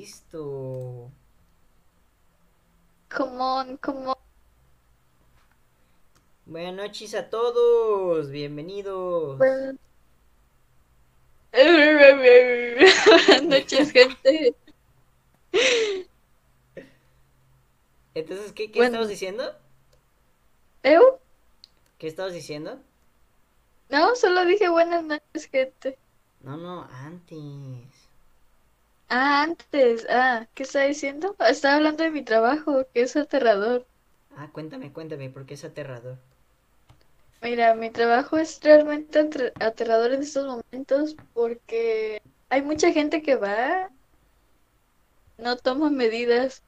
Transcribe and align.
listo. 0.00 1.10
Come 3.10 3.40
on, 3.40 3.76
come 3.78 4.06
on. 4.06 4.16
Buenas 6.46 6.74
noches 6.74 7.14
a 7.14 7.28
todos, 7.28 8.30
bienvenidos. 8.30 9.38
Buenas 9.38 9.76
noches, 13.42 13.92
gente. 13.92 14.54
Entonces, 18.14 18.52
¿qué, 18.52 18.70
qué 18.72 18.78
Bueno. 18.78 18.86
estabas 18.92 19.08
diciendo? 19.08 19.54
¿Eu? 20.82 21.20
¿Qué 21.98 22.06
estabas 22.08 22.32
diciendo? 22.32 22.80
No, 23.90 24.16
solo 24.16 24.44
dije 24.46 24.68
buenas 24.70 25.04
noches, 25.04 25.46
gente. 25.50 25.98
No, 26.40 26.56
no, 26.56 26.88
antes. 26.90 27.99
Ah, 29.10 29.42
antes. 29.42 30.06
Ah, 30.08 30.48
¿qué 30.54 30.62
estaba 30.62 30.86
diciendo? 30.86 31.36
Ah, 31.38 31.50
Estaba 31.50 31.76
hablando 31.76 32.02
de 32.02 32.10
mi 32.10 32.24
trabajo, 32.24 32.86
que 32.94 33.02
es 33.02 33.14
aterrador. 33.16 33.86
Ah, 34.36 34.50
cuéntame, 34.52 34.92
cuéntame, 34.92 35.30
porque 35.30 35.54
es 35.54 35.64
aterrador. 35.64 36.18
Mira, 37.42 37.74
mi 37.74 37.90
trabajo 37.90 38.38
es 38.38 38.60
realmente 38.62 39.20
atre- 39.20 39.52
aterrador 39.60 40.12
en 40.12 40.22
estos 40.22 40.46
momentos 40.46 41.16
porque 41.34 42.22
hay 42.50 42.62
mucha 42.62 42.92
gente 42.92 43.22
que 43.22 43.36
va, 43.36 43.90
no 45.38 45.56
toma 45.56 45.90
medidas, 45.90 46.62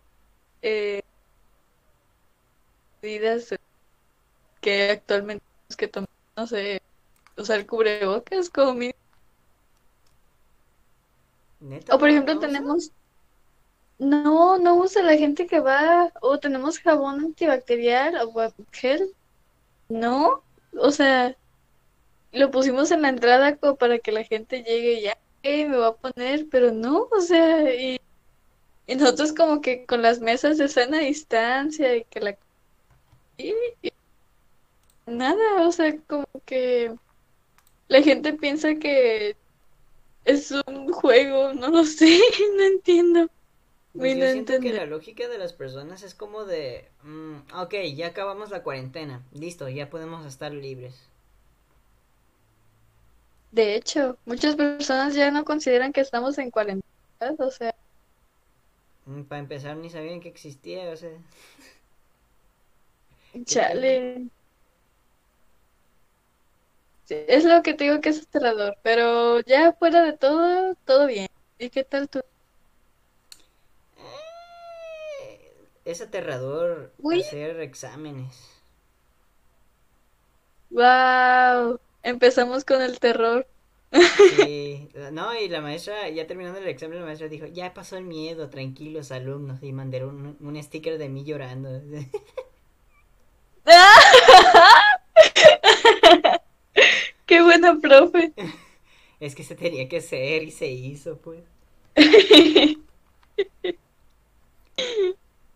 eh, 0.62 1.02
medidas 3.02 3.52
que 4.60 4.90
actualmente 4.90 5.44
tenemos 5.68 5.76
que 5.76 5.88
tomar, 5.88 6.08
no 6.36 6.46
sé, 6.46 6.82
usar 7.38 7.66
cubrebocas 7.66 8.50
como 8.50 8.74
mínimo. 8.74 8.94
¿Neta? 11.68 11.94
O 11.94 11.98
por 11.98 12.08
no- 12.08 12.12
ejemplo 12.12 12.34
usa? 12.34 12.40
tenemos, 12.48 12.92
no, 13.98 14.58
no 14.58 14.76
usa 14.76 15.02
la 15.02 15.16
gente 15.16 15.46
que 15.46 15.60
va, 15.60 16.12
o 16.20 16.38
tenemos 16.38 16.78
jabón 16.80 17.20
antibacterial 17.20 18.16
o 18.22 18.32
gel, 18.72 19.14
no, 19.88 20.44
o 20.78 20.90
sea, 20.92 21.36
lo 22.32 22.50
pusimos 22.50 22.90
en 22.92 23.02
la 23.02 23.10
entrada 23.10 23.56
como 23.58 23.76
para 23.76 23.98
que 24.00 24.12
la 24.12 24.24
gente 24.24 24.62
llegue 24.64 24.94
y 25.00 25.02
ya, 25.04 25.18
"Eh, 25.42 25.66
me 25.68 25.76
va 25.78 25.88
a 25.88 25.96
poner, 25.96 26.48
pero 26.50 26.72
no, 26.72 27.08
o 27.12 27.20
sea, 27.22 27.74
y, 27.74 28.00
y 28.86 28.96
nosotros 28.96 29.34
como 29.34 29.60
que 29.62 29.86
con 29.86 30.02
las 30.02 30.20
mesas 30.20 30.58
de 30.58 30.68
sana 30.68 31.00
distancia 31.00 31.96
y 31.96 32.04
que 32.06 32.20
la... 32.20 32.38
y- 33.38 33.54
y 33.82 33.90
nada, 35.06 35.66
o 35.66 35.72
sea, 35.72 35.96
como 36.06 36.26
que 36.44 36.94
la 37.88 38.02
gente 38.02 38.34
piensa 38.34 38.76
que 38.76 39.36
es 40.24 40.50
un 40.50 40.92
juego, 40.92 41.52
no 41.54 41.68
lo 41.68 41.84
sé, 41.84 42.18
no 42.56 42.62
entiendo. 42.64 43.28
Pues 43.96 44.16
yo 44.16 44.26
siento 44.26 44.60
que 44.60 44.72
la 44.72 44.86
lógica 44.86 45.28
de 45.28 45.38
las 45.38 45.52
personas 45.52 46.02
es 46.02 46.14
como 46.14 46.44
de, 46.44 46.88
mm, 47.04 47.36
ok, 47.54 47.74
ya 47.94 48.08
acabamos 48.08 48.50
la 48.50 48.62
cuarentena, 48.62 49.22
listo, 49.32 49.68
ya 49.68 49.90
podemos 49.90 50.26
estar 50.26 50.52
libres. 50.52 50.94
De 53.52 53.76
hecho, 53.76 54.18
muchas 54.24 54.56
personas 54.56 55.14
ya 55.14 55.30
no 55.30 55.44
consideran 55.44 55.92
que 55.92 56.00
estamos 56.00 56.38
en 56.38 56.50
cuarentena, 56.50 57.36
o 57.38 57.50
sea, 57.52 57.72
Mm, 59.06 59.22
para 59.24 59.40
empezar, 59.40 59.76
ni 59.76 59.90
sabían 59.90 60.20
que 60.20 60.28
existía, 60.28 60.90
o 60.90 60.96
sea, 60.96 61.10
chale. 63.46 64.28
Sí, 67.12 67.24
es 67.28 67.44
lo 67.44 67.62
que 67.62 67.74
te 67.74 67.84
digo 67.84 68.00
que 68.00 68.08
es 68.10 68.22
aterrador, 68.22 68.78
pero 68.82 69.40
ya 69.40 69.72
fuera 69.74 70.02
de 70.04 70.14
todo, 70.16 70.74
todo 70.84 71.06
bien. 71.06 71.28
¿Y 71.58 71.70
qué 71.70 71.84
tal 71.84 72.08
tú? 72.08 72.20
eh, 75.20 75.52
es 75.84 76.00
aterrador 76.00 76.92
Uy. 77.02 77.22
hacer 77.22 77.60
exámenes. 77.60 78.62
Wow, 80.70 81.78
empezamos 82.02 82.64
con 82.64 82.82
el 82.82 82.98
terror. 82.98 83.46
Sí, 84.14 84.88
no, 85.12 85.34
y 85.38 85.48
la 85.48 85.60
maestra, 85.60 86.08
ya 86.08 86.26
terminando 86.26 86.58
el 86.60 86.68
examen, 86.68 86.98
la 87.00 87.04
maestra 87.04 87.28
dijo, 87.28 87.46
ya 87.46 87.74
pasó 87.74 87.96
el 87.96 88.04
miedo, 88.04 88.48
tranquilos 88.50 89.10
alumnos, 89.12 89.62
y 89.62 89.72
mandé 89.72 90.04
un, 90.04 90.36
un 90.40 90.62
sticker 90.62 90.98
de 90.98 91.08
mí 91.08 91.24
llorando. 91.24 91.70
Qué 91.90 92.08
buena 97.62 97.80
profe. 97.80 98.32
Es 99.20 99.36
que 99.36 99.44
se 99.44 99.54
tenía 99.54 99.88
que 99.88 99.98
hacer 99.98 100.42
y 100.42 100.50
se 100.50 100.66
hizo, 100.66 101.18
pues. 101.18 101.44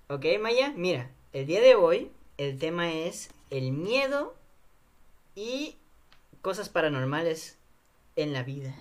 Ok, 0.09 0.25
Maya, 0.41 0.72
mira, 0.77 1.11
el 1.33 1.47
día 1.47 1.61
de 1.61 1.75
hoy 1.75 2.12
el 2.39 2.61
tema 2.61 2.93
es 2.93 3.28
el 3.50 3.72
miedo 3.72 4.37
y 5.34 5.75
cosas 6.43 6.69
paranormales 6.69 7.59
en 8.15 8.33
la 8.33 8.45
vida. 8.45 8.72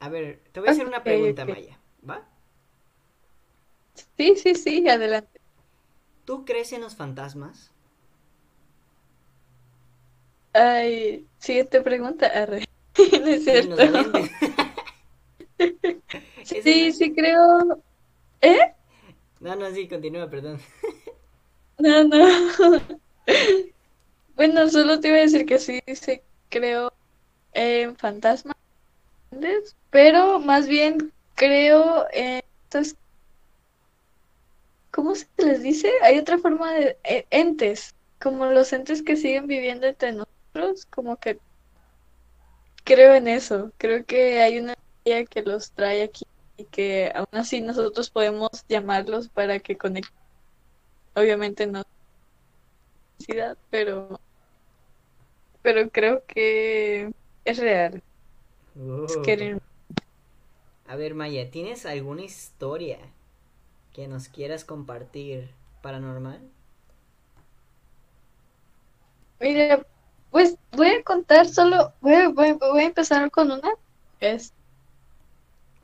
A 0.00 0.10
ver, 0.10 0.42
te 0.52 0.60
voy 0.60 0.68
a 0.68 0.72
hacer 0.72 0.86
una 0.86 1.02
pregunta. 1.02 1.46
Maya, 1.46 1.80
¿va? 2.08 2.28
Sí, 4.18 4.36
sí, 4.36 4.54
sí, 4.54 4.86
adelante. 4.86 5.40
¿Tú 6.26 6.44
crees 6.44 6.74
en 6.74 6.82
los 6.82 6.94
fantasmas? 6.94 7.72
Ay, 10.52 11.26
siguiente 11.38 11.80
pregunta. 11.80 12.26
Arre. 12.26 12.64
No 13.20 13.26
es 13.26 13.44
cierto. 13.44 13.76
Sí, 16.44 16.92
sí 16.92 17.12
creo. 17.14 17.82
¿Eh? 18.40 18.72
No, 19.40 19.56
no, 19.56 19.70
sí, 19.72 19.88
continúa, 19.88 20.30
perdón. 20.30 20.60
No, 21.78 22.04
no. 22.04 22.26
Bueno, 24.36 24.68
solo 24.70 25.00
te 25.00 25.08
iba 25.08 25.16
a 25.16 25.20
decir 25.20 25.44
que 25.46 25.58
sí, 25.58 25.80
sí 25.94 26.20
creo 26.48 26.92
en 27.52 27.96
fantasmas, 27.96 28.56
pero 29.90 30.38
más 30.38 30.68
bien 30.68 31.12
creo 31.34 32.06
en 32.12 32.42
estos, 32.64 32.96
¿cómo 34.90 35.14
se 35.14 35.26
les 35.38 35.62
dice? 35.62 35.90
Hay 36.02 36.18
otra 36.18 36.38
forma 36.38 36.72
de 36.74 36.98
eh, 37.04 37.26
entes, 37.30 37.94
como 38.20 38.46
los 38.46 38.72
entes 38.72 39.02
que 39.02 39.16
siguen 39.16 39.46
viviendo 39.46 39.86
entre 39.86 40.12
nosotros, 40.12 40.37
como 40.90 41.16
que 41.18 41.40
creo 42.84 43.14
en 43.14 43.28
eso. 43.28 43.72
Creo 43.78 44.04
que 44.04 44.40
hay 44.42 44.58
una 44.58 44.74
energía 45.04 45.26
que 45.26 45.42
los 45.42 45.72
trae 45.72 46.02
aquí 46.02 46.24
y 46.56 46.66
que 46.66 47.12
aún 47.14 47.26
así 47.32 47.60
nosotros 47.60 48.10
podemos 48.10 48.48
llamarlos 48.68 49.28
para 49.30 49.60
que 49.60 49.76
conecten. 49.78 50.12
Obviamente 51.14 51.66
no 51.66 51.82
pero 53.70 54.20
pero 55.62 55.90
creo 55.90 56.24
que 56.26 57.10
es 57.44 57.58
real. 57.58 58.02
Es 59.06 59.16
Oh. 59.16 59.18
que 59.18 59.58
A 60.88 60.96
ver, 60.96 61.14
Maya, 61.14 61.52
¿tienes 61.52 61.86
alguna 61.86 62.22
historia 62.24 62.98
que 63.92 64.08
nos 64.08 64.28
quieras 64.28 64.64
compartir 64.64 65.50
paranormal? 65.82 66.40
mira, 69.40 69.82
pues 70.30 70.56
voy 70.72 70.88
a 70.88 71.02
contar 71.04 71.46
solo, 71.48 71.94
voy, 72.00 72.14
a- 72.14 72.28
voy, 72.28 72.52
voy 72.52 72.80
a 72.82 72.86
empezar 72.86 73.30
con 73.30 73.50
una, 73.50 73.70
es 74.20 74.52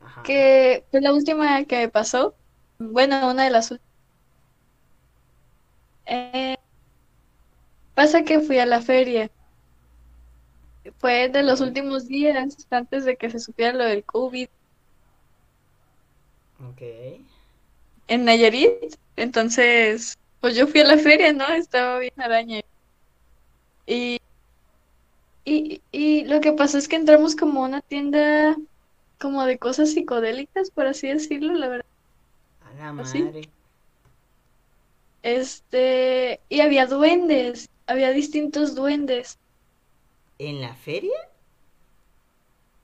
Ajá. 0.00 0.22
que 0.24 0.86
fue 0.90 1.00
la 1.00 1.12
última 1.12 1.64
que 1.66 1.76
me 1.78 1.88
pasó, 1.88 2.36
bueno, 2.78 3.30
una 3.30 3.44
de 3.44 3.50
las 3.50 3.70
últimas. 3.70 3.84
Eh, 6.06 6.56
pasa 7.94 8.22
que 8.24 8.38
fui 8.40 8.58
a 8.60 8.66
la 8.66 8.80
feria, 8.80 9.28
fue 10.98 11.28
de 11.28 11.42
los 11.42 11.60
últimos 11.60 12.06
días 12.08 12.56
antes 12.70 13.04
de 13.04 13.16
que 13.16 13.30
se 13.30 13.38
supiera 13.38 13.72
lo 13.76 13.84
del 13.84 14.04
COVID 14.04 14.48
Ok. 16.60 16.82
en 18.08 18.24
Nayarit. 18.24 18.94
Entonces, 19.16 20.14
pues 20.40 20.56
yo 20.56 20.66
fui 20.66 20.80
a 20.80 20.84
la 20.84 20.98
feria, 20.98 21.32
¿no? 21.32 21.46
Estaba 21.48 21.98
bien 21.98 22.12
araña. 22.16 22.60
Y, 23.86 24.18
y, 25.44 25.82
y 25.92 26.24
lo 26.24 26.40
que 26.40 26.52
pasó 26.52 26.78
es 26.78 26.88
que 26.88 26.96
entramos 26.96 27.36
como 27.36 27.64
a 27.64 27.68
una 27.68 27.80
tienda 27.80 28.56
como 29.18 29.44
de 29.44 29.58
cosas 29.58 29.92
psicodélicas, 29.92 30.70
por 30.70 30.86
así 30.86 31.08
decirlo, 31.08 31.54
la 31.54 31.68
verdad. 31.68 31.86
A 32.62 32.74
la 32.74 32.92
madre. 32.92 33.48
Este, 35.22 36.40
y 36.50 36.60
había 36.60 36.86
duendes, 36.86 37.70
había 37.86 38.10
distintos 38.10 38.74
duendes. 38.74 39.38
¿En 40.38 40.60
la 40.60 40.74
feria? 40.74 41.16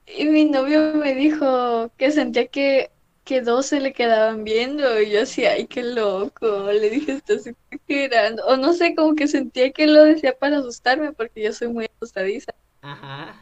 Y 0.06 0.24
mi 0.24 0.44
novio 0.46 0.94
me 0.94 1.14
dijo 1.14 1.90
que 1.98 2.10
sentía 2.10 2.46
que, 2.46 2.90
que 3.24 3.40
dos 3.40 3.66
se 3.66 3.80
le 3.80 3.92
quedaban 3.92 4.44
viendo. 4.44 5.00
Y 5.00 5.10
yo 5.10 5.22
así, 5.22 5.44
ay, 5.44 5.66
qué 5.66 5.82
loco. 5.82 6.70
Le 6.72 6.90
dije, 6.90 7.12
estás 7.12 7.46
exagerando. 7.46 8.44
O 8.46 8.56
no 8.56 8.72
sé, 8.72 8.94
como 8.94 9.14
que 9.14 9.28
sentía 9.28 9.70
que 9.72 9.86
lo 9.86 10.04
decía 10.04 10.36
para 10.38 10.58
asustarme, 10.58 11.12
porque 11.12 11.42
yo 11.42 11.52
soy 11.52 11.68
muy 11.68 11.88
asustadiza. 11.96 12.52
Ajá. 12.82 13.34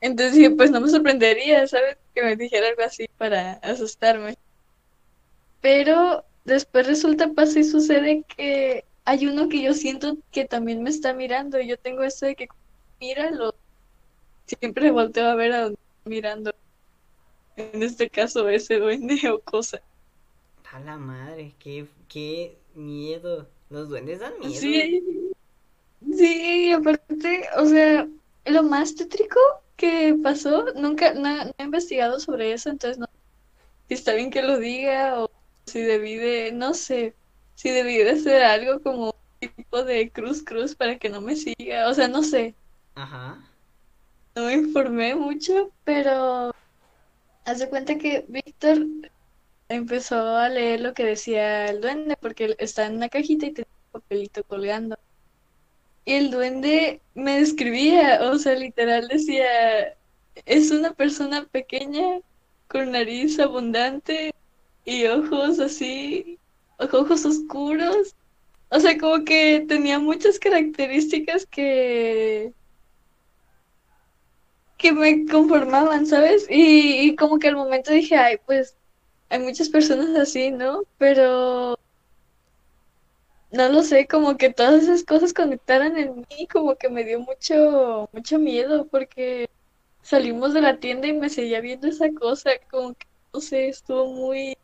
Entonces 0.00 0.34
dije, 0.34 0.50
pues 0.50 0.70
no 0.70 0.80
me 0.80 0.88
sorprendería, 0.88 1.66
¿sabes? 1.66 1.98
Que 2.14 2.22
me 2.22 2.36
dijera 2.36 2.68
algo 2.68 2.82
así 2.82 3.06
para 3.18 3.52
asustarme. 3.54 4.36
Pero 5.60 6.24
después 6.44 6.86
resulta, 6.86 7.28
pasa 7.34 7.58
y 7.58 7.64
sucede 7.64 8.24
que 8.36 8.84
hay 9.04 9.26
uno 9.26 9.48
que 9.48 9.62
yo 9.62 9.74
siento 9.74 10.16
que 10.30 10.46
también 10.46 10.82
me 10.82 10.90
está 10.90 11.12
mirando. 11.12 11.60
Y 11.60 11.66
yo 11.68 11.76
tengo 11.78 12.02
esto 12.02 12.26
de 12.26 12.34
que 12.34 12.48
mira, 13.00 13.30
lo 13.30 13.54
siempre 14.46 14.90
volteo 14.90 15.28
a 15.28 15.34
ver 15.34 15.52
a 15.52 15.60
donde 15.62 15.78
mirando. 16.04 16.52
En 17.56 17.82
este 17.82 18.10
caso, 18.10 18.48
ese 18.48 18.78
duende 18.78 19.18
o 19.30 19.40
cosa. 19.40 19.80
A 20.72 20.78
la 20.80 20.96
madre, 20.96 21.54
qué, 21.58 21.86
qué 22.08 22.58
miedo. 22.74 23.48
Los 23.68 23.88
duendes 23.88 24.20
dan 24.20 24.38
miedo. 24.38 24.60
Sí, 24.60 25.32
sí, 26.12 26.72
aparte, 26.72 27.48
o 27.56 27.66
sea, 27.66 28.08
lo 28.44 28.62
más 28.62 28.94
tétrico 28.94 29.38
que 29.76 30.16
pasó, 30.22 30.66
nunca, 30.74 31.14
no, 31.14 31.44
no 31.44 31.52
he 31.58 31.64
investigado 31.64 32.20
sobre 32.20 32.52
eso, 32.52 32.70
entonces 32.70 32.98
no 32.98 33.06
sé 33.06 33.12
si 33.88 33.94
está 33.94 34.14
bien 34.14 34.30
que 34.30 34.42
lo 34.42 34.58
diga 34.58 35.22
o 35.22 35.30
si 35.66 35.80
debí 35.80 36.16
de, 36.16 36.52
no 36.52 36.74
sé, 36.74 37.16
si 37.54 37.70
debí 37.70 37.96
de 37.98 38.10
hacer 38.10 38.42
algo 38.42 38.80
como 38.82 39.14
tipo 39.40 39.84
de 39.84 40.10
cruz 40.12 40.42
cruz 40.44 40.74
para 40.76 40.98
que 40.98 41.08
no 41.10 41.20
me 41.20 41.36
siga, 41.36 41.88
o 41.88 41.94
sea, 41.94 42.08
no 42.08 42.22
sé, 42.22 42.56
Ajá. 42.94 43.38
no 44.34 44.44
me 44.46 44.54
informé 44.54 45.14
mucho, 45.14 45.72
pero 45.84 46.52
haz 47.44 47.58
de 47.58 47.68
cuenta 47.68 47.98
que 47.98 48.24
Víctor 48.28 48.86
empezó 49.68 50.36
a 50.36 50.48
leer 50.48 50.80
lo 50.80 50.94
que 50.94 51.04
decía 51.04 51.66
el 51.66 51.80
duende 51.80 52.16
porque 52.16 52.56
está 52.58 52.86
en 52.86 52.96
una 52.96 53.08
cajita 53.08 53.46
y 53.46 53.52
tenía 53.52 53.70
un 53.92 54.00
papelito 54.00 54.44
colgando. 54.44 54.98
Y 56.04 56.14
el 56.14 56.30
duende 56.30 57.00
me 57.14 57.40
describía, 57.40 58.20
o 58.30 58.38
sea, 58.38 58.54
literal 58.54 59.08
decía, 59.08 59.96
es 60.46 60.70
una 60.70 60.92
persona 60.92 61.44
pequeña 61.44 62.20
con 62.68 62.92
nariz 62.92 63.38
abundante 63.38 64.32
y 64.84 65.06
ojos 65.06 65.60
así, 65.60 66.38
ojos 66.78 67.24
oscuros. 67.24 68.14
O 68.70 68.80
sea, 68.80 68.96
como 68.98 69.24
que 69.24 69.64
tenía 69.68 69.98
muchas 69.98 70.38
características 70.38 71.46
que 71.46 72.52
que 74.80 74.92
me 74.92 75.26
conformaban, 75.26 76.06
¿sabes? 76.06 76.46
Y, 76.50 77.08
y 77.10 77.16
como 77.16 77.38
que 77.38 77.48
al 77.48 77.56
momento 77.56 77.92
dije, 77.92 78.16
ay, 78.16 78.38
pues 78.46 78.76
hay 79.30 79.38
muchas 79.40 79.68
personas 79.68 80.16
así, 80.18 80.50
¿no? 80.50 80.82
Pero 80.98 81.78
no 83.52 83.68
lo 83.68 83.82
sé, 83.82 84.06
como 84.06 84.36
que 84.36 84.52
todas 84.52 84.84
esas 84.84 85.04
cosas 85.04 85.32
conectaran 85.34 85.96
en 85.96 86.26
mí, 86.30 86.46
como 86.52 86.76
que 86.76 86.88
me 86.88 87.04
dio 87.04 87.20
mucho, 87.20 88.08
mucho 88.12 88.38
miedo 88.38 88.86
porque 88.88 89.50
salimos 90.02 90.54
de 90.54 90.60
la 90.62 90.78
tienda 90.78 91.08
y 91.08 91.12
me 91.12 91.28
seguía 91.30 91.60
viendo 91.60 91.88
esa 91.88 92.12
cosa, 92.12 92.50
como 92.70 92.94
que, 92.94 93.06
no 93.34 93.40
sé, 93.40 93.68
estuvo 93.68 94.06
muy, 94.06 94.56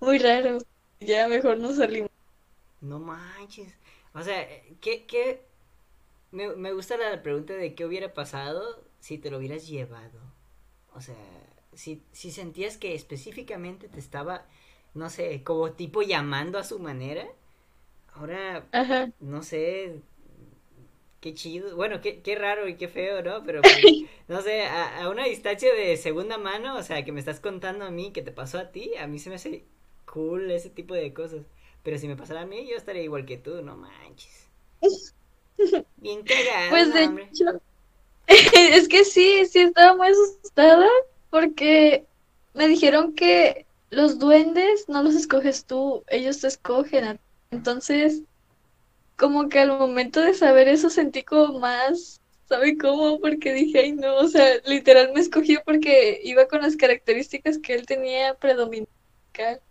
muy 0.00 0.18
raro. 0.18 0.58
Ya 1.00 1.28
mejor 1.28 1.58
no 1.58 1.72
salimos. 1.72 2.10
No 2.80 2.98
manches. 2.98 3.74
O 4.14 4.22
sea, 4.22 4.46
¿qué, 4.80 5.06
qué? 5.06 5.42
Me, 6.34 6.54
me 6.56 6.72
gusta 6.72 6.96
la 6.96 7.22
pregunta 7.22 7.54
de 7.54 7.74
qué 7.74 7.84
hubiera 7.84 8.14
pasado 8.14 8.84
si 9.00 9.18
te 9.18 9.30
lo 9.30 9.38
hubieras 9.38 9.68
llevado. 9.68 10.20
O 10.94 11.00
sea, 11.00 11.16
si, 11.74 12.02
si 12.12 12.30
sentías 12.32 12.78
que 12.78 12.94
específicamente 12.94 13.88
te 13.88 14.00
estaba, 14.00 14.46
no 14.94 15.10
sé, 15.10 15.42
como 15.44 15.72
tipo 15.72 16.02
llamando 16.02 16.58
a 16.58 16.64
su 16.64 16.78
manera. 16.80 17.26
Ahora, 18.14 18.66
Ajá. 18.72 19.08
no 19.20 19.42
sé, 19.42 20.02
qué 21.20 21.34
chido. 21.34 21.76
Bueno, 21.76 22.00
qué, 22.00 22.20
qué 22.22 22.36
raro 22.36 22.68
y 22.68 22.76
qué 22.76 22.88
feo, 22.88 23.22
¿no? 23.22 23.44
Pero, 23.44 23.62
pues, 23.68 23.96
no 24.28 24.40
sé, 24.42 24.62
a, 24.62 25.02
a 25.04 25.10
una 25.10 25.24
distancia 25.24 25.72
de 25.74 25.96
segunda 25.96 26.38
mano, 26.38 26.76
o 26.76 26.82
sea, 26.82 27.04
que 27.04 27.12
me 27.12 27.20
estás 27.20 27.40
contando 27.40 27.84
a 27.84 27.90
mí 27.90 28.12
que 28.12 28.22
te 28.22 28.32
pasó 28.32 28.58
a 28.58 28.70
ti, 28.72 28.92
a 28.98 29.06
mí 29.06 29.18
se 29.18 29.30
me 29.30 29.36
hace 29.36 29.64
cool 30.06 30.50
ese 30.50 30.70
tipo 30.70 30.94
de 30.94 31.12
cosas. 31.14 31.42
Pero 31.82 31.98
si 31.98 32.08
me 32.08 32.16
pasara 32.16 32.42
a 32.42 32.46
mí, 32.46 32.66
yo 32.68 32.76
estaría 32.76 33.02
igual 33.02 33.26
que 33.26 33.38
tú, 33.38 33.62
no 33.62 33.76
manches. 33.76 34.48
Bien 35.96 36.24
Pues 36.70 36.92
de 36.92 37.04
hombre. 37.04 37.28
hecho, 37.32 37.44
es 38.26 38.88
que 38.88 39.04
sí, 39.04 39.46
sí 39.46 39.60
estaba 39.60 39.96
muy 39.96 40.08
asustada 40.08 40.86
porque 41.30 42.06
me 42.54 42.68
dijeron 42.68 43.14
que 43.14 43.66
los 43.90 44.18
duendes 44.18 44.88
no 44.88 45.02
los 45.02 45.14
escoges 45.14 45.66
tú, 45.66 46.04
ellos 46.08 46.40
te 46.40 46.48
escogen. 46.48 47.20
Entonces, 47.50 48.22
como 49.16 49.48
que 49.48 49.60
al 49.60 49.78
momento 49.78 50.20
de 50.20 50.34
saber 50.34 50.68
eso 50.68 50.90
sentí 50.90 51.22
como 51.24 51.58
más, 51.60 52.20
¿sabe 52.48 52.78
cómo? 52.78 53.20
Porque 53.20 53.52
dije, 53.54 53.80
ay 53.80 53.92
no, 53.92 54.16
o 54.16 54.28
sea, 54.28 54.46
literal 54.66 55.12
me 55.14 55.20
escogió 55.20 55.62
porque 55.64 56.20
iba 56.24 56.46
con 56.48 56.62
las 56.62 56.76
características 56.76 57.58
que 57.58 57.74
él 57.74 57.86
tenía 57.86 58.34
predominante. 58.36 58.90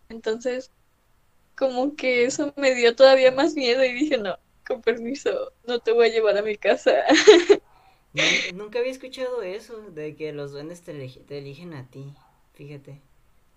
Entonces, 0.09 0.71
como 1.57 1.95
que 1.95 2.25
eso 2.25 2.53
me 2.57 2.75
dio 2.75 2.95
todavía 2.95 3.31
más 3.31 3.55
miedo 3.55 3.83
y 3.83 3.93
dije, 3.93 4.17
no, 4.17 4.37
con 4.63 4.81
permiso, 4.81 5.53
no 5.65 5.79
te 5.79 5.91
voy 5.93 6.07
a 6.07 6.11
llevar 6.11 6.37
a 6.37 6.41
mi 6.41 6.57
casa. 6.57 6.91
Nunca, 8.13 8.79
había 8.79 8.91
escuchado 8.91 9.41
eso, 9.41 9.81
de 9.91 10.15
que 10.15 10.31
los 10.33 10.51
duendes 10.51 10.81
te, 10.83 10.91
eligen 11.37 11.73
a 11.73 11.89
ti. 11.89 12.13
Fíjate. 12.53 13.01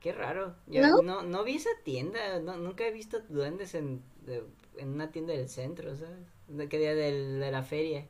Qué 0.01 0.13
raro. 0.13 0.55
Yo 0.67 0.89
¿No? 0.89 1.01
no, 1.03 1.23
no 1.23 1.45
vi 1.45 1.57
esa 1.57 1.71
tienda. 1.85 2.41
No, 2.41 2.57
nunca 2.57 2.87
he 2.87 2.93
visto 2.93 3.21
duendes 3.29 3.75
en, 3.75 4.03
de- 4.25 4.45
en 4.79 4.89
una 4.91 5.11
tienda 5.11 5.33
del 5.35 5.49
centro, 5.49 5.95
¿sabes? 5.97 6.27
De, 6.49 6.69
que 6.69 6.79
día 6.79 6.95
de 6.95 7.51
la 7.51 7.63
feria. 7.63 8.07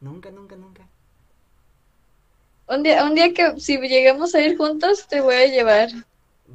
Nunca, 0.00 0.30
nunca, 0.30 0.56
nunca. 0.56 0.88
Un 2.68 2.84
día, 2.84 3.04
un 3.04 3.16
día 3.16 3.34
que 3.34 3.58
si 3.58 3.78
llegamos 3.78 4.32
a 4.36 4.40
ir 4.40 4.56
juntos, 4.56 5.08
te 5.08 5.20
voy 5.20 5.34
a 5.34 5.46
llevar. 5.48 5.88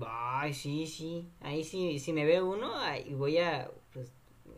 Ay, 0.05 0.53
sí, 0.53 0.87
sí. 0.87 1.29
Ahí 1.41 1.63
sí, 1.63 1.99
si 1.99 2.13
me 2.13 2.25
veo 2.25 2.49
uno, 2.49 2.75
ahí 2.77 3.13
voy 3.13 3.37
a, 3.37 3.69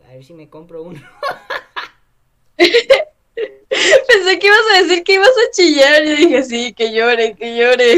a 0.06 0.12
ver 0.14 0.24
si 0.24 0.32
me 0.34 0.48
compro 0.48 0.82
uno. 0.82 1.00
Pensé 2.56 4.38
que 4.38 4.46
ibas 4.46 4.60
a 4.74 4.82
decir 4.82 5.04
que 5.04 5.14
ibas 5.14 5.28
a 5.28 5.50
chillar. 5.52 6.04
Yo 6.04 6.16
dije, 6.16 6.42
sí, 6.44 6.72
que 6.72 6.92
llore, 6.92 7.34
que 7.34 7.56
llore. 7.56 7.96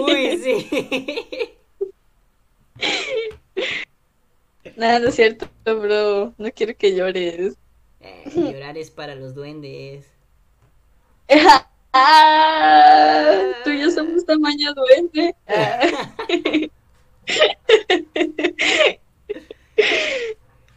Uy, 0.00 0.38
sí. 0.42 1.54
Nada, 4.76 5.00
no 5.00 5.08
es 5.08 5.14
cierto, 5.14 5.48
bro. 5.64 6.34
No 6.38 6.52
quiero 6.52 6.76
que 6.76 6.94
llores. 6.94 7.56
Eh, 8.00 8.30
llorar 8.34 8.78
es 8.78 8.90
para 8.90 9.14
los 9.14 9.34
duendes. 9.34 10.06
Ah, 11.92 13.52
tú 13.64 13.70
y 13.70 13.80
yo 13.80 13.90
somos 13.90 14.24
tamaño 14.24 14.72
duende. 14.74 15.34
Ah. 15.46 16.08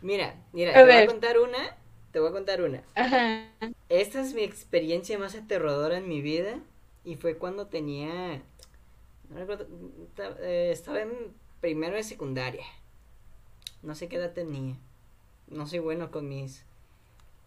Mira, 0.10 0.28
mira, 0.54 0.80
A 0.80 0.84
te 0.84 0.88
voy 0.90 1.00
a 1.00 1.04
ver. 1.04 1.10
contar 1.10 1.38
una. 1.40 1.76
Te 2.12 2.20
voy 2.20 2.30
a 2.30 2.32
contar 2.32 2.62
una. 2.62 2.82
Ajá. 2.96 3.50
Esta 3.90 4.22
es 4.22 4.34
mi 4.36 4.44
experiencia 4.44 5.18
más 5.18 5.34
aterradora 5.36 5.98
en 5.98 6.08
mi 6.08 6.22
vida. 6.22 6.60
Y 7.04 7.16
fue 7.16 7.38
cuando 7.38 7.68
tenía. 7.68 8.44
No 9.30 9.38
recuerdo. 9.40 9.68
eh, 10.42 10.70
Estaba 10.74 11.02
en 11.02 11.36
primero 11.62 11.96
de 11.98 12.04
secundaria. 12.04 12.66
No 13.82 13.96
sé 13.96 14.08
qué 14.10 14.18
edad 14.18 14.34
tenía. 14.34 14.76
No 15.48 15.68
soy 15.68 15.80
bueno 15.80 16.12
con 16.12 16.30
mis. 16.30 16.66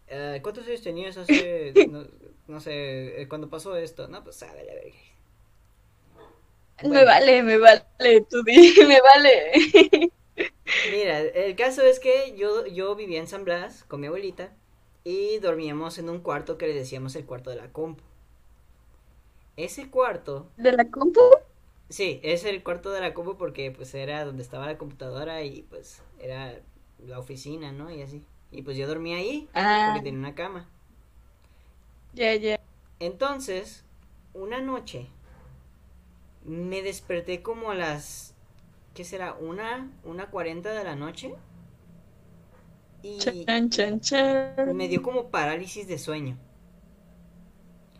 eh, 0.07 0.39
¿Cuántos 0.43 0.67
años 0.67 0.83
tenías 0.83 1.17
hace. 1.17 1.79
No, 1.85 2.05
no 2.47 2.61
sé. 2.61 3.21
eh, 3.21 3.29
cuando 3.29 3.49
pasó 3.49 3.75
esto? 3.77 4.07
No, 4.09 4.23
pues 4.23 4.37
sabe 4.37 4.65
la 4.65 4.75
verga. 4.75 4.99
Me 6.83 7.03
Bueno. 7.03 7.05
vale, 7.05 7.41
me 7.43 7.57
vale. 7.57 7.85
Tú 8.29 8.43
di, 8.43 8.73
me 8.87 8.99
vale. 9.01 10.11
Mira, 10.83 11.19
el 11.21 11.55
caso 11.55 11.83
es 11.83 11.99
que 11.99 12.35
yo, 12.37 12.65
yo 12.67 12.95
vivía 12.95 13.19
en 13.19 13.27
San 13.27 13.43
Blas 13.45 13.83
con 13.85 14.01
mi 14.01 14.07
abuelita 14.07 14.51
y 15.03 15.37
dormíamos 15.39 15.97
en 15.97 16.09
un 16.09 16.19
cuarto 16.19 16.57
que 16.57 16.67
le 16.67 16.73
decíamos 16.73 17.15
el 17.15 17.25
cuarto 17.25 17.49
de 17.49 17.55
la 17.57 17.71
compu. 17.71 18.03
Ese 19.57 19.91
cuarto, 19.91 20.49
¿De 20.57 20.71
la 20.71 20.85
compu? 20.91 21.21
sí, 21.89 22.19
es 22.23 22.45
el 22.45 22.63
cuarto 22.63 22.91
de 22.91 23.01
la 23.01 23.13
compu 23.13 23.37
porque 23.37 23.71
pues 23.71 23.93
era 23.93 24.25
donde 24.25 24.43
estaba 24.43 24.65
la 24.65 24.77
computadora 24.77 25.43
y 25.43 25.63
pues 25.63 26.01
era 26.19 26.59
la 27.05 27.19
oficina, 27.19 27.71
¿no? 27.71 27.91
Y 27.91 28.01
así. 28.01 28.23
Y 28.51 28.61
pues 28.63 28.77
yo 28.77 28.87
dormía 28.87 29.17
ahí 29.17 29.49
Ah, 29.53 29.65
porque 29.83 30.01
tenía 30.01 30.19
una 30.19 30.35
cama. 30.35 30.67
ya, 32.13 32.33
ya. 32.35 32.57
Entonces, 32.99 33.83
una 34.35 34.61
noche 34.61 35.07
me 36.45 36.81
desperté 36.81 37.41
como 37.41 37.71
a 37.71 37.75
las, 37.75 38.33
¿qué 38.99 39.05
será? 39.05 39.33
Una, 39.39 39.89
una 40.03 40.29
cuarenta 40.29 40.73
de 40.73 40.83
la 40.83 40.93
noche. 40.93 41.33
Y 43.01 43.17
Chan, 43.17 43.69
chan, 43.69 44.01
chan. 44.01 44.75
me 44.75 44.89
dio 44.89 45.01
como 45.01 45.31
parálisis 45.31 45.87
de 45.87 45.97
sueño. 45.97 46.37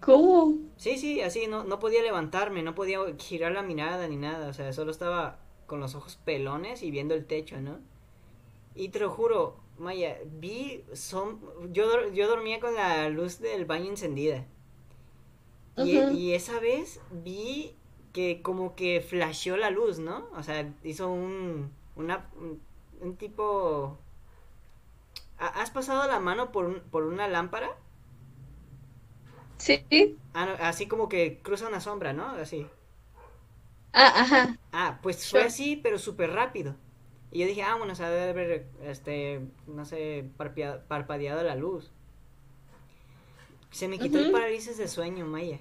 ¿Cómo? 0.02 0.58
Sí, 0.76 0.98
sí, 0.98 1.22
así, 1.22 1.48
no, 1.48 1.64
no 1.64 1.80
podía 1.80 2.02
levantarme, 2.04 2.64
no 2.64 2.76
podía 2.76 3.00
girar 3.18 3.54
la 3.54 3.62
mirada 3.62 4.10
ni 4.10 4.18
nada, 4.18 4.50
o 4.50 4.54
sea, 4.54 4.74
solo 4.74 4.92
estaba 4.92 5.40
con 5.68 5.80
los 5.80 5.96
ojos 5.96 6.18
pelones 6.26 6.84
y 6.84 6.92
viendo 6.92 7.14
el 7.16 7.26
techo, 7.26 7.62
¿no? 7.62 7.80
Y 8.76 8.90
te 8.90 9.00
lo 9.00 9.10
juro, 9.10 9.56
Maya, 9.78 10.18
vi, 10.26 10.84
som 10.94 11.40
yo, 11.72 12.10
yo 12.12 12.28
dormía 12.28 12.60
con 12.60 12.76
la 12.76 13.08
luz 13.08 13.40
del 13.40 13.64
baño 13.66 13.90
encendida. 13.90 14.46
Y 15.78 16.34
esa 16.34 16.60
vez 16.60 17.00
vi 17.10 17.79
que 18.14 18.42
como 18.42 18.76
que 18.76 19.02
flasheó 19.02 19.58
la 19.58 19.70
luz, 19.72 20.00
¿no? 20.00 20.28
O 20.36 20.44
sea, 20.44 20.72
hizo 20.84 21.10
un, 21.10 21.72
una, 21.96 22.30
un, 22.38 22.62
un 23.02 23.16
tipo... 23.18 23.98
¿Ha- 25.40 25.62
¿Has 25.62 25.72
pasado 25.72 26.08
la 26.08 26.20
mano 26.20 26.52
por, 26.52 26.66
un- 26.66 26.82
por 26.92 27.04
una 27.06 27.28
lámpara? 27.28 27.76
Sí. 29.58 30.18
Ah, 30.34 30.46
no, 30.46 30.52
así 30.66 30.88
como 30.88 31.10
que 31.10 31.40
cruza 31.44 31.68
una 31.68 31.82
sombra, 31.82 32.14
¿no? 32.14 32.30
Así. 32.30 32.68
Ah, 33.94 34.14
ajá. 34.22 34.58
Ah, 34.72 35.00
pues 35.02 35.28
fue 35.28 35.44
así, 35.44 35.76
pero 35.78 35.98
súper 35.98 36.32
rápido. 36.32 36.76
Y 37.32 37.40
yo 37.40 37.48
dije, 37.48 37.64
ah, 37.64 37.76
bueno, 37.76 37.94
o 37.94 37.96
sea, 37.96 38.10
debe 38.10 38.30
haber, 38.32 38.68
este, 38.84 39.42
no 39.68 39.86
sé, 39.86 40.30
parpadeado 40.88 41.44
la 41.44 41.56
luz. 41.56 41.92
Se 43.72 43.88
me 43.88 44.00
quitó 44.00 44.20
el 44.20 44.30
parálisis 44.30 44.78
de 44.78 44.88
sueño, 44.88 45.26
Maya. 45.26 45.60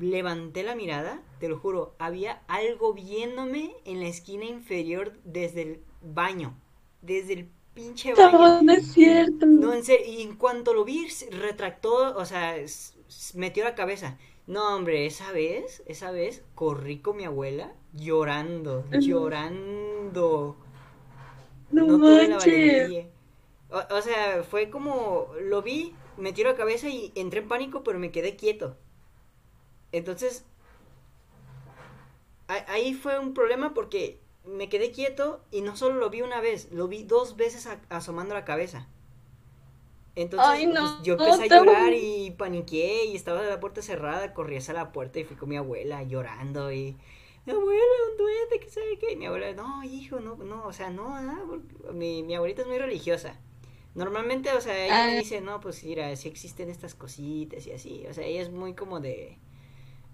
Levanté 0.00 0.62
la 0.62 0.74
mirada, 0.76 1.22
te 1.40 1.48
lo 1.48 1.58
juro, 1.58 1.94
había 1.98 2.42
algo 2.46 2.94
viéndome 2.94 3.74
en 3.84 4.00
la 4.00 4.06
esquina 4.08 4.44
inferior 4.44 5.12
desde 5.24 5.62
el 5.62 5.84
baño. 6.00 6.56
Desde 7.02 7.32
el 7.34 7.50
pinche 7.74 8.14
baño. 8.14 8.48
No, 8.48 8.62
no 8.62 8.72
es 8.72 8.92
cierto. 8.92 9.46
No, 9.46 9.72
en 9.72 9.84
serio, 9.84 10.06
y 10.06 10.22
en 10.22 10.36
cuanto 10.36 10.74
lo 10.74 10.84
vi, 10.84 11.08
retractó, 11.30 12.16
o 12.16 12.24
sea, 12.24 12.56
metió 13.34 13.64
la 13.64 13.74
cabeza. 13.74 14.18
No, 14.46 14.74
hombre, 14.76 15.06
esa 15.06 15.32
vez, 15.32 15.82
esa 15.86 16.10
vez, 16.10 16.44
corrí 16.54 17.00
con 17.00 17.16
mi 17.16 17.24
abuela 17.24 17.74
llorando, 17.92 18.86
llorando. 18.96 20.56
No 21.72 21.86
No 21.86 21.98
tuve 21.98 22.28
la 22.28 22.38
manches. 22.38 22.38
valentía. 22.38 23.08
O, 23.70 23.78
o 23.96 24.02
sea, 24.02 24.42
fue 24.44 24.70
como, 24.70 25.28
lo 25.40 25.62
vi, 25.62 25.94
metió 26.16 26.44
la 26.44 26.56
cabeza 26.56 26.88
y 26.88 27.12
entré 27.16 27.40
en 27.40 27.48
pánico, 27.48 27.82
pero 27.84 27.98
me 27.98 28.12
quedé 28.12 28.36
quieto. 28.36 28.76
Entonces, 29.92 30.44
ahí 32.48 32.94
fue 32.94 33.18
un 33.18 33.34
problema 33.34 33.74
porque 33.74 34.20
me 34.44 34.68
quedé 34.68 34.90
quieto 34.90 35.44
y 35.50 35.60
no 35.62 35.76
solo 35.76 35.96
lo 35.96 36.10
vi 36.10 36.22
una 36.22 36.40
vez, 36.40 36.70
lo 36.72 36.88
vi 36.88 37.04
dos 37.04 37.36
veces 37.36 37.68
asomando 37.88 38.34
la 38.34 38.44
cabeza. 38.44 38.88
Entonces, 40.14 40.48
Ay, 40.50 40.66
no, 40.66 40.80
pues, 40.80 41.02
yo 41.04 41.14
empecé 41.14 41.44
a 41.44 41.46
llorar 41.46 41.94
y 41.94 42.32
paniqué 42.32 43.06
y 43.06 43.16
estaba 43.16 43.42
la 43.42 43.60
puerta 43.60 43.80
cerrada, 43.80 44.34
corrí 44.34 44.56
hacia 44.56 44.74
la 44.74 44.92
puerta 44.92 45.18
y 45.18 45.24
fui 45.24 45.36
con 45.36 45.48
mi 45.48 45.56
abuela 45.56 46.02
llorando 46.02 46.70
y 46.70 46.96
mi 47.46 47.52
abuela, 47.52 47.82
un 48.10 48.18
duende, 48.18 48.60
que 48.60 48.68
sabe 48.70 48.98
qué. 48.98 49.12
Y 49.12 49.16
mi 49.16 49.24
abuela, 49.26 49.52
no, 49.54 49.82
hijo, 49.84 50.20
no, 50.20 50.36
no, 50.36 50.66
o 50.66 50.72
sea, 50.74 50.90
no, 50.90 51.16
ah, 51.16 51.42
porque 51.48 51.92
mi, 51.94 52.22
mi 52.22 52.34
abuelita 52.34 52.60
es 52.62 52.68
muy 52.68 52.78
religiosa. 52.78 53.40
Normalmente, 53.94 54.52
o 54.52 54.60
sea, 54.60 54.84
ella 54.84 55.06
me 55.06 55.12
Ah. 55.12 55.16
dice, 55.18 55.40
no, 55.40 55.60
pues 55.60 55.82
mira, 55.84 56.14
sí 56.16 56.28
existen 56.28 56.68
estas 56.70 56.94
cositas 56.94 57.66
y 57.66 57.72
así. 57.72 58.06
O 58.08 58.12
sea, 58.14 58.24
ella 58.26 58.42
es 58.42 58.50
muy 58.50 58.74
como 58.74 59.00
de, 59.00 59.38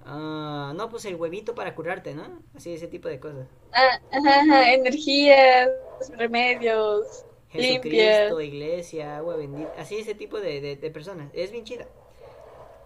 ah, 0.09 0.73
no, 0.77 0.89
pues 0.91 1.05
el 1.05 1.17
huevito 1.17 1.55
para 1.55 1.75
curarte, 1.75 2.15
¿no? 2.15 2.43
Así, 2.55 2.73
ese 2.75 2.89
tipo 2.89 3.09
de 3.09 3.21
cosas. 3.21 3.49
Ah, 3.73 3.99
ajá, 4.13 4.41
ajá, 4.43 4.73
energías, 4.75 5.71
remedios, 6.19 7.25
Jesucristo, 7.51 8.35
limpias. 8.35 8.41
iglesia, 8.41 9.17
agua 9.19 9.37
bendita, 9.37 9.73
así 9.77 9.97
ese 9.99 10.15
tipo 10.15 10.41
de, 10.41 10.61
de, 10.61 10.77
de 10.77 10.91
personas. 10.91 11.31
Es 11.35 11.51
bien 11.53 11.65
chida. 11.65 11.89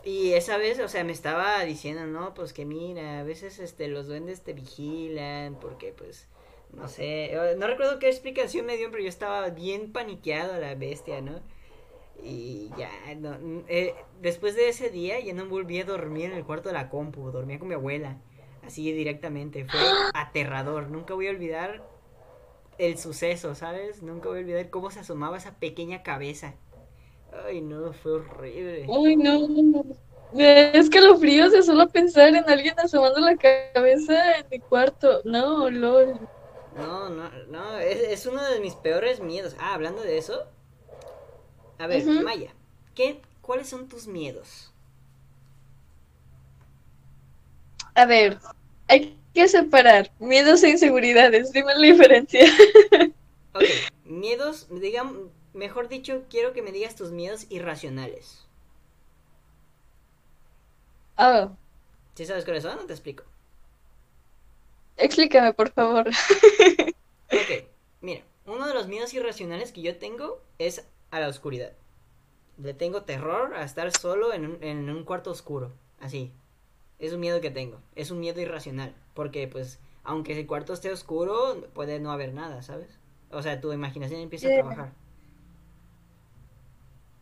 Y 0.04 0.32
esa 0.32 0.56
vez, 0.56 0.80
o 0.80 0.88
sea, 0.88 1.04
me 1.04 1.12
estaba 1.12 1.62
diciendo, 1.64 2.06
no, 2.06 2.34
pues 2.34 2.52
que 2.52 2.64
mira, 2.64 3.20
a 3.20 3.22
veces 3.22 3.58
este 3.60 3.86
los 3.88 4.06
duendes 4.08 4.42
te 4.42 4.52
vigilan 4.52 5.56
porque 5.60 5.92
pues 5.92 6.26
no 6.72 6.88
sé, 6.88 7.32
no 7.58 7.66
recuerdo 7.66 7.98
qué 7.98 8.08
explicación 8.08 8.66
me 8.66 8.76
dio, 8.76 8.90
pero 8.90 9.02
yo 9.02 9.08
estaba 9.08 9.48
bien 9.50 9.92
paniqueado 9.92 10.54
a 10.54 10.58
la 10.58 10.74
bestia, 10.74 11.20
¿no? 11.20 11.40
Y 12.20 12.70
ya, 12.76 12.90
no, 13.16 13.36
eh, 13.68 13.94
después 14.20 14.54
de 14.54 14.68
ese 14.68 14.90
día 14.90 15.18
ya 15.20 15.34
no 15.34 15.46
volví 15.46 15.80
a 15.80 15.84
dormir 15.84 16.26
en 16.26 16.36
el 16.36 16.44
cuarto 16.44 16.68
de 16.68 16.74
la 16.74 16.88
compu, 16.88 17.30
dormía 17.30 17.58
con 17.58 17.68
mi 17.68 17.74
abuela, 17.74 18.18
así 18.64 18.92
directamente, 18.92 19.64
fue 19.64 19.80
aterrador, 20.14 20.88
nunca 20.88 21.14
voy 21.14 21.26
a 21.26 21.30
olvidar 21.30 21.82
el 22.78 22.98
suceso, 22.98 23.54
¿sabes? 23.54 24.02
Nunca 24.02 24.28
voy 24.28 24.38
a 24.38 24.42
olvidar 24.42 24.70
cómo 24.70 24.90
se 24.90 25.00
asomaba 25.00 25.36
esa 25.36 25.58
pequeña 25.58 26.02
cabeza. 26.02 26.54
Ay, 27.46 27.60
no, 27.60 27.92
fue 27.92 28.12
horrible. 28.12 28.86
Uy, 28.88 29.16
no. 29.16 29.84
Es 30.34 30.88
que 30.88 31.00
lo 31.00 31.18
frío 31.18 31.50
de 31.50 31.62
solo 31.62 31.88
pensar 31.88 32.34
en 32.34 32.48
alguien 32.48 32.78
asomando 32.78 33.20
la 33.20 33.36
cabeza 33.36 34.38
en 34.38 34.46
mi 34.50 34.58
cuarto. 34.60 35.20
No, 35.24 35.68
lol. 35.70 36.18
No, 36.76 37.10
no, 37.10 37.30
no, 37.48 37.78
es, 37.78 38.00
es 38.00 38.26
uno 38.26 38.42
de 38.42 38.60
mis 38.60 38.74
peores 38.74 39.20
miedos. 39.20 39.56
Ah, 39.58 39.74
hablando 39.74 40.02
de 40.02 40.16
eso. 40.18 40.46
A 41.78 41.86
ver. 41.86 42.10
Maya, 42.16 42.54
¿qué, 42.94 43.20
¿cuáles 43.42 43.68
son 43.68 43.88
tus 43.88 44.06
miedos? 44.06 44.72
A 47.94 48.04
ver, 48.06 48.38
hay 48.88 49.18
que 49.34 49.48
separar 49.48 50.10
miedos 50.18 50.62
e 50.62 50.70
inseguridades. 50.70 51.52
Dime 51.52 51.74
la 51.74 51.86
diferencia. 51.86 52.44
Ok, 53.54 53.70
miedos, 54.04 54.66
digamos, 54.70 55.30
mejor 55.54 55.88
dicho, 55.88 56.24
quiero 56.28 56.52
que 56.52 56.60
me 56.62 56.70
digas 56.72 56.96
tus 56.96 57.12
miedos 57.12 57.46
irracionales. 57.50 58.46
Ah, 61.16 61.56
¿Sí 62.14 62.24
sabes 62.26 62.44
cuáles 62.46 62.62
son? 62.62 62.76
No 62.76 62.86
te 62.86 62.92
explico. 62.94 63.24
explícame, 64.96 65.52
por 65.54 65.70
favor. 65.70 66.08
Ok, 67.32 67.50
mira, 68.00 68.22
uno 68.46 68.66
de 68.68 68.74
los 68.74 68.86
miedos 68.88 69.12
irracionales 69.14 69.72
que 69.72 69.82
yo 69.82 69.96
tengo 69.98 70.40
es 70.58 70.86
a 71.12 71.20
la 71.20 71.28
oscuridad. 71.28 71.74
Le 72.58 72.74
tengo 72.74 73.02
terror 73.04 73.54
a 73.54 73.64
estar 73.64 73.90
solo 73.92 74.32
en 74.34 74.46
un, 74.46 74.58
en 74.64 74.90
un 74.90 75.04
cuarto 75.04 75.30
oscuro, 75.30 75.72
así. 76.00 76.32
Es 76.98 77.12
un 77.14 77.20
miedo 77.20 77.40
que 77.42 77.50
tengo, 77.50 77.78
es 77.96 78.10
un 78.12 78.20
miedo 78.20 78.40
irracional, 78.40 78.94
porque 79.14 79.48
pues, 79.48 79.80
aunque 80.04 80.38
el 80.38 80.46
cuarto 80.46 80.72
esté 80.74 80.92
oscuro, 80.92 81.66
puede 81.74 82.00
no 82.00 82.12
haber 82.12 82.34
nada, 82.34 82.62
¿sabes? 82.62 82.98
O 83.32 83.42
sea, 83.42 83.60
tu 83.60 83.72
imaginación 83.72 84.20
empieza 84.22 84.48
a 84.48 84.52
trabajar. 84.52 84.92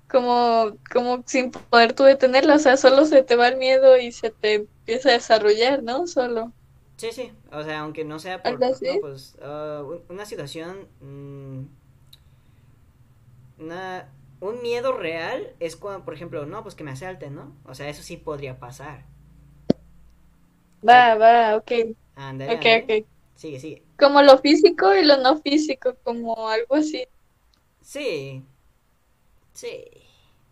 Como, 0.08 0.76
como 0.92 1.22
sin 1.26 1.50
poder 1.52 1.94
tú 1.94 2.02
detenerlo, 2.04 2.54
o 2.54 2.58
sea, 2.58 2.76
solo 2.76 3.06
se 3.06 3.22
te 3.22 3.36
va 3.36 3.48
el 3.48 3.56
miedo 3.58 3.96
y 3.96 4.12
se 4.12 4.30
te 4.30 4.54
empieza 4.54 5.08
a 5.10 5.12
desarrollar, 5.12 5.82
¿no? 5.82 6.06
Solo. 6.06 6.52
Sí, 6.96 7.12
sí, 7.12 7.32
o 7.50 7.62
sea, 7.62 7.80
aunque 7.80 8.04
no 8.04 8.18
sea 8.18 8.42
por, 8.42 8.62
pues, 9.00 9.36
ah, 9.42 9.82
un- 9.86 10.02
una 10.10 10.26
situación, 10.26 10.86
mm, 11.00 11.64
una, 13.60 14.12
un 14.40 14.62
miedo 14.62 14.92
real 14.96 15.54
es 15.60 15.76
cuando, 15.76 16.04
por 16.04 16.14
ejemplo, 16.14 16.46
no, 16.46 16.62
pues 16.62 16.74
que 16.74 16.84
me 16.84 16.90
asalten, 16.92 17.34
¿no? 17.34 17.56
O 17.64 17.74
sea, 17.74 17.88
eso 17.88 18.02
sí 18.02 18.16
podría 18.16 18.58
pasar. 18.60 19.06
Va, 20.88 21.14
va, 21.20 21.56
ok. 21.56 21.72
Ándale, 22.14 22.56
Ok, 22.56 22.64
ándale. 22.64 22.84
ok. 22.84 23.06
Sigue, 23.34 23.58
sigue. 23.60 23.82
Como 23.98 24.22
lo 24.22 24.38
físico 24.38 24.94
y 24.96 25.04
lo 25.04 25.16
no 25.18 25.38
físico, 25.38 25.96
como 26.04 26.48
algo 26.48 26.74
así. 26.76 27.06
Sí, 27.82 28.42
sí. 29.52 29.84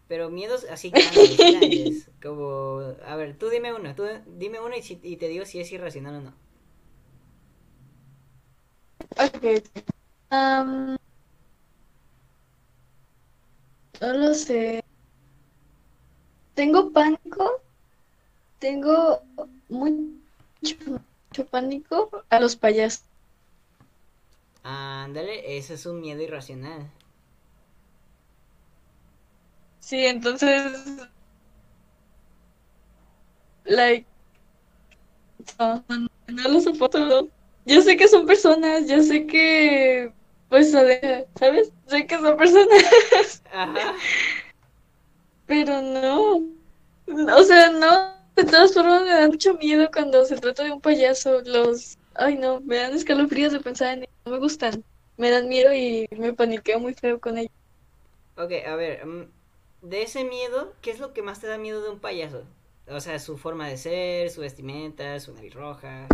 Pero 0.08 0.30
miedos 0.30 0.64
así 0.70 0.90
grandes, 0.92 1.44
grandes. 1.44 2.10
Como, 2.22 2.80
a 3.06 3.16
ver, 3.16 3.36
tú 3.38 3.48
dime 3.50 3.72
uno, 3.74 3.94
tú 3.94 4.04
dime 4.26 4.60
uno 4.60 4.76
y, 4.76 4.82
si- 4.82 5.00
y 5.02 5.16
te 5.18 5.28
digo 5.28 5.44
si 5.44 5.60
es 5.60 5.70
irracional 5.72 6.16
o 6.16 6.20
no. 6.22 6.34
Ok. 9.16 9.62
Am, 10.30 10.96
no 14.00 14.12
lo 14.12 14.34
sé. 14.34 14.82
Tengo 16.54 16.90
pánico. 16.92 17.62
Tengo 18.58 19.22
mucho, 19.68 20.76
mucho 21.30 21.46
pánico 21.50 22.10
a 22.28 22.40
los 22.40 22.56
payasos. 22.56 23.04
Ándale, 24.62 25.56
ese 25.56 25.74
es 25.74 25.86
un 25.86 26.00
miedo 26.00 26.20
irracional. 26.22 26.90
Sí, 29.80 30.04
entonces, 30.06 30.72
like, 33.64 34.06
no, 35.58 35.84
no, 35.88 36.08
no 36.28 36.48
lo 36.48 36.60
soporto. 36.60 37.28
Yo 37.64 37.82
sé 37.82 37.96
que 37.96 38.08
son 38.08 38.26
personas, 38.26 38.88
yo 38.88 39.02
sé 39.02 39.26
que, 39.26 40.12
pues, 40.48 40.70
¿sabes? 40.72 41.72
Sé 41.86 42.06
que 42.06 42.16
son 42.18 42.36
personas, 42.36 43.42
Ajá. 43.52 43.94
pero 45.46 45.80
no. 45.82 46.42
O 47.36 47.42
sea, 47.44 47.70
no. 47.70 48.16
De 48.36 48.44
todas 48.44 48.72
formas, 48.72 49.02
me 49.02 49.10
da 49.10 49.26
mucho 49.28 49.54
miedo 49.54 49.90
cuando 49.92 50.24
se 50.24 50.36
trata 50.36 50.62
de 50.64 50.72
un 50.72 50.80
payaso. 50.80 51.40
Los, 51.44 51.98
ay, 52.14 52.36
no, 52.36 52.60
me 52.60 52.76
dan 52.76 52.94
escalofríos 52.94 53.52
de 53.52 53.60
pensar 53.60 53.94
en 53.94 53.98
ellos. 54.04 54.14
No 54.26 54.32
me 54.32 54.38
gustan. 54.38 54.84
Me 55.16 55.30
dan 55.30 55.48
miedo 55.48 55.74
y 55.74 56.06
me 56.16 56.32
paniqueo 56.32 56.78
muy 56.78 56.94
feo 56.94 57.20
con 57.20 57.38
ellos. 57.38 57.52
Ok, 58.36 58.52
a 58.66 58.76
ver, 58.76 59.04
mm, 59.04 59.30
de 59.82 60.02
ese 60.02 60.24
miedo, 60.24 60.74
¿qué 60.80 60.92
es 60.92 61.00
lo 61.00 61.12
que 61.12 61.22
más 61.22 61.40
te 61.40 61.48
da 61.48 61.58
miedo 61.58 61.82
de 61.82 61.90
un 61.90 61.98
payaso? 61.98 62.44
O 62.88 63.00
sea, 63.00 63.18
su 63.18 63.36
forma 63.36 63.68
de 63.68 63.76
ser, 63.76 64.30
su 64.30 64.40
vestimenta, 64.40 65.18
su 65.20 65.34
nariz 65.34 65.54
roja. 65.54 66.06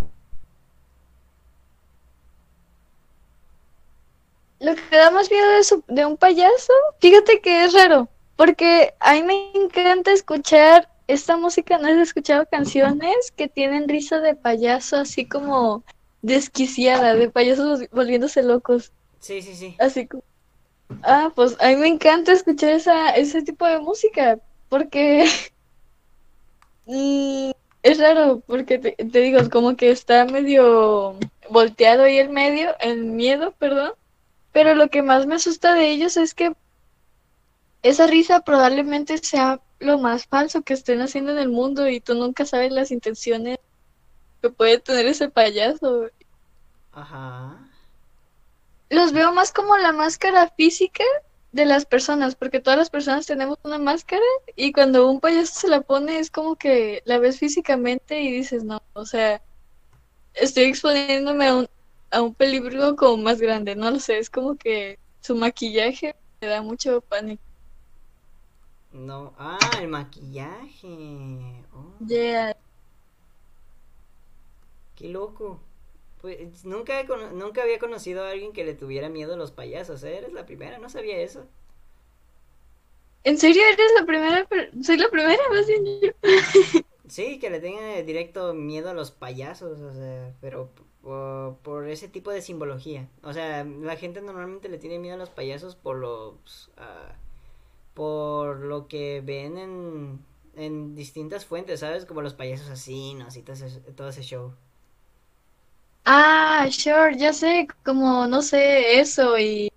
Lo 4.64 4.74
que 4.74 4.96
da 4.96 5.10
más 5.10 5.30
miedo 5.30 5.50
de, 5.50 5.64
su- 5.64 5.84
de 5.88 6.06
un 6.06 6.16
payaso, 6.16 6.72
fíjate 7.00 7.40
que 7.40 7.64
es 7.64 7.74
raro, 7.74 8.08
porque 8.36 8.94
a 9.00 9.12
mí 9.14 9.22
me 9.22 9.52
encanta 9.54 10.12
escuchar 10.12 10.88
esta 11.06 11.36
música, 11.36 11.78
¿no 11.78 11.88
has 11.88 11.98
escuchado 11.98 12.46
canciones 12.50 13.32
que 13.36 13.48
tienen 13.48 13.88
risa 13.88 14.20
de 14.20 14.34
payaso 14.34 14.96
así 14.96 15.26
como 15.26 15.84
desquiciada, 16.22 17.14
de 17.14 17.30
payasos 17.30 17.80
volviéndose 17.90 18.42
locos? 18.42 18.92
Sí, 19.20 19.42
sí, 19.42 19.54
sí. 19.54 19.76
Así 19.78 20.06
como... 20.06 20.22
Ah, 21.02 21.30
pues 21.34 21.56
a 21.60 21.68
mí 21.68 21.76
me 21.76 21.88
encanta 21.88 22.32
escuchar 22.32 22.70
esa, 22.70 23.10
ese 23.10 23.42
tipo 23.42 23.66
de 23.66 23.78
música, 23.80 24.38
porque 24.70 25.26
mm, 26.86 27.50
es 27.82 27.98
raro, 27.98 28.42
porque 28.46 28.78
te, 28.78 28.92
te 28.92 29.18
digo, 29.20 29.38
como 29.50 29.76
que 29.76 29.90
está 29.90 30.24
medio 30.24 31.16
volteado 31.50 32.04
ahí 32.04 32.18
el 32.18 32.30
medio, 32.30 32.74
el 32.80 33.04
miedo, 33.04 33.52
perdón, 33.58 33.92
pero 34.54 34.76
lo 34.76 34.88
que 34.88 35.02
más 35.02 35.26
me 35.26 35.34
asusta 35.34 35.74
de 35.74 35.90
ellos 35.90 36.16
es 36.16 36.32
que 36.32 36.54
esa 37.82 38.06
risa 38.06 38.40
probablemente 38.40 39.18
sea 39.18 39.60
lo 39.80 39.98
más 39.98 40.26
falso 40.26 40.62
que 40.62 40.74
estén 40.74 41.02
haciendo 41.02 41.32
en 41.32 41.38
el 41.38 41.48
mundo 41.48 41.88
y 41.88 42.00
tú 42.00 42.14
nunca 42.14 42.46
sabes 42.46 42.72
las 42.72 42.92
intenciones 42.92 43.58
que 44.40 44.50
puede 44.50 44.78
tener 44.78 45.06
ese 45.06 45.28
payaso. 45.28 46.08
Ajá. 46.92 47.58
Los 48.90 49.12
veo 49.12 49.32
más 49.32 49.52
como 49.52 49.76
la 49.76 49.90
máscara 49.90 50.48
física 50.56 51.02
de 51.50 51.66
las 51.66 51.84
personas, 51.84 52.36
porque 52.36 52.60
todas 52.60 52.78
las 52.78 52.90
personas 52.90 53.26
tenemos 53.26 53.58
una 53.64 53.78
máscara 53.78 54.22
y 54.54 54.70
cuando 54.70 55.10
un 55.10 55.18
payaso 55.18 55.60
se 55.60 55.68
la 55.68 55.80
pone 55.80 56.20
es 56.20 56.30
como 56.30 56.54
que 56.54 57.02
la 57.06 57.18
ves 57.18 57.40
físicamente 57.40 58.20
y 58.20 58.30
dices, 58.30 58.62
no, 58.62 58.80
o 58.92 59.04
sea, 59.04 59.42
estoy 60.32 60.64
exponiéndome 60.64 61.48
a 61.48 61.56
un, 61.56 61.68
a 62.14 62.22
un 62.22 62.34
peligro 62.34 62.96
como 62.96 63.18
más 63.22 63.40
grande, 63.40 63.76
no 63.76 63.90
lo 63.90 64.00
sé, 64.00 64.18
es 64.18 64.30
como 64.30 64.56
que 64.56 64.98
su 65.22 65.36
maquillaje 65.36 66.16
me 66.40 66.48
da 66.48 66.62
mucho 66.62 67.00
pánico. 67.02 67.42
No, 68.92 69.34
ah, 69.38 69.58
el 69.82 69.88
maquillaje. 69.88 70.88
Oh, 71.74 71.92
Yeah. 72.00 72.54
qué 74.94 75.08
loco. 75.08 75.60
Pues 76.20 76.64
nunca, 76.64 77.00
he 77.00 77.06
cono- 77.06 77.32
nunca 77.32 77.62
había 77.62 77.78
conocido 77.78 78.24
a 78.24 78.30
alguien 78.30 78.52
que 78.52 78.64
le 78.64 78.74
tuviera 78.74 79.08
miedo 79.10 79.34
a 79.34 79.36
los 79.36 79.52
payasos, 79.52 80.02
¿eh? 80.04 80.16
Eres 80.18 80.32
la 80.32 80.46
primera, 80.46 80.78
no 80.78 80.88
sabía 80.88 81.18
eso. 81.20 81.46
¿En 83.24 83.38
serio 83.38 83.62
eres 83.72 83.90
la 83.98 84.06
primera? 84.06 84.46
Soy 84.82 84.96
la 84.98 85.08
primera, 85.10 85.42
más 85.50 85.66
bien 85.66 85.84
yo. 86.02 86.10
Sí, 87.08 87.38
que 87.38 87.50
le 87.50 87.60
tengan 87.60 88.04
directo 88.06 88.54
miedo 88.54 88.90
a 88.90 88.94
los 88.94 89.10
payasos, 89.10 89.80
o 89.80 89.92
sea, 89.92 90.34
pero 90.40 90.70
por, 91.04 91.58
por 91.58 91.88
ese 91.88 92.08
tipo 92.08 92.32
de 92.32 92.42
simbología. 92.42 93.08
O 93.24 93.34
sea, 93.34 93.64
la 93.64 93.96
gente 93.96 94.22
normalmente 94.22 94.70
le 94.70 94.78
tiene 94.78 95.00
miedo 95.00 95.16
a 95.16 95.18
los 95.18 95.30
payasos 95.30 95.76
por 95.76 95.98
los, 95.98 96.72
ah, 96.78 97.14
por 97.94 98.58
lo 98.60 98.88
que 98.88 99.22
ven 99.24 99.58
en, 99.58 100.20
en 100.56 100.94
distintas 100.96 101.46
fuentes, 101.46 101.80
¿sabes? 101.80 102.06
Como 102.06 102.22
los 102.22 102.34
payasos 102.34 102.68
asesinos 102.70 103.36
y 103.36 103.42
todo 103.42 103.54
ese, 103.56 103.80
todo 103.92 104.08
ese 104.10 104.22
show. 104.22 104.54
Ah, 106.06 106.68
sure, 106.70 107.16
ya 107.18 107.32
sé, 107.32 107.66
como, 107.84 108.26
no 108.26 108.42
sé, 108.42 109.00
eso 109.00 109.38
y, 109.38 109.70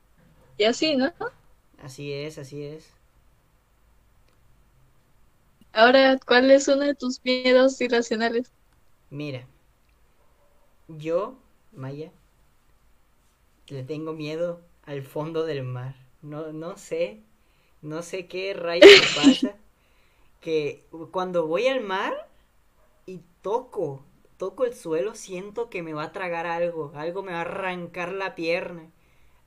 y 0.57 0.65
así, 0.65 0.95
¿no? 0.97 1.13
Así 1.79 2.11
es, 2.13 2.37
así 2.37 2.63
es. 2.63 2.93
Ahora, 5.71 6.19
¿cuál 6.27 6.51
es 6.51 6.67
uno 6.67 6.83
de 6.83 6.93
tus 6.93 7.23
miedos 7.23 7.79
irracionales? 7.79 8.51
Mira, 9.09 9.45
yo, 10.87 11.37
Maya, 11.73 12.11
le 13.69 13.83
tengo 13.83 14.13
miedo 14.13 14.61
al 14.83 15.03
fondo 15.03 15.45
del 15.45 15.63
mar. 15.63 15.95
No, 16.21 16.51
no 16.53 16.77
sé, 16.77 17.21
no 17.81 18.01
sé 18.03 18.27
qué 18.27 18.53
rayos 18.53 18.95
me 18.97 19.07
pasa. 19.07 19.55
Que 20.41 20.85
cuando 21.11 21.47
voy 21.47 21.67
al 21.67 21.81
mar 21.81 22.29
y 23.05 23.21
toco, 23.41 24.03
toco 24.37 24.65
el 24.65 24.75
suelo, 24.75 25.15
siento 25.15 25.69
que 25.69 25.83
me 25.83 25.93
va 25.93 26.03
a 26.03 26.11
tragar 26.13 26.47
algo, 26.47 26.91
algo 26.95 27.23
me 27.23 27.33
va 27.33 27.39
a 27.39 27.41
arrancar 27.41 28.13
la 28.13 28.35
pierna. 28.35 28.91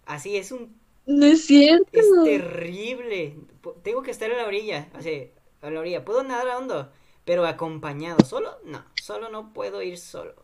Así 0.06 0.36
es 0.36 0.52
un, 0.52 0.80
No 1.06 1.26
es 1.26 1.44
cierto. 1.46 1.90
es 1.92 2.22
terrible. 2.22 3.36
Tengo 3.82 4.02
que 4.02 4.10
estar 4.10 4.30
en 4.30 4.38
la 4.38 4.46
orilla, 4.46 4.88
así, 4.94 5.30
a 5.62 5.70
la 5.70 5.80
orilla. 5.80 6.04
Puedo 6.04 6.22
nadar 6.22 6.48
a 6.48 6.58
hondo, 6.58 6.92
pero 7.24 7.46
acompañado. 7.46 8.24
Solo, 8.24 8.58
no, 8.64 8.84
solo 8.94 9.28
no 9.30 9.52
puedo 9.52 9.82
ir 9.82 9.98
solo. 9.98 10.39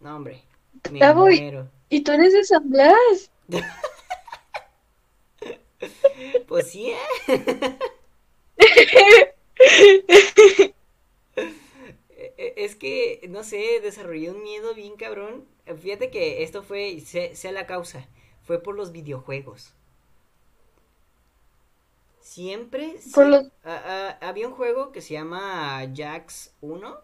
No, 0.00 0.16
hombre, 0.16 0.42
me 0.88 1.08
muero. 1.08 1.68
y 1.88 2.02
tú 2.02 2.12
eres 2.12 2.32
de 2.32 2.44
San 2.44 2.68
Blas. 2.70 3.30
Pues 6.46 6.70
sí, 6.70 6.90
¿eh? 6.92 7.78
E- 12.16 12.54
Es 12.56 12.76
que, 12.76 13.20
no 13.28 13.42
sé, 13.44 13.80
desarrollé 13.82 14.30
un 14.30 14.42
miedo 14.42 14.74
bien 14.74 14.96
cabrón. 14.96 15.46
Fíjate 15.82 16.10
que 16.10 16.42
esto 16.42 16.62
fue, 16.62 17.00
sé 17.00 17.52
la 17.52 17.66
causa, 17.66 18.08
fue 18.42 18.62
por 18.62 18.74
los 18.76 18.92
videojuegos. 18.92 19.74
Siempre, 22.20 22.94
Por 23.12 23.24
sí, 23.24 23.30
los... 23.30 23.46
a- 23.64 24.16
a- 24.20 24.28
había 24.28 24.48
un 24.48 24.54
juego 24.54 24.92
que 24.92 25.00
se 25.02 25.14
llama 25.14 25.80
Jax 25.94 26.54
1. 26.60 26.98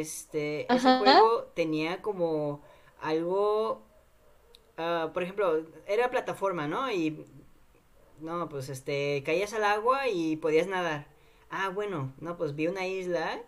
Este, 0.00 0.62
ese 0.74 0.88
juego 0.98 1.44
tenía 1.54 2.02
como 2.02 2.62
algo, 3.00 3.82
ah, 4.76 5.10
por 5.14 5.22
ejemplo, 5.22 5.64
era 5.86 6.10
plataforma, 6.10 6.66
¿no? 6.68 6.90
Y, 6.92 7.24
no, 8.20 8.48
pues, 8.48 8.68
este, 8.68 9.22
caías 9.24 9.52
al 9.54 9.64
agua 9.64 10.08
y 10.08 10.36
podías 10.36 10.66
nadar. 10.66 11.06
Ah, 11.50 11.68
bueno, 11.70 12.12
no, 12.20 12.36
pues 12.36 12.54
vi 12.56 12.66
una 12.66 12.86
isla 12.86 13.40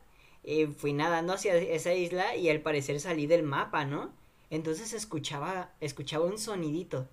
y 0.45 0.67
fui 0.67 0.93
nadando 0.93 1.33
hacia 1.35 1.57
esa 1.57 1.93
isla 1.95 2.37
y 2.37 2.49
al 2.49 2.61
parecer 2.63 3.01
salí 3.01 3.27
del 3.27 3.43
mapa, 3.43 3.85
¿no? 3.85 4.13
Entonces 4.51 4.93
escuchaba, 4.95 5.73
escuchaba 5.81 6.25
un 6.25 6.39
sonidito, 6.39 7.09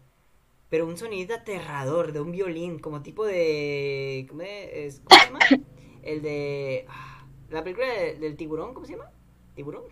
pero 0.69 0.85
un 0.87 0.97
sonidito 0.97 1.33
aterrador 1.35 2.13
de 2.13 2.21
un 2.21 2.31
violín, 2.31 2.79
como 2.79 3.01
tipo 3.03 3.25
de, 3.25 4.25
¿cómo 4.29 4.41
es? 4.43 5.01
¿Cómo 5.03 5.19
se 5.19 5.25
llama? 5.27 5.39
El 6.03 6.21
de, 6.21 6.85
ah, 6.89 7.25
la 7.49 7.63
película 7.63 7.87
de- 7.87 8.15
del 8.15 8.37
tiburón, 8.37 8.73
¿cómo 8.73 8.85
se 8.85 8.93
llama? 8.93 9.11
¿Tiburón? 9.57 9.83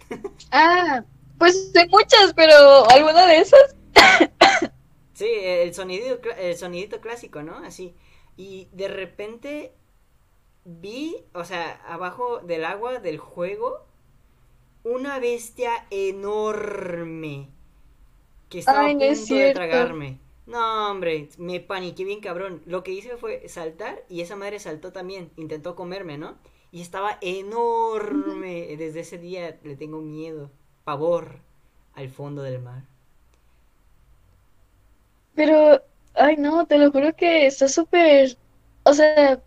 Ah, 0.52 1.04
pues 1.38 1.72
hay 1.76 1.88
muchas, 1.90 2.34
pero 2.36 2.90
¿alguna 2.90 3.28
de 3.28 3.38
esas? 3.40 3.76
Sí, 5.14 5.28
el 5.30 5.74
sonidito, 5.74 6.20
el 6.38 6.56
sonidito 6.58 7.00
clásico, 7.02 7.42
¿no? 7.44 7.58
Así. 7.58 7.96
Y 8.38 8.68
de 8.74 8.88
repente 8.90 9.74
vi, 10.66 11.26
o 11.34 11.46
sea, 11.46 11.82
abajo 11.88 12.40
del 12.40 12.66
agua 12.66 13.00
del 13.00 13.18
juego, 13.20 13.86
una 14.84 15.20
bestia 15.20 15.72
enorme 15.92 17.50
que 18.50 18.60
estaba 18.60 18.88
Ay, 18.88 18.96
a 19.02 19.12
es 19.12 19.20
punto 19.20 19.36
de 19.36 19.52
tragarme. 19.52 20.20
No, 20.46 20.92
hombre, 20.92 21.30
me 21.38 21.60
paniqué 21.60 22.04
bien 22.04 22.22
cabrón. 22.22 22.62
Lo 22.66 22.84
que 22.84 22.92
hice 22.92 23.18
fue 23.18 23.48
saltar 23.50 24.04
y 24.10 24.22
esa 24.22 24.36
madre 24.36 24.60
saltó 24.60 24.92
también. 24.94 25.32
Intentó 25.38 25.76
comerme, 25.76 26.18
¿no? 26.18 26.38
Y 26.76 26.82
estaba 26.82 27.18
enorme. 27.22 28.76
Desde 28.78 29.00
ese 29.02 29.18
día 29.18 29.58
le 29.64 29.76
tengo 29.78 30.00
miedo, 30.02 30.52
pavor 30.84 31.26
al 31.96 32.10
fondo 32.10 32.42
del 32.44 32.60
mar. 32.62 32.84
Pero, 35.36 35.84
ay 36.16 36.36
no, 36.38 36.66
te 36.66 36.78
lo 36.80 36.92
juro 36.92 37.16
que 37.16 37.46
está 37.46 37.68
súper, 37.68 38.38
o 38.84 38.94
sea, 38.94 39.42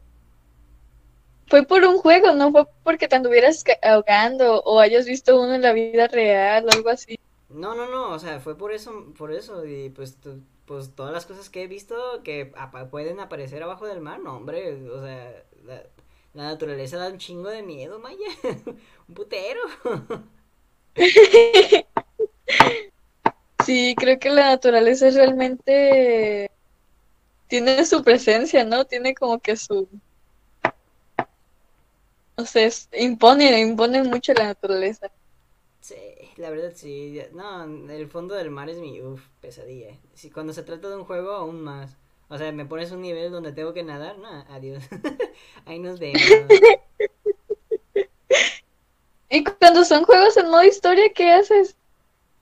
fue 1.48 1.64
por 1.66 1.82
un 1.84 1.98
juego, 1.98 2.32
no 2.34 2.52
fue 2.52 2.66
porque 2.84 3.08
te 3.08 3.16
anduvieras 3.16 3.64
ahogando 3.82 4.60
o 4.62 4.78
hayas 4.80 5.06
visto 5.06 5.40
uno 5.40 5.54
en 5.54 5.62
la 5.62 5.72
vida 5.72 6.06
real 6.06 6.66
o 6.66 6.70
algo 6.70 6.90
así. 6.90 7.18
No, 7.48 7.74
no, 7.74 7.88
no, 7.88 8.10
o 8.12 8.18
sea, 8.18 8.40
fue 8.40 8.56
por 8.58 8.72
eso, 8.72 9.12
por 9.16 9.32
eso, 9.32 9.64
y 9.66 9.88
pues, 9.90 10.20
tu- 10.20 10.42
pues 10.66 10.94
todas 10.94 11.12
las 11.12 11.24
cosas 11.26 11.48
que 11.48 11.62
he 11.62 11.66
visto 11.66 12.22
que 12.22 12.52
apa- 12.56 12.90
pueden 12.90 13.20
aparecer 13.20 13.62
abajo 13.62 13.86
del 13.86 14.00
mar, 14.00 14.20
no, 14.20 14.36
hombre, 14.36 14.90
o 14.90 15.00
sea, 15.02 15.44
la, 16.38 16.50
naturaleza 16.52 16.98
da 16.98 17.08
un 17.08 17.18
chingo 17.18 17.48
de 17.50 17.62
miedo, 17.62 17.98
Maya, 17.98 18.26
un 19.08 19.14
putero. 19.14 19.60
Sí, 23.64 23.94
creo 23.98 24.18
que 24.18 24.30
la 24.30 24.46
naturaleza 24.50 25.08
es 25.08 25.14
realmente 25.14 26.50
tiene 27.48 27.84
su 27.86 28.02
presencia, 28.04 28.64
¿no? 28.64 28.84
Tiene 28.86 29.14
como 29.14 29.38
que 29.40 29.56
su, 29.56 29.88
o 32.36 32.44
sea, 32.46 32.64
es- 32.66 32.88
impone, 32.92 33.60
impone 33.60 34.02
mucho 34.02 34.32
la 34.32 34.44
naturaleza. 34.46 35.10
Sí, 35.80 35.96
la 36.36 36.50
verdad 36.50 36.72
sí, 36.74 37.20
no, 37.32 37.64
el 37.90 38.08
fondo 38.08 38.34
del 38.34 38.50
mar 38.50 38.68
es 38.68 38.78
mi, 38.78 39.00
uff, 39.02 39.26
pesadilla. 39.40 39.96
Sí, 40.14 40.30
cuando 40.30 40.52
se 40.52 40.62
trata 40.62 40.88
de 40.88 40.96
un 40.96 41.04
juego, 41.04 41.32
aún 41.32 41.62
más. 41.62 41.96
O 42.28 42.36
sea, 42.36 42.52
me 42.52 42.66
pones 42.66 42.92
un 42.92 43.00
nivel 43.00 43.30
donde 43.32 43.52
tengo 43.52 43.72
que 43.72 43.82
nadar, 43.82 44.18
no, 44.18 44.28
adiós. 44.50 44.84
Ahí 45.66 45.78
nos 45.78 45.98
vemos. 45.98 46.22
Y 49.30 49.44
cuando 49.44 49.84
son 49.84 50.04
juegos 50.04 50.36
en 50.36 50.48
modo 50.48 50.64
historia, 50.64 51.12
¿qué 51.12 51.30
haces? 51.30 51.76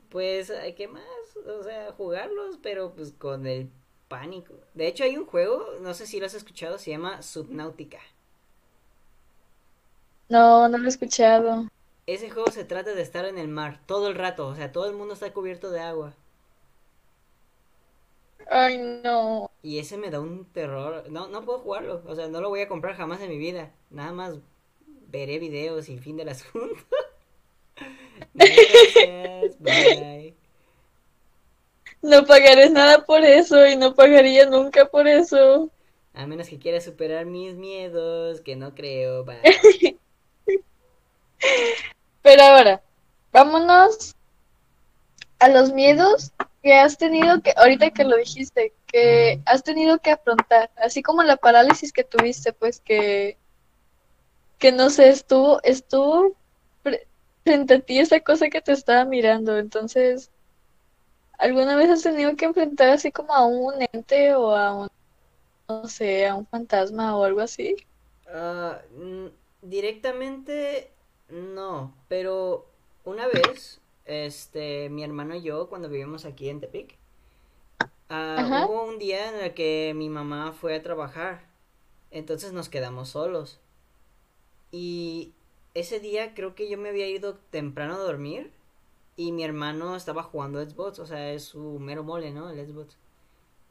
Pues, 0.08 0.52
¿qué 0.76 0.86
más? 0.86 1.02
O 1.46 1.62
sea, 1.64 1.92
jugarlos, 1.92 2.58
pero 2.62 2.92
pues 2.94 3.12
con 3.12 3.46
el 3.46 3.68
pánico. 4.08 4.54
De 4.74 4.86
hecho, 4.86 5.04
hay 5.04 5.16
un 5.16 5.26
juego, 5.26 5.64
no 5.80 5.94
sé 5.94 6.06
si 6.06 6.20
lo 6.20 6.26
has 6.26 6.34
escuchado, 6.34 6.78
se 6.78 6.92
llama 6.92 7.22
Subnautica. 7.22 7.98
No, 10.28 10.68
no 10.68 10.78
lo 10.78 10.84
he 10.84 10.88
escuchado. 10.88 11.66
Ese 12.06 12.30
juego 12.30 12.50
se 12.52 12.64
trata 12.64 12.94
de 12.94 13.02
estar 13.02 13.24
en 13.24 13.38
el 13.38 13.48
mar 13.48 13.80
todo 13.86 14.08
el 14.08 14.14
rato, 14.14 14.46
o 14.46 14.54
sea, 14.54 14.70
todo 14.70 14.88
el 14.88 14.94
mundo 14.94 15.14
está 15.14 15.32
cubierto 15.32 15.70
de 15.70 15.80
agua. 15.80 16.14
Ay, 18.48 18.78
no. 18.78 19.50
Y 19.62 19.78
ese 19.78 19.96
me 19.96 20.10
da 20.10 20.20
un 20.20 20.44
terror. 20.52 21.10
No, 21.10 21.28
no 21.28 21.44
puedo 21.44 21.58
jugarlo, 21.60 22.02
o 22.06 22.14
sea, 22.14 22.28
no 22.28 22.40
lo 22.40 22.48
voy 22.48 22.60
a 22.60 22.68
comprar 22.68 22.94
jamás 22.94 23.20
en 23.20 23.30
mi 23.30 23.38
vida. 23.38 23.72
Nada 23.90 24.12
más 24.12 24.38
veré 25.08 25.38
videos 25.38 25.88
y 25.88 25.98
fin 25.98 26.16
del 26.16 26.28
asunto. 26.28 26.84
Gracias, 28.34 29.58
bye. 29.58 30.34
No 32.02 32.24
pagaré 32.24 32.70
nada 32.70 33.04
por 33.04 33.24
eso 33.24 33.66
y 33.66 33.76
no 33.76 33.94
pagaría 33.94 34.46
nunca 34.46 34.86
por 34.86 35.08
eso. 35.08 35.70
A 36.14 36.26
menos 36.26 36.48
que 36.48 36.58
quieras 36.58 36.84
superar 36.84 37.26
mis 37.26 37.54
miedos, 37.54 38.40
que 38.40 38.56
no 38.56 38.74
creo, 38.74 39.24
bye. 39.24 39.42
Pero 42.22 42.42
ahora, 42.42 42.82
vámonos 43.32 44.14
a 45.38 45.48
los 45.48 45.72
miedos 45.72 46.32
que 46.66 46.74
has 46.74 46.98
tenido 46.98 47.40
que, 47.42 47.52
ahorita 47.56 47.90
que 47.92 48.04
lo 48.04 48.16
dijiste, 48.16 48.74
que 48.86 49.40
has 49.46 49.62
tenido 49.62 50.00
que 50.00 50.10
afrontar, 50.12 50.70
así 50.76 51.02
como 51.02 51.22
la 51.22 51.36
parálisis 51.36 51.92
que 51.92 52.04
tuviste, 52.04 52.52
pues 52.52 52.80
que, 52.80 53.38
que 54.58 54.72
no 54.72 54.90
sé, 54.90 55.08
estuvo, 55.08 55.60
estuvo 55.62 56.36
fre- 56.84 57.06
frente 57.44 57.74
a 57.74 57.80
ti 57.80 57.98
esa 57.98 58.20
cosa 58.20 58.48
que 58.50 58.60
te 58.62 58.72
estaba 58.72 59.04
mirando, 59.04 59.58
entonces, 59.58 60.30
¿alguna 61.38 61.76
vez 61.76 61.88
has 61.90 62.02
tenido 62.02 62.36
que 62.36 62.44
enfrentar 62.46 62.90
así 62.90 63.10
como 63.12 63.32
a 63.34 63.46
un 63.46 63.74
ente 63.92 64.34
o 64.34 64.50
a 64.54 64.74
un, 64.82 64.88
no 65.68 65.88
sé, 65.88 66.26
a 66.26 66.34
un 66.36 66.46
fantasma 66.48 67.16
o 67.16 67.24
algo 67.24 67.40
así? 67.42 67.76
Ah, 68.28 68.82
directamente 69.62 70.92
no, 71.28 71.94
pero 72.08 72.66
una 73.04 73.26
vez, 73.28 73.80
este, 74.06 74.88
mi 74.88 75.02
hermano 75.04 75.34
y 75.34 75.42
yo, 75.42 75.68
cuando 75.68 75.88
vivíamos 75.88 76.24
aquí 76.24 76.48
en 76.48 76.60
Tepic, 76.60 76.96
ah, 78.08 78.66
hubo 78.68 78.84
un 78.84 78.98
día 78.98 79.28
en 79.28 79.44
el 79.44 79.54
que 79.54 79.92
mi 79.94 80.08
mamá 80.08 80.52
fue 80.52 80.74
a 80.74 80.82
trabajar, 80.82 81.46
entonces 82.10 82.52
nos 82.52 82.68
quedamos 82.68 83.10
solos. 83.10 83.60
Y 84.70 85.32
ese 85.74 86.00
día 86.00 86.34
creo 86.34 86.54
que 86.54 86.68
yo 86.68 86.78
me 86.78 86.88
había 86.88 87.08
ido 87.08 87.34
temprano 87.50 87.94
a 87.94 87.98
dormir 87.98 88.52
y 89.16 89.32
mi 89.32 89.44
hermano 89.44 89.96
estaba 89.96 90.22
jugando 90.22 90.62
Xbox, 90.62 90.98
o 90.98 91.06
sea, 91.06 91.32
es 91.32 91.44
su 91.44 91.78
mero 91.78 92.04
mole, 92.04 92.32
¿no? 92.32 92.50
El 92.50 92.66
Xbox. 92.66 92.96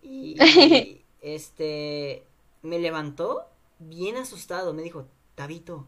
Y 0.01 0.35
este 1.21 2.23
me 2.61 2.79
levantó 2.79 3.45
bien 3.79 4.17
asustado, 4.17 4.73
me 4.73 4.81
dijo, 4.81 5.05
Tabito, 5.35 5.85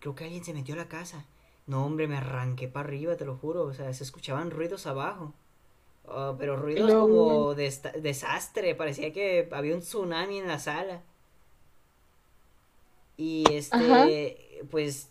creo 0.00 0.14
que 0.14 0.24
alguien 0.24 0.44
se 0.44 0.54
metió 0.54 0.74
a 0.74 0.78
la 0.78 0.88
casa. 0.88 1.26
No, 1.70 1.84
hombre, 1.86 2.06
me 2.08 2.16
arranqué 2.16 2.68
para 2.68 2.86
arriba, 2.88 3.16
te 3.16 3.24
lo 3.24 3.36
juro, 3.36 3.62
o 3.64 3.74
sea, 3.74 3.92
se 3.94 4.04
escuchaban 4.04 4.50
ruidos 4.50 4.86
abajo. 4.86 5.34
Ah, 6.08 6.34
pero 6.38 6.56
ruidos 6.56 6.94
No. 6.94 7.06
como 7.08 7.54
de 7.54 7.72
desastre, 8.02 8.74
parecía 8.76 9.12
que 9.12 9.48
había 9.52 9.74
un 9.76 9.80
tsunami 9.82 10.38
en 10.38 10.48
la 10.48 10.58
sala. 10.60 11.02
Y 13.16 13.52
Ajá. 13.70 14.10
este, 14.10 14.64
pues 14.70 15.10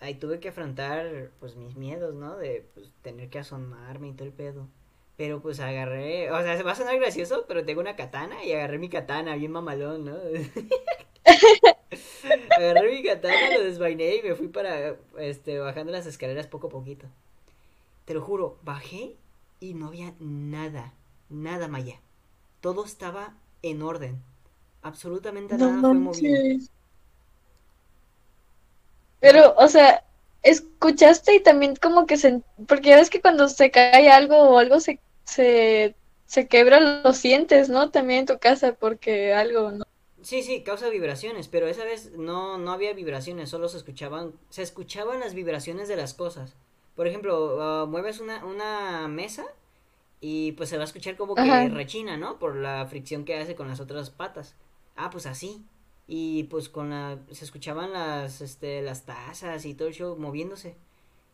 ahí 0.00 0.14
tuve 0.14 0.40
que 0.40 0.48
afrontar 0.50 1.30
pues 1.40 1.56
mis 1.56 1.76
miedos, 1.76 2.14
¿no? 2.14 2.36
De 2.36 2.66
pues, 2.74 2.92
tener 3.02 3.30
que 3.30 3.38
asomarme 3.38 4.08
y 4.08 4.12
todo 4.12 4.26
el 4.28 4.34
pedo. 4.34 4.68
Pero 5.16 5.40
pues 5.40 5.60
agarré, 5.60 6.30
o 6.30 6.42
sea, 6.42 6.56
se 6.56 6.62
va 6.62 6.72
a 6.72 6.76
sonar 6.76 6.98
gracioso, 6.98 7.44
pero 7.48 7.64
tengo 7.64 7.80
una 7.80 7.96
katana 7.96 8.44
y 8.44 8.52
agarré 8.52 8.78
mi 8.78 8.88
katana, 8.88 9.36
bien 9.36 9.52
mamalón, 9.52 10.04
¿no? 10.06 10.16
Agarré 12.70 12.92
mi 12.92 13.02
katana, 13.02 13.58
lo 13.58 13.64
desvainé 13.64 14.16
y 14.16 14.22
me 14.22 14.34
fui 14.34 14.48
para, 14.48 14.96
este, 15.18 15.58
bajando 15.58 15.92
las 15.92 16.06
escaleras 16.06 16.46
poco 16.46 16.68
a 16.68 16.70
poquito. 16.70 17.06
Te 18.04 18.14
lo 18.14 18.22
juro, 18.22 18.58
bajé 18.62 19.16
y 19.60 19.74
no 19.74 19.88
había 19.88 20.14
nada, 20.18 20.94
nada, 21.28 21.68
Maya. 21.68 22.00
Todo 22.60 22.84
estaba 22.84 23.34
en 23.62 23.82
orden. 23.82 24.22
Absolutamente 24.82 25.56
No 25.56 25.68
nada 25.68 25.80
fue 25.80 25.94
movido. 25.94 26.66
Pero, 29.20 29.54
o 29.56 29.68
sea, 29.68 30.04
escuchaste 30.42 31.36
y 31.36 31.40
también 31.40 31.76
como 31.76 32.06
que 32.06 32.16
se... 32.16 32.42
Porque 32.66 32.90
ya 32.90 32.96
ves 32.96 33.10
que 33.10 33.20
cuando 33.20 33.48
se 33.48 33.70
cae 33.70 34.10
algo 34.10 34.36
o 34.36 34.58
algo 34.58 34.80
se, 34.80 34.98
se, 35.24 35.94
se 36.26 36.48
quebra, 36.48 36.80
lo 36.80 37.12
sientes, 37.12 37.68
¿no? 37.68 37.90
También 37.90 38.20
en 38.20 38.26
tu 38.26 38.38
casa 38.38 38.74
porque 38.74 39.32
algo, 39.32 39.70
¿no? 39.70 39.81
Sí, 40.22 40.42
sí, 40.42 40.62
causa 40.62 40.88
vibraciones, 40.88 41.48
pero 41.48 41.66
esa 41.66 41.84
vez 41.84 42.12
no, 42.12 42.56
no 42.56 42.72
había 42.72 42.92
vibraciones, 42.92 43.50
solo 43.50 43.68
se 43.68 43.76
escuchaban, 43.76 44.32
se 44.50 44.62
escuchaban 44.62 45.20
las 45.20 45.34
vibraciones 45.34 45.88
de 45.88 45.96
las 45.96 46.14
cosas. 46.14 46.54
Por 46.94 47.06
ejemplo, 47.08 47.60
ah, 47.60 47.86
mueves 47.86 48.20
una, 48.20 48.44
una 48.44 49.08
mesa 49.08 49.44
y 50.20 50.52
pues 50.52 50.68
se 50.68 50.76
va 50.76 50.84
a 50.84 50.86
escuchar 50.86 51.16
como 51.16 51.34
que 51.34 51.40
Ajá. 51.40 51.68
rechina, 51.68 52.16
¿no? 52.16 52.38
Por 52.38 52.54
la 52.54 52.86
fricción 52.86 53.24
que 53.24 53.36
hace 53.36 53.56
con 53.56 53.66
las 53.66 53.80
otras 53.80 54.10
patas. 54.10 54.54
Ah, 54.94 55.10
pues 55.10 55.26
así. 55.26 55.64
Y 56.06 56.44
pues 56.44 56.68
con 56.68 56.90
la, 56.90 57.18
se 57.32 57.44
escuchaban 57.44 57.92
las, 57.92 58.40
este, 58.40 58.82
las 58.82 59.04
tazas 59.04 59.64
y 59.64 59.74
todo 59.74 59.88
el 59.88 59.94
show 59.94 60.16
moviéndose. 60.16 60.76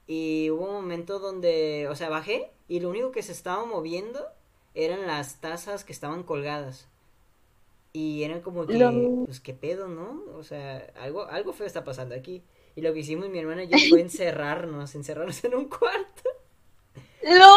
Y 0.07 0.49
hubo 0.51 0.65
un 0.65 0.73
momento 0.73 1.19
donde, 1.19 1.87
o 1.91 1.95
sea, 1.95 2.09
bajé 2.09 2.51
y 2.69 2.81
lo 2.81 2.89
único 2.89 3.11
que 3.11 3.23
se 3.23 3.33
estaba 3.33 3.67
moviendo 3.67 4.27
eran 4.75 5.07
las 5.07 5.41
tazas 5.41 5.85
que 5.85 5.93
estaban 5.93 6.23
colgadas. 6.23 6.89
Y 7.99 8.23
era 8.23 8.41
como 8.43 8.65
que, 8.65 8.75
Lo... 8.75 9.25
pues 9.25 9.41
qué 9.41 9.55
pedo, 9.55 9.89
¿no? 9.89 10.23
O 10.37 10.45
sea, 10.45 10.93
algo, 11.01 11.27
algo 11.27 11.53
feo 11.53 11.67
está 11.67 11.83
pasando 11.83 12.15
aquí. 12.15 12.45
Y 12.77 12.81
lo 12.81 12.93
que 12.93 13.01
hicimos 13.01 13.29
mi 13.29 13.41
hermana 13.41 13.65
y 13.65 13.69
yo 13.69 13.77
fue 13.89 14.01
encerrarnos, 14.01 14.95
encerrarnos 14.95 15.43
en 15.43 15.57
un 15.57 15.69
cuarto. 15.69 16.23
¡No! 17.25 17.55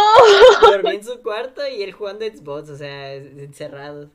Dormí 0.71 0.95
en 0.95 1.03
su 1.03 1.21
cuarto 1.21 1.61
y 1.67 1.83
él 1.83 1.91
jugando 1.91 2.25
Xbox, 2.25 2.69
o 2.71 2.75
sea, 2.75 3.13
encerrados. 3.13 4.09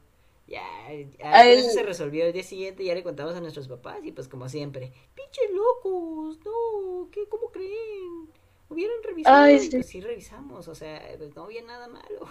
Ya, 0.49 0.65
ya 0.91 1.31
Ay, 1.33 1.59
eso 1.59 1.71
se 1.71 1.85
resolvió 1.85 2.25
el 2.27 2.33
día 2.33 2.43
siguiente, 2.43 2.85
ya 2.85 2.95
le 2.97 3.05
contamos 3.05 3.37
a 3.37 3.41
nuestros 3.41 3.69
papás 3.69 4.01
y 4.03 4.11
pues 4.11 4.27
como 4.27 4.49
siempre, 4.49 4.93
pinches 5.15 5.51
locos, 5.53 6.39
no, 6.45 7.09
¿qué, 7.13 7.29
cómo 7.29 7.53
creen? 7.53 8.29
Hubieran 8.69 8.97
ay, 8.99 9.07
revisado 9.07 9.51
y 9.51 9.59
sí. 9.61 9.71
pues 9.71 9.87
sí 9.87 10.01
revisamos, 10.01 10.67
o 10.67 10.75
sea, 10.75 11.03
pues 11.19 11.37
no 11.37 11.45
había 11.45 11.63
nada 11.63 11.87
malo. 11.87 12.31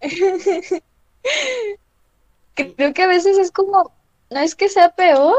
Creo 2.56 2.92
que 2.94 3.02
a 3.02 3.06
veces 3.06 3.38
es 3.38 3.52
como, 3.52 3.92
no 4.30 4.40
es 4.40 4.54
que 4.56 4.68
sea 4.68 4.90
peor, 4.96 5.36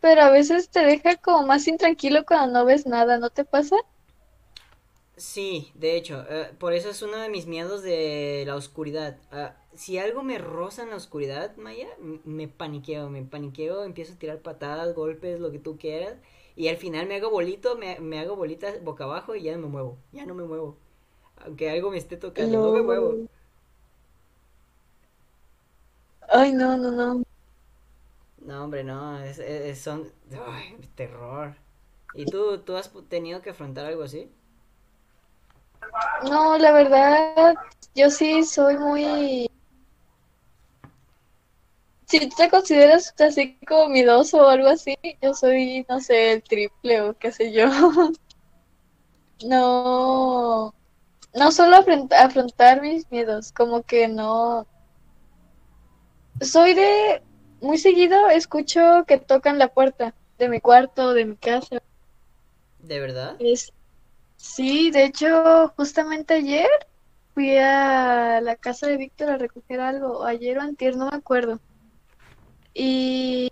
pero 0.00 0.22
a 0.22 0.30
veces 0.30 0.70
te 0.70 0.80
deja 0.80 1.16
como 1.16 1.46
más 1.46 1.66
intranquilo 1.68 2.24
cuando 2.26 2.60
no 2.60 2.64
ves 2.66 2.86
nada, 2.86 3.18
¿no 3.18 3.30
te 3.30 3.44
pasa? 3.44 3.76
Sí, 5.16 5.72
de 5.74 5.96
hecho, 5.96 6.24
eh, 6.30 6.52
por 6.60 6.72
eso 6.74 6.90
es 6.90 7.02
uno 7.02 7.16
de 7.16 7.28
mis 7.28 7.46
miedos 7.46 7.82
de 7.82 8.44
la 8.46 8.54
oscuridad. 8.54 9.18
Ah, 9.32 9.56
si 9.74 9.98
algo 9.98 10.22
me 10.22 10.38
roza 10.38 10.82
en 10.84 10.90
la 10.90 10.96
oscuridad, 10.96 11.56
Maya, 11.56 11.88
me 12.24 12.46
paniqueo, 12.46 13.10
me 13.10 13.24
paniqueo, 13.24 13.82
empiezo 13.84 14.12
a 14.14 14.18
tirar 14.18 14.42
patadas, 14.42 14.94
golpes, 14.94 15.40
lo 15.40 15.50
que 15.50 15.58
tú 15.58 15.76
quieras, 15.76 16.18
y 16.54 16.68
al 16.68 16.76
final 16.76 17.06
me 17.08 17.16
hago 17.16 17.30
bolito, 17.30 17.76
me, 17.76 17.98
me 18.00 18.20
hago 18.20 18.36
bolita 18.36 18.72
boca 18.82 19.04
abajo 19.04 19.34
y 19.34 19.42
ya 19.42 19.52
no 19.56 19.62
me 19.62 19.68
muevo, 19.68 19.98
ya 20.12 20.24
no 20.24 20.34
me 20.34 20.44
muevo. 20.44 20.76
Aunque 21.38 21.70
algo 21.70 21.90
me 21.90 21.98
esté 21.98 22.16
tocando, 22.16 22.60
no 22.60 22.72
me 22.72 22.82
muevo. 22.82 23.20
Ay, 26.28 26.52
no, 26.52 26.76
no, 26.76 26.90
no. 26.92 27.22
No, 28.44 28.64
hombre, 28.64 28.82
no, 28.84 29.18
es, 29.20 29.78
son... 29.80 30.10
Ay, 30.46 30.76
terror. 30.94 31.54
¿Y 32.14 32.26
tú, 32.26 32.58
tú 32.60 32.76
has 32.76 32.90
tenido 33.08 33.42
que 33.42 33.50
afrontar 33.50 33.86
algo 33.86 34.02
así? 34.04 34.30
No, 36.28 36.56
la 36.58 36.72
verdad, 36.72 37.54
yo 37.94 38.10
sí 38.10 38.44
soy 38.44 38.76
muy... 38.78 39.48
Si 42.08 42.18
tú 42.28 42.34
te 42.36 42.50
consideras 42.50 43.14
así 43.20 43.56
como 43.64 43.88
miedoso 43.90 44.38
o 44.44 44.48
algo 44.48 44.66
así, 44.68 44.96
yo 45.22 45.32
soy, 45.32 45.86
no 45.88 46.00
sé, 46.00 46.32
el 46.32 46.42
triple 46.42 47.02
o 47.02 47.14
qué 47.16 47.30
sé 47.30 47.52
yo. 47.52 47.66
No, 49.42 50.72
no 51.34 51.52
solo 51.52 51.76
afront- 51.78 52.12
afrontar 52.14 52.82
mis 52.82 53.10
miedos, 53.10 53.52
como 53.52 53.82
que 53.84 54.08
no. 54.08 54.66
Soy 56.40 56.74
de, 56.74 57.22
muy 57.60 57.78
seguido 57.78 58.28
escucho 58.30 59.04
que 59.06 59.18
tocan 59.18 59.58
la 59.58 59.68
puerta 59.68 60.14
de 60.38 60.48
mi 60.48 60.60
cuarto, 60.60 61.14
de 61.14 61.24
mi 61.24 61.36
casa. 61.36 61.82
¿De 62.78 63.00
verdad? 63.00 63.36
Es, 63.40 63.72
sí, 64.36 64.90
de 64.90 65.04
hecho, 65.04 65.72
justamente 65.76 66.34
ayer 66.34 66.68
fui 67.34 67.56
a 67.56 68.40
la 68.40 68.56
casa 68.56 68.86
de 68.86 68.96
Víctor 68.96 69.30
a 69.30 69.38
recoger 69.38 69.80
algo, 69.80 70.18
o 70.18 70.24
ayer 70.24 70.58
o 70.58 70.62
antier, 70.62 70.96
no 70.96 71.10
me 71.10 71.16
acuerdo. 71.16 71.60
Y 72.72 73.50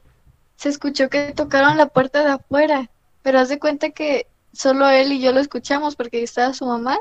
se 0.57 0.69
escuchó 0.69 1.09
que 1.09 1.33
tocaron 1.33 1.77
la 1.77 1.89
puerta 1.89 2.23
de 2.23 2.31
afuera, 2.31 2.91
pero 3.23 3.41
haz 3.41 3.49
de 3.49 3.59
cuenta 3.59 3.91
que 3.91 4.29
solo 4.53 4.89
él 4.89 5.13
y 5.13 5.21
yo 5.21 5.33
lo 5.33 5.41
escuchamos 5.41 5.97
porque 5.97 6.19
ahí 6.19 6.25
estaba 6.25 6.55
su 6.55 6.67
mamá, 6.67 6.99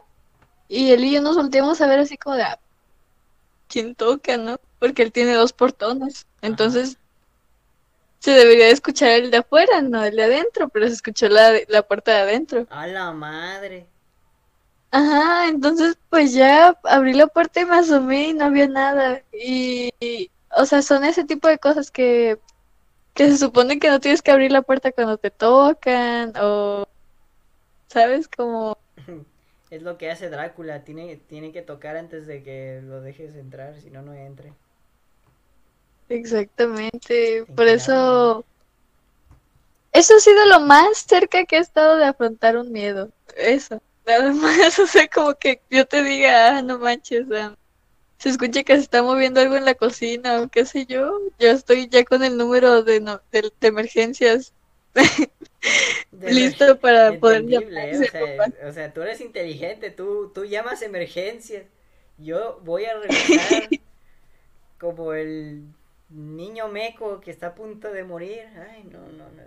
y 0.67 0.91
él 0.91 1.05
y 1.05 1.13
yo 1.13 1.21
nos 1.21 1.35
volteamos 1.35 1.79
a 1.81 1.87
ver 1.87 1.99
así 1.99 2.17
como 2.17 2.35
de, 2.35 2.43
"Ah, 2.43 2.59
¿quién 3.67 3.93
toca, 3.95 4.37
no? 4.37 4.57
Porque 4.79 5.03
él 5.03 5.11
tiene 5.11 5.33
dos 5.33 5.53
portones. 5.53 6.27
Ajá. 6.41 6.47
Entonces 6.47 6.97
se 8.19 8.31
debería 8.31 8.69
escuchar 8.69 9.11
el 9.11 9.31
de 9.31 9.37
afuera, 9.37 9.81
no 9.81 10.03
el 10.03 10.15
de 10.15 10.23
adentro, 10.23 10.69
pero 10.69 10.87
se 10.87 10.93
escuchó 10.93 11.29
la, 11.29 11.59
la 11.67 11.83
puerta 11.83 12.11
de 12.11 12.17
adentro. 12.21 12.65
A 12.69 12.87
la 12.87 13.11
madre. 13.11 13.85
Ajá, 14.91 15.47
entonces 15.47 15.97
pues 16.09 16.33
ya 16.33 16.75
abrí 16.83 17.13
la 17.13 17.27
puerta 17.27 17.61
y 17.61 17.65
me 17.65 17.75
asomé 17.75 18.29
y 18.29 18.33
no 18.33 18.45
había 18.45 18.67
nada. 18.67 19.21
Y, 19.31 19.91
y, 19.99 20.31
o 20.55 20.65
sea, 20.65 20.81
son 20.81 21.03
ese 21.03 21.23
tipo 21.25 21.47
de 21.47 21.59
cosas 21.59 21.91
que, 21.91 22.39
que 23.13 23.27
se 23.29 23.37
supone 23.37 23.77
que 23.79 23.89
no 23.89 23.99
tienes 23.99 24.21
que 24.21 24.31
abrir 24.31 24.51
la 24.51 24.61
puerta 24.61 24.91
cuando 24.91 25.17
te 25.17 25.31
tocan 25.31 26.33
o, 26.41 26.87
¿sabes? 27.87 28.27
Como, 28.27 28.77
Es 29.69 29.81
lo 29.81 29.97
que 29.97 30.11
hace 30.11 30.29
Drácula, 30.29 30.83
tiene, 30.83 31.17
tiene 31.17 31.51
que 31.51 31.61
tocar 31.61 31.97
antes 31.97 32.27
de 32.27 32.43
que 32.43 32.81
lo 32.83 33.01
dejes 33.01 33.35
entrar, 33.35 33.79
si 33.81 33.89
no, 33.89 34.01
no 34.01 34.13
entre. 34.13 34.53
Exactamente, 36.09 37.45
por 37.55 37.67
eso, 37.67 38.45
eso 39.93 40.15
ha 40.15 40.19
sido 40.19 40.45
lo 40.45 40.59
más 40.61 40.99
cerca 41.07 41.45
que 41.45 41.57
he 41.57 41.59
estado 41.59 41.95
de 41.97 42.05
afrontar 42.05 42.57
un 42.57 42.71
miedo, 42.71 43.11
eso, 43.35 43.81
nada 44.05 44.31
más, 44.33 44.79
o 44.79 44.87
sea, 44.87 45.07
como 45.07 45.35
que 45.35 45.61
yo 45.69 45.85
te 45.85 46.03
diga, 46.03 46.57
ah, 46.57 46.61
no 46.61 46.79
manches, 46.79 47.25
ah, 47.33 47.55
se 48.19 48.29
escucha 48.29 48.63
que 48.63 48.75
se 48.75 48.81
está 48.81 49.03
moviendo 49.03 49.41
algo 49.41 49.55
en 49.57 49.65
la 49.65 49.75
cocina 49.75 50.41
o 50.41 50.49
qué 50.49 50.65
sé 50.65 50.85
yo, 50.85 51.19
yo 51.39 51.49
estoy 51.51 51.89
ya 51.89 52.03
con 52.05 52.23
el 52.23 52.37
número 52.37 52.83
de, 52.83 53.01
no- 53.01 53.21
de, 53.31 53.51
de 53.61 53.67
emergencias 53.67 54.53
De 56.11 56.31
listo 56.31 56.79
para 56.79 57.13
poder 57.13 57.43
Entendible, 57.43 57.81
llamar. 57.81 57.89
¿eh? 57.93 57.97
o, 57.99 58.03
sea, 58.05 58.69
o 58.69 58.71
sea, 58.73 58.93
tú 58.93 59.01
eres 59.01 59.21
inteligente, 59.21 59.91
tú, 59.91 60.31
tú 60.33 60.45
llamas 60.45 60.81
emergencias. 60.81 61.65
Yo 62.17 62.59
voy 62.63 62.85
a 62.85 62.97
revisar 62.97 63.69
como 64.79 65.13
el 65.13 65.63
niño 66.09 66.67
meco 66.67 67.19
que 67.21 67.31
está 67.31 67.47
a 67.47 67.55
punto 67.55 67.91
de 67.91 68.03
morir. 68.03 68.43
Ay, 68.69 68.83
no, 68.85 68.99
no, 69.11 69.29
no. 69.31 69.43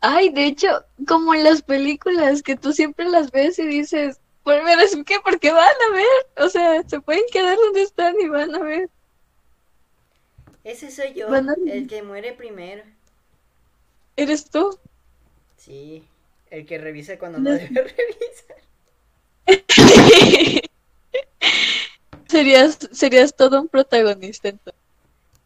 Ay, 0.00 0.28
de 0.30 0.46
hecho, 0.46 0.68
como 1.08 1.34
en 1.34 1.42
las 1.44 1.62
películas 1.62 2.42
que 2.42 2.56
tú 2.56 2.72
siempre 2.72 3.08
las 3.08 3.30
ves 3.30 3.58
y 3.58 3.66
dices, 3.66 4.20
pues 4.42 4.62
me 4.62 5.04
qué, 5.04 5.16
porque 5.24 5.50
van 5.50 5.66
a 5.90 5.94
ver, 5.94 6.46
o 6.46 6.48
sea, 6.48 6.82
se 6.86 7.00
pueden 7.00 7.24
quedar 7.32 7.56
donde 7.56 7.82
están 7.82 8.14
y 8.20 8.28
van 8.28 8.54
a 8.54 8.58
ver. 8.60 8.90
Ese 10.64 10.90
soy 10.90 11.14
yo, 11.14 11.28
el 11.66 11.86
que 11.86 12.02
muere 12.02 12.32
primero. 12.32 12.82
¿Eres 14.16 14.50
tú? 14.50 14.78
Sí, 15.56 16.06
el 16.50 16.64
que 16.66 16.78
revisa 16.78 17.18
cuando 17.18 17.38
no 17.40 17.50
No. 17.50 17.56
debe 17.56 17.68
revisar. 17.96 18.56
Serías, 22.28 22.78
serías 22.92 23.34
todo 23.34 23.60
un 23.60 23.68
protagonista 23.68 24.48
entonces. 24.48 24.80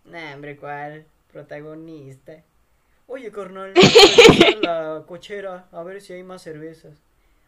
Nah, 0.04 0.34
hombre, 0.34 0.56
¿cuál? 0.56 1.06
Protagonista. 1.32 2.42
Oye, 3.06 3.30
carnal, 3.32 3.74
la 4.62 5.04
cochera 5.06 5.66
a 5.72 5.82
ver 5.82 6.00
si 6.02 6.12
hay 6.14 6.22
más 6.24 6.42
cervezas. 6.42 6.94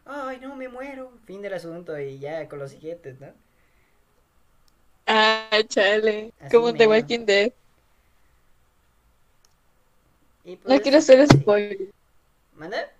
Ay, 0.05 0.38
no, 0.40 0.57
me 0.57 0.69
muero. 0.69 1.12
Fin 1.27 1.43
del 1.43 1.55
asunto 1.55 1.99
y 1.99 2.19
ya 2.19 2.49
con 2.49 2.59
los 2.59 2.71
siguientes, 2.73 3.21
¿no? 3.21 3.29
Ah, 5.07 5.61
chale, 5.69 6.33
Así 6.40 6.51
como 6.51 6.73
The. 6.75 6.87
Walking 6.87 7.27
Dead. 7.27 7.53
Y 10.45 10.59
No 10.66 10.79
pues, 10.79 10.81
quiero 10.81 10.99
hacer 10.99 11.27
spoiler. 11.29 11.93
¿Manda? 12.55 12.90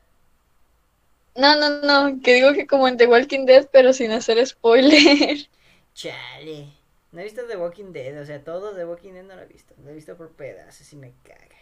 No, 1.35 1.57
no, 1.57 1.71
no, 1.83 2.21
que 2.23 2.35
digo 2.35 2.53
que 2.53 2.66
como 2.69 2.87
en 2.88 2.97
The 2.97 3.07
Walking 3.09 3.47
Dead, 3.47 3.69
pero 3.73 3.93
sin 3.93 4.12
hacer 4.12 4.45
spoiler. 4.47 5.49
Chale. 5.94 6.72
No 7.12 7.20
he 7.20 7.24
visto 7.24 7.46
The 7.46 7.57
Walking 7.57 7.92
Dead, 7.92 8.20
o 8.20 8.24
sea, 8.24 8.42
todo 8.44 8.74
The 8.74 8.85
Walking 8.85 9.12
Dead 9.12 9.24
no 9.24 9.35
lo 9.35 9.42
he 9.42 9.46
visto. 9.46 9.74
Lo 9.83 9.90
he 9.90 9.94
visto 9.94 10.16
por 10.16 10.31
pedazos 10.31 10.92
y 10.92 10.96
me 10.96 11.12
caga. 11.24 11.57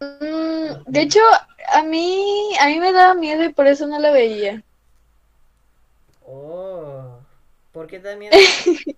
Mm, 0.00 0.84
de 0.86 1.00
hecho, 1.00 1.20
a 1.72 1.82
mí, 1.82 2.52
a 2.60 2.66
mí 2.66 2.78
me 2.78 2.92
daba 2.92 3.14
miedo 3.14 3.44
y 3.44 3.52
por 3.52 3.66
eso 3.66 3.86
no 3.86 3.98
la 3.98 4.10
veía. 4.10 4.62
Oh. 6.26 7.18
¿Por 7.72 7.86
qué 7.86 7.98
también? 8.00 8.32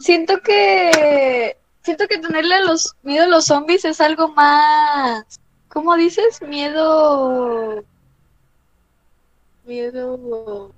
Siento 0.00 0.40
que 0.40 1.56
siento 1.82 2.06
que 2.08 2.18
tenerle 2.18 2.54
a 2.54 2.62
los 2.62 2.94
miedo 3.02 3.24
a 3.24 3.28
los 3.28 3.46
zombies 3.46 3.84
es 3.84 4.00
algo 4.00 4.28
más, 4.28 5.24
¿cómo 5.68 5.96
dices? 5.96 6.40
Miedo 6.42 7.84
miedo 9.72 10.72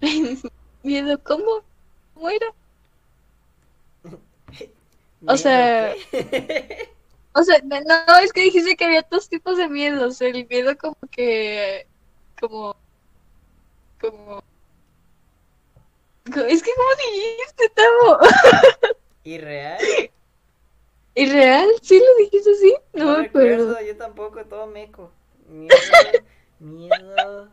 miedo 0.82 1.22
¿cómo? 1.22 1.62
¿Cómo 2.14 2.30
era? 2.30 2.46
O 5.26 5.36
sea. 5.36 5.94
O 7.34 7.42
sea, 7.44 7.58
no, 7.64 8.18
es 8.18 8.30
que 8.30 8.42
dijiste 8.42 8.76
que 8.76 8.84
había 8.84 9.06
dos 9.10 9.26
tipos 9.30 9.56
de 9.56 9.66
miedos, 9.66 10.20
el 10.20 10.46
miedo 10.48 10.76
como 10.76 10.98
que 11.10 11.86
como 12.38 12.76
como 13.98 14.42
co- 16.30 16.40
es 16.44 16.62
que 16.62 16.70
¿cómo 16.76 16.90
dijiste, 17.10 17.70
Tavo? 17.74 18.18
¿Irreal? 19.24 19.80
¿Irreal? 21.14 21.68
¿Sí 21.80 21.98
lo 21.98 22.24
dijiste 22.24 22.50
así? 22.50 22.74
No, 22.92 23.04
No 23.06 23.18
me 23.20 23.26
acuerdo. 23.28 23.80
yo 23.80 23.96
tampoco, 23.96 24.44
todo 24.44 24.66
meco. 24.66 25.10
Miedo, 25.48 25.74
miedo, 26.60 27.48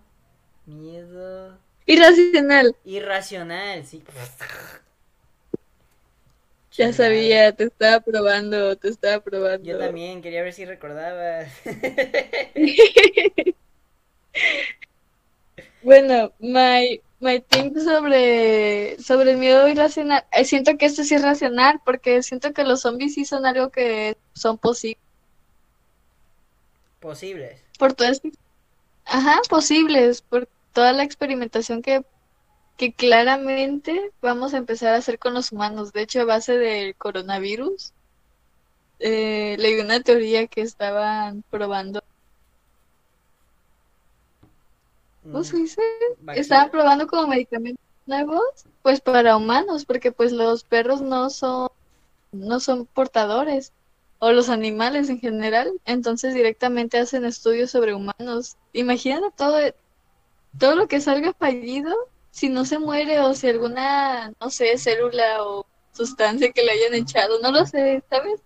miedo. 0.69 1.57
Irracional. 1.85 2.75
Irracional, 2.85 3.85
sí. 3.85 4.03
Ya 6.71 6.93
sabía, 6.93 7.51
te 7.51 7.65
estaba 7.65 7.99
probando, 7.99 8.77
te 8.77 8.89
estaba 8.89 9.21
probando. 9.21 9.67
Yo 9.67 9.77
también 9.77 10.21
quería 10.21 10.43
ver 10.43 10.53
si 10.53 10.65
recordabas. 10.65 11.51
Bueno, 15.81 16.33
my, 16.39 17.01
my 17.19 17.39
think 17.39 17.77
sobre, 17.79 18.97
sobre 19.01 19.31
el 19.31 19.37
miedo 19.37 19.67
irracional. 19.67 20.25
eh, 20.31 20.43
siento 20.43 20.77
que 20.77 20.85
esto 20.85 21.03
es 21.03 21.21
racional, 21.21 21.79
porque 21.85 22.21
siento 22.21 22.53
que 22.53 22.63
los 22.63 22.81
zombies 22.81 23.13
sí 23.13 23.23
son 23.25 23.45
algo 23.45 23.69
que 23.69 24.17
son 24.33 24.57
posibles. 24.57 25.01
Posibles. 26.99 27.61
Por 27.77 27.93
todo 27.93 28.09
esto. 28.09 28.29
Ajá, 29.05 29.39
posibles, 29.49 30.21
por 30.21 30.47
toda 30.73 30.93
la 30.93 31.03
experimentación 31.03 31.81
que, 31.81 32.03
que 32.77 32.93
claramente 32.95 34.13
vamos 34.21 34.53
a 34.53 34.57
empezar 34.59 34.93
a 34.95 34.97
hacer 34.97 35.19
con 35.19 35.33
los 35.35 35.51
humanos. 35.51 35.93
De 35.93 36.01
hecho, 36.03 36.21
a 36.21 36.25
base 36.25 36.57
del 36.57 36.95
coronavirus, 36.97 37.93
eh, 38.99 39.55
leí 39.59 39.79
una 39.79 40.01
teoría 40.01 40.47
que 40.47 40.61
estaban 40.61 41.43
probando. 41.49 42.01
¿Cómo 45.31 45.43
se 45.43 45.57
Mm, 45.57 45.57
dice? 45.57 45.81
Estaban 46.33 46.71
probando 46.71 47.07
como 47.07 47.27
medicamentos 47.27 47.83
nuevos, 48.05 48.43
pues 48.81 49.01
para 49.01 49.37
humanos, 49.37 49.85
porque 49.85 50.11
pues 50.11 50.31
los 50.31 50.63
perros 50.63 51.01
no 51.01 51.29
son, 51.29 51.69
no 52.31 52.59
son 52.59 52.87
portadores, 52.87 53.73
o 54.19 54.31
los 54.31 54.49
animales 54.49 55.09
en 55.09 55.19
general, 55.19 55.71
entonces 55.85 56.33
directamente 56.33 56.99
hacen 56.99 57.25
estudios 57.25 57.71
sobre 57.71 57.93
humanos. 57.95 58.57
Imagínate 58.73 59.27
todo, 59.37 59.57
todo 60.57 60.75
lo 60.75 60.87
que 60.87 61.01
salga 61.01 61.33
fallido, 61.33 61.95
si 62.31 62.49
no 62.49 62.65
se 62.65 62.79
muere 62.79 63.19
o 63.21 63.33
si 63.33 63.47
alguna, 63.49 64.31
no 64.39 64.49
sé, 64.49 64.77
célula 64.77 65.43
o 65.43 65.65
sustancia 65.93 66.51
que 66.51 66.63
le 66.63 66.71
hayan 66.71 66.93
echado, 66.95 67.39
no 67.41 67.51
lo 67.51 67.65
sé, 67.65 68.03
¿sabes? 68.09 68.41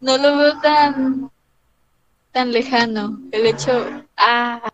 No 0.00 0.18
lo 0.18 0.36
veo 0.38 0.60
tan, 0.60 1.30
tan 2.32 2.52
lejano. 2.52 3.18
El 3.32 3.46
hecho, 3.46 3.72
ah, 4.16 4.70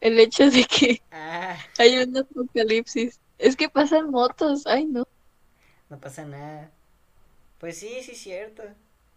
el 0.00 0.18
hecho 0.18 0.50
de 0.50 0.64
que 0.64 1.02
Ah, 1.10 1.58
hay 1.78 1.98
un 1.98 2.16
apocalipsis. 2.16 3.20
Es 3.38 3.56
que 3.56 3.68
pasan 3.68 4.10
motos, 4.10 4.66
ay 4.66 4.86
no. 4.86 5.04
no 5.90 5.98
pasa 6.00 6.24
nada. 6.24 6.70
Pues 7.60 7.78
sí, 7.78 8.02
sí, 8.02 8.14
cierto. 8.14 8.62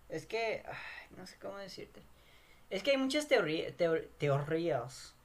Es 0.10 0.26
que, 0.26 0.64
ay, 0.68 1.18
no 1.18 1.28
sé 1.28 1.38
cómo 1.42 1.58
decirte. 1.58 2.02
Es 2.70 2.84
que 2.84 2.92
hay 2.92 2.98
muchas 2.98 3.28
teorías, 3.28 3.74
teorías. 4.18 5.16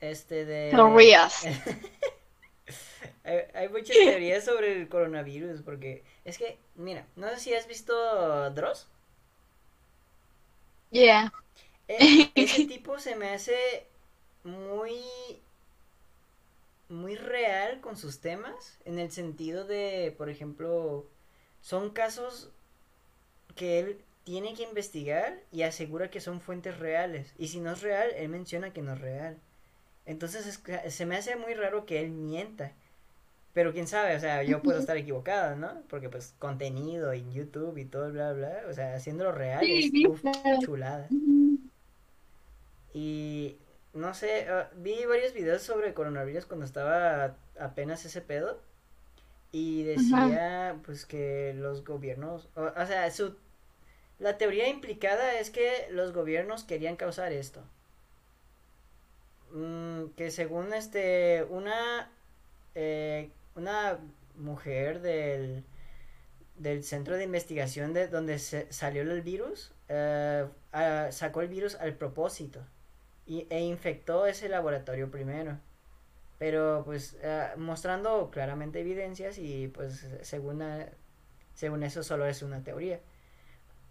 Este 0.00 0.44
de... 0.44 0.70
Teorías. 0.70 1.44
hay, 3.24 3.38
hay 3.54 3.68
muchas 3.68 3.96
teorías 3.96 4.44
sobre 4.44 4.80
el 4.80 4.88
coronavirus, 4.88 5.62
porque 5.62 6.04
es 6.24 6.38
que, 6.38 6.58
mira, 6.76 7.06
no 7.16 7.28
sé 7.30 7.38
si 7.40 7.54
has 7.54 7.66
visto 7.66 8.50
Dross. 8.50 8.86
Yeah. 10.90 11.30
E- 11.88 12.30
ese 12.42 12.64
tipo 12.66 12.98
se 12.98 13.14
me 13.16 13.30
hace 13.30 13.58
muy 14.44 14.94
muy 16.88 17.16
real 17.16 17.80
con 17.80 17.96
sus 17.96 18.20
temas 18.20 18.78
en 18.84 18.98
el 18.98 19.10
sentido 19.10 19.64
de, 19.64 20.14
por 20.16 20.28
ejemplo, 20.30 21.06
son 21.60 21.90
casos 21.90 22.50
que 23.56 23.78
él 23.78 24.02
tiene 24.24 24.54
que 24.54 24.62
investigar 24.62 25.38
y 25.52 25.60
asegura 25.62 26.10
que 26.10 26.20
son 26.20 26.40
fuentes 26.40 26.78
reales 26.78 27.34
y 27.38 27.48
si 27.48 27.60
no 27.60 27.72
es 27.72 27.82
real, 27.82 28.10
él 28.16 28.28
menciona 28.30 28.72
que 28.72 28.80
no 28.82 28.94
es 28.94 29.00
real. 29.02 29.38
Entonces 30.08 30.46
es 30.48 30.94
se 30.94 31.06
me 31.06 31.16
hace 31.18 31.36
muy 31.36 31.54
raro 31.54 31.86
que 31.86 32.00
él 32.02 32.10
mienta. 32.12 32.72
Pero 33.54 33.72
quién 33.72 33.88
sabe, 33.88 34.16
o 34.16 34.20
sea, 34.20 34.42
yo 34.44 34.62
puedo 34.62 34.78
estar 34.78 34.96
equivocada, 34.96 35.56
¿no? 35.56 35.82
Porque 35.90 36.08
pues 36.10 36.34
contenido 36.38 37.12
en 37.12 37.32
YouTube 37.32 37.78
y 37.78 37.86
todo, 37.86 38.12
bla, 38.12 38.32
bla, 38.32 38.62
o 38.70 38.74
sea, 38.74 38.94
haciéndolo 38.94 39.32
real 39.32 39.70
Sí, 39.70 39.78
es 39.78 39.92
uf, 40.02 40.22
chulada. 40.58 41.12
Y 42.92 43.58
no 43.94 44.14
sé, 44.14 44.46
ah, 44.48 44.70
vi 44.76 45.04
varios 45.06 45.32
videos 45.34 45.62
sobre 45.62 45.94
coronavirus 45.94 46.46
cuando 46.46 46.66
estaba 46.66 47.36
apenas 47.58 48.04
ese 48.04 48.20
pedo 48.22 48.60
y 49.52 49.84
Ajá. 49.94 50.24
decía 50.24 50.80
pues 50.84 51.06
que 51.06 51.54
los 51.56 51.84
gobiernos, 51.84 52.48
o, 52.56 52.64
o 52.64 52.86
sea, 52.86 53.10
su, 53.12 53.36
la 54.20 54.38
teoría 54.38 54.68
implicada 54.68 55.38
es 55.40 55.50
que 55.50 55.88
los 55.92 56.12
gobiernos 56.14 56.64
querían 56.64 56.96
causar 56.96 57.32
esto. 57.32 57.62
Mm, 59.52 60.10
que 60.16 60.30
según 60.30 60.72
este, 60.74 61.44
una, 61.50 62.10
eh, 62.74 63.30
una 63.54 63.98
mujer 64.34 65.00
del, 65.00 65.64
del 66.56 66.84
centro 66.84 67.16
de 67.16 67.24
investigación 67.24 67.92
de 67.94 68.08
donde 68.08 68.38
se 68.38 68.70
salió 68.72 69.02
el 69.02 69.22
virus, 69.22 69.72
eh, 69.88 70.46
sacó 71.10 71.40
el 71.40 71.48
virus 71.48 71.76
al 71.76 71.94
propósito 71.94 72.60
y, 73.26 73.46
e 73.50 73.60
infectó 73.60 74.26
ese 74.26 74.48
laboratorio 74.48 75.10
primero. 75.10 75.58
Pero 76.38 76.82
pues 76.84 77.16
ah, 77.24 77.54
mostrando 77.56 78.30
claramente 78.30 78.80
evidencias 78.80 79.38
y 79.38 79.68
pues 79.68 80.06
según, 80.22 80.62
según 81.54 81.82
eso 81.82 82.02
solo 82.02 82.26
es 82.26 82.42
una 82.42 82.62
teoría. 82.62 83.00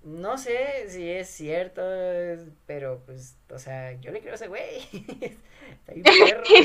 No 0.03 0.37
sé 0.37 0.85
si 0.89 1.09
es 1.09 1.29
cierto, 1.29 1.81
pero 2.65 3.01
pues, 3.05 3.35
o 3.49 3.59
sea, 3.59 3.93
yo 3.99 4.11
le 4.11 4.21
creo 4.21 4.33
a 4.33 4.35
ese 4.35 4.47
güey. 4.47 4.81
Está 5.71 5.93
bien 5.93 6.15
perro. 6.17 6.55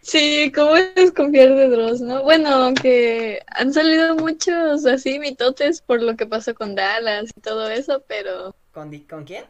Sí, 0.00 0.52
¿cómo 0.54 0.74
desconfiar 0.74 1.54
de 1.54 1.68
Dross, 1.68 2.00
no? 2.00 2.22
Bueno, 2.22 2.48
aunque 2.50 3.40
han 3.48 3.72
salido 3.72 4.14
muchos 4.16 4.86
así 4.86 5.18
mitotes 5.18 5.82
por 5.82 6.00
lo 6.02 6.16
que 6.16 6.26
pasó 6.26 6.54
con 6.54 6.74
Dallas 6.76 7.30
y 7.36 7.40
todo 7.40 7.68
eso, 7.68 8.02
pero 8.06 8.54
¿Con, 8.72 8.96
¿Con 9.08 9.24
quién? 9.24 9.44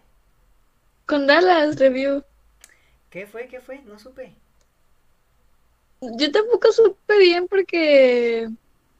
con 1.06 1.26
Dallas 1.26 1.78
Review, 1.78 2.22
¿Qué 3.10 3.26
fue? 3.26 3.48
¿Qué 3.48 3.60
fue? 3.60 3.82
No 3.82 3.98
supe. 3.98 4.36
yo 6.00 6.30
tampoco 6.32 6.72
supe 6.72 7.18
bien 7.18 7.48
porque 7.48 8.48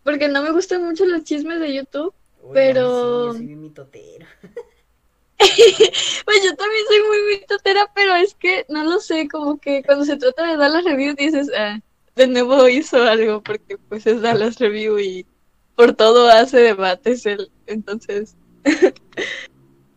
porque 0.03 0.29
no 0.29 0.43
me 0.43 0.53
gustan 0.53 0.85
mucho 0.85 1.05
los 1.07 1.25
chismes 1.25 1.61
de 1.61 1.75
YouTube, 1.75 2.15
Sí, 2.53 2.53
yo 2.53 2.55
pero 2.55 3.33
soy 3.33 3.47
bien 3.47 3.61
mitotero. 3.61 4.27
pues 5.39 6.45
yo 6.45 6.57
también 6.57 6.85
soy 6.89 6.99
muy 7.09 7.37
mitotera, 7.39 7.91
pero 7.95 8.15
es 8.15 8.35
que 8.35 8.65
no 8.69 8.85
lo 8.85 9.01
sé, 9.01 9.29
como 9.29 9.59
que 9.59 9.83
cuando 9.83 10.05
se 10.05 10.17
trata 10.17 10.47
de 10.47 10.57
Dallas 10.57 10.85
Review 10.85 11.15
dices, 11.15 11.51
ah, 11.57 11.79
de 12.15 12.27
nuevo 12.27 12.69
hizo 12.69 13.03
algo 13.03 13.43
porque 13.43 13.77
pues 13.89 14.07
es 14.07 14.23
Dallas 14.23 14.59
Review 14.59 14.99
y 14.99 15.27
por 15.75 15.95
todo 15.95 16.29
hace 16.29 16.59
debates 16.59 17.27
él, 17.27 17.51
entonces 17.67 18.37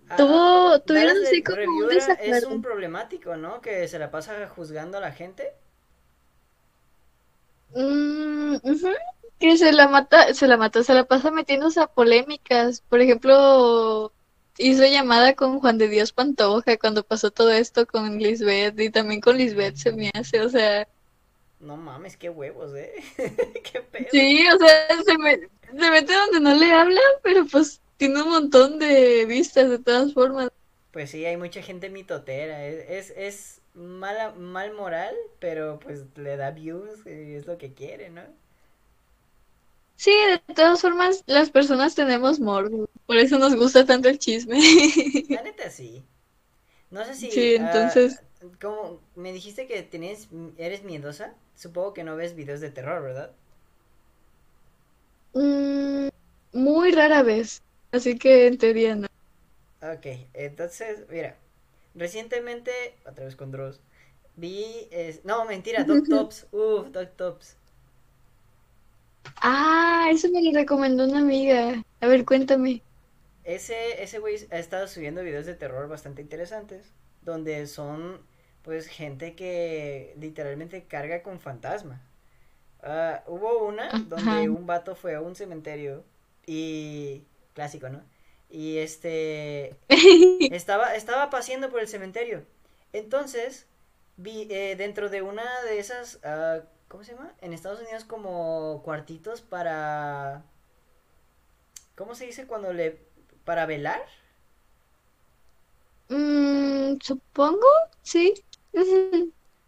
Ah, 0.09 0.17
tuvo 0.17 0.81
tuvieron 0.81 1.17
así 1.23 1.43
como 1.43 1.57
un 1.57 1.87
Reviewer 1.89 1.97
es 1.97 2.07
desacuerdo. 2.07 2.49
un 2.49 2.61
problemático, 2.63 3.37
¿no? 3.37 3.61
Que 3.61 3.87
se 3.87 3.99
la 3.99 4.09
pasa 4.09 4.47
juzgando 4.47 4.97
a 4.97 5.01
la 5.01 5.11
gente. 5.11 5.53
Mm, 7.75 8.55
ujú, 8.63 8.87
Que 9.39 9.57
se 9.57 9.71
la 9.71 9.87
mata, 9.87 10.33
se 10.33 10.47
la 10.47 10.57
mató, 10.57 10.83
se 10.83 10.93
la 10.93 11.05
pasa 11.05 11.31
metiéndose 11.31 11.79
a 11.79 11.87
polémicas. 11.87 12.81
Por 12.81 13.01
ejemplo, 13.01 14.13
hizo 14.57 14.85
llamada 14.85 15.33
con 15.35 15.59
Juan 15.59 15.77
de 15.77 15.87
Dios 15.87 16.11
Pantoja 16.13 16.77
cuando 16.77 17.03
pasó 17.05 17.31
todo 17.31 17.51
esto 17.51 17.87
con 17.87 18.17
Lisbeth 18.19 18.79
y 18.79 18.89
también 18.91 19.21
con 19.21 19.37
Lisbeth 19.37 19.77
se 19.77 19.91
me 19.93 20.11
hace, 20.13 20.41
o 20.41 20.49
sea, 20.49 20.87
No 21.59 21.77
mames, 21.77 22.17
qué 22.17 22.29
huevos, 22.29 22.73
¿eh? 22.75 22.93
¿Qué 23.63 23.81
pedo? 23.81 24.07
sí, 24.11 24.47
o 24.47 24.57
sea, 24.57 24.87
se 25.03 25.17
me, 25.17 25.39
se 25.79 25.91
mete 25.91 26.13
donde 26.13 26.39
no 26.41 26.55
le 26.55 26.71
hablan, 26.71 27.03
pero 27.23 27.45
pues 27.45 27.81
tiene 27.97 28.21
un 28.23 28.29
montón 28.29 28.79
de 28.79 29.25
vistas 29.25 29.69
de 29.69 29.79
todas 29.79 30.13
formas. 30.13 30.49
Pues 30.91 31.11
sí, 31.11 31.25
hay 31.25 31.37
mucha 31.37 31.61
gente 31.61 31.89
mitotera. 31.89 32.65
Es, 32.65 33.09
es, 33.09 33.13
es 33.17 33.61
mala, 33.73 34.31
mal 34.31 34.73
moral, 34.73 35.15
pero 35.39 35.79
pues 35.79 36.05
le 36.17 36.35
da 36.37 36.51
views 36.51 37.05
y 37.05 37.35
es 37.35 37.45
lo 37.47 37.57
que 37.57 37.73
quiere, 37.73 38.09
¿no? 38.09 38.23
Sí, 39.99 40.11
de 40.47 40.53
todas 40.55 40.81
formas, 40.81 41.23
las 41.27 41.49
personas 41.51 41.93
tenemos 41.95 42.39
morbo, 42.39 42.89
por 43.05 43.17
eso 43.17 43.37
nos 43.37 43.55
gusta 43.55 43.85
tanto 43.85 44.07
el 44.09 44.17
chisme. 44.19 44.57
La 45.33 45.41
neta 45.41 45.69
sí. 45.69 46.03
No 46.91 47.05
sé 47.05 47.15
si, 47.15 47.31
Sí, 47.31 47.53
ah, 47.59 47.99
entonces, 47.99 48.23
como 48.61 49.01
me 49.15 49.33
dijiste 49.33 49.67
que 49.67 49.83
tienes, 49.83 50.29
eres 50.57 50.83
miedosa, 50.83 51.35
supongo 51.55 51.93
que 51.95 52.03
no 52.05 52.15
ves 52.17 52.35
videos 52.35 52.61
de 52.61 52.71
terror, 52.71 53.03
¿verdad? 53.03 53.31
mm, 55.33 56.07
muy 56.53 56.91
rara 56.91 57.23
vez, 57.23 57.61
así 57.91 58.17
que 58.17 58.47
en 58.47 58.57
teoría 58.57 58.95
no. 58.95 59.07
Ok, 59.81 60.05
entonces, 60.33 61.05
mira, 61.09 61.37
recientemente, 61.95 62.71
otra 63.05 63.25
vez 63.25 63.35
con 63.35 63.51
Dross, 63.51 63.81
vi, 64.35 64.87
es- 64.91 65.23
no, 65.25 65.45
mentira, 65.45 65.85
Doc 65.85 66.07
Tops, 66.09 66.47
uff, 66.51 66.89
Doc 66.91 67.15
Tops. 67.17 67.57
Ah, 69.37 70.07
eso 70.11 70.29
me 70.29 70.41
lo 70.43 70.51
recomendó 70.51 71.05
una 71.05 71.19
amiga. 71.19 71.83
A 72.01 72.07
ver, 72.07 72.25
cuéntame. 72.25 72.81
Ese, 73.43 74.03
ese 74.03 74.19
güey 74.19 74.35
ha 74.51 74.59
estado 74.59 74.87
subiendo 74.87 75.23
videos 75.23 75.45
de 75.45 75.55
terror 75.55 75.87
bastante 75.87 76.21
interesantes, 76.21 76.93
donde 77.21 77.65
son, 77.67 78.21
pues, 78.63 78.87
gente 78.87 79.35
que 79.35 80.13
literalmente 80.19 80.83
carga 80.83 81.23
con 81.23 81.39
fantasma. 81.39 82.01
Ah, 82.81 83.23
hubo 83.27 83.65
una 83.65 83.87
Ajá. 83.87 83.99
donde 84.07 84.49
un 84.49 84.65
vato 84.65 84.95
fue 84.95 85.15
a 85.15 85.21
un 85.21 85.35
cementerio 85.35 86.03
y, 86.45 87.23
clásico, 87.53 87.89
¿no? 87.89 88.01
Y 88.49 88.77
este, 88.77 89.75
estaba, 90.53 90.95
estaba 90.95 91.29
paseando 91.29 91.69
por 91.69 91.81
el 91.81 91.87
cementerio. 91.87 92.43
Entonces, 92.93 93.67
vi 94.17 94.47
eh, 94.49 94.75
dentro 94.77 95.09
de 95.09 95.21
una 95.21 95.43
de 95.63 95.79
esas, 95.79 96.19
ah, 96.23 96.61
¿cómo 96.89 97.03
se 97.05 97.13
llama? 97.13 97.33
En 97.39 97.53
Estados 97.53 97.79
Unidos 97.79 98.03
como 98.03 98.81
cuartitos 98.83 99.41
para, 99.41 100.43
¿cómo 101.95 102.15
se 102.15 102.25
dice 102.25 102.47
cuando 102.47 102.73
le, 102.73 102.99
para 103.45 103.65
velar? 103.65 104.01
Mm, 106.09 106.97
supongo, 107.01 107.67
sí. 108.01 108.33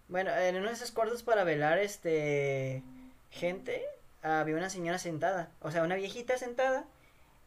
Bueno, 0.08 0.36
en 0.36 0.58
uno 0.58 0.68
de 0.68 0.74
esos 0.74 0.92
cuartos 0.92 1.24
para 1.24 1.44
velar, 1.46 1.80
este, 1.80 2.84
gente, 3.30 3.86
había 4.22 4.56
una 4.56 4.70
señora 4.70 4.98
sentada, 4.98 5.52
o 5.62 5.72
sea, 5.72 5.84
una 5.84 5.96
viejita 5.96 6.38
sentada, 6.38 6.86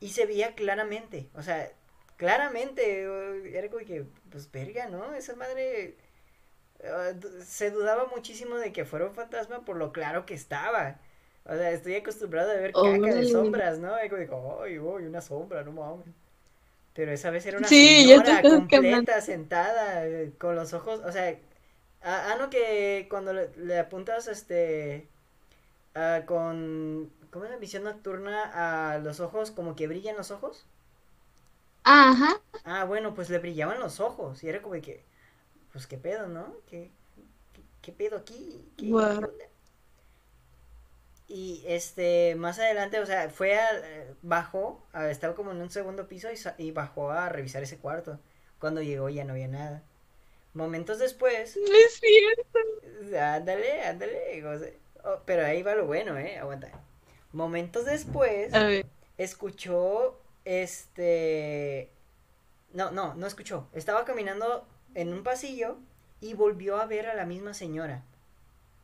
y 0.00 0.10
se 0.10 0.26
veía 0.26 0.54
claramente, 0.54 1.28
o 1.34 1.42
sea, 1.42 1.70
claramente, 2.16 3.02
era 3.56 3.68
como 3.68 3.84
que, 3.84 4.06
pues, 4.30 4.50
verga, 4.50 4.87
¿no? 4.88 5.14
Esa 5.14 5.34
madre, 5.37 5.96
ah, 6.90 7.12
se 7.44 7.70
dudaba 7.70 8.07
muchísimo 8.07 8.57
de 8.57 8.73
que 8.73 8.85
fuera 8.85 9.07
un 9.07 9.14
fantasma 9.14 9.64
por 9.64 9.77
lo 9.77 9.92
claro 9.92 10.27
que 10.27 10.35
estaba. 10.35 11.01
O 11.44 11.55
sea, 11.55 11.70
estoy 11.73 11.97
acostumbrado 11.97 12.51
a 12.51 12.55
ver 12.55 12.79
caca 12.79 13.12
de 13.14 13.25
sombras, 13.25 13.79
¿no? 13.79 13.92
Y 14.05 14.09
digo, 14.09 14.61
ay, 14.62 14.79
uy, 14.79 15.05
una 15.07 15.20
sombra, 15.20 15.62
no 15.64 15.73
mames. 15.73 16.07
Pero 16.94 17.12
esa 17.12 17.31
vez 17.31 17.47
era 17.47 17.59
una 17.59 17.70
Sí, 17.70 18.07
señora 18.07 18.47
completa, 18.49 19.20
sentada, 19.20 20.07
eh, 20.07 20.33
con 20.38 20.57
los 20.57 20.73
ojos, 20.75 21.01
o 21.05 21.12
sea, 21.12 21.38
ah, 22.03 22.37
no, 22.38 22.51
que 22.51 23.07
cuando 23.11 23.33
le, 23.35 23.51
le 23.57 23.79
apuntas, 23.79 24.29
este, 24.29 25.09
ah, 25.94 26.23
con, 26.27 27.12
¿cómo 27.31 27.47
es 27.47 27.51
la 27.53 27.59
visión 27.59 27.85
nocturna 27.85 28.94
a 28.94 28.99
los 28.99 29.20
ojos, 29.20 29.51
como 29.53 29.77
que 29.77 29.88
brillan 29.88 30.16
los 30.16 30.31
ojos? 30.33 30.66
Ajá. 31.85 32.40
Ah, 32.64 32.85
bueno, 32.85 33.14
pues 33.14 33.31
le 33.31 33.38
brillaban 33.38 33.79
los 33.81 34.01
ojos, 34.01 34.42
y 34.42 34.49
era 34.49 34.62
como 34.62 34.75
que, 34.81 35.05
pues, 35.74 35.87
¿qué 35.88 35.98
pedo, 35.98 36.28
no? 36.28 36.56
¿Qué, 36.70 36.90
qué, 37.54 37.62
qué 37.82 37.92
pedo 37.92 38.18
aquí? 38.18 38.64
¿Qué, 38.78 38.92
onda? 38.94 39.46
Y 41.26 41.64
este, 41.66 42.35
más 42.37 42.58
adelante, 42.58 43.00
o 43.00 43.06
sea, 43.06 43.31
fue 43.31 43.58
a, 43.58 43.68
bajó, 44.22 44.83
a- 44.92 45.10
estaba 45.10 45.35
como 45.35 45.52
en 45.52 45.60
un 45.62 45.70
segundo 45.70 46.06
piso 46.06 46.29
y, 46.58 46.70
bajó 46.72 47.10
a 47.10 47.29
revisar 47.31 47.62
ese 47.62 47.79
cuarto. 47.79 48.20
Cuando 48.58 48.83
llegó 48.83 49.08
ya 49.08 49.25
no 49.25 49.33
había 49.33 49.48
nada. 49.48 49.83
Momentos 50.54 50.98
después, 50.98 51.56
No 51.56 51.75
es 51.75 52.00
cierto. 52.00 52.58
ándale, 53.20 53.83
ándale, 53.83 54.46
o 54.46 54.58
sea, 54.58 54.70
oh, 55.04 55.22
pero 55.27 55.44
ahí 55.44 55.62
va 55.62 55.75
lo 55.75 55.87
bueno, 55.87 56.16
eh, 56.18 56.38
aguanta. 56.38 56.70
Momentos 57.33 57.87
después, 57.87 58.54
A 58.54 58.64
ver. 58.66 58.87
escuchó, 59.18 60.20
este, 60.44 61.90
no, 62.72 62.90
no, 62.92 63.14
no 63.14 63.27
escuchó. 63.27 63.68
Estaba 63.75 64.04
caminando 64.04 64.66
en 64.95 65.13
un 65.13 65.23
pasillo 65.23 65.79
y 66.21 66.35
volvió 66.35 66.77
a 66.77 66.87
ver 66.87 67.07
a 67.09 67.15
la 67.15 67.27
misma 67.27 67.55
señora 67.55 68.03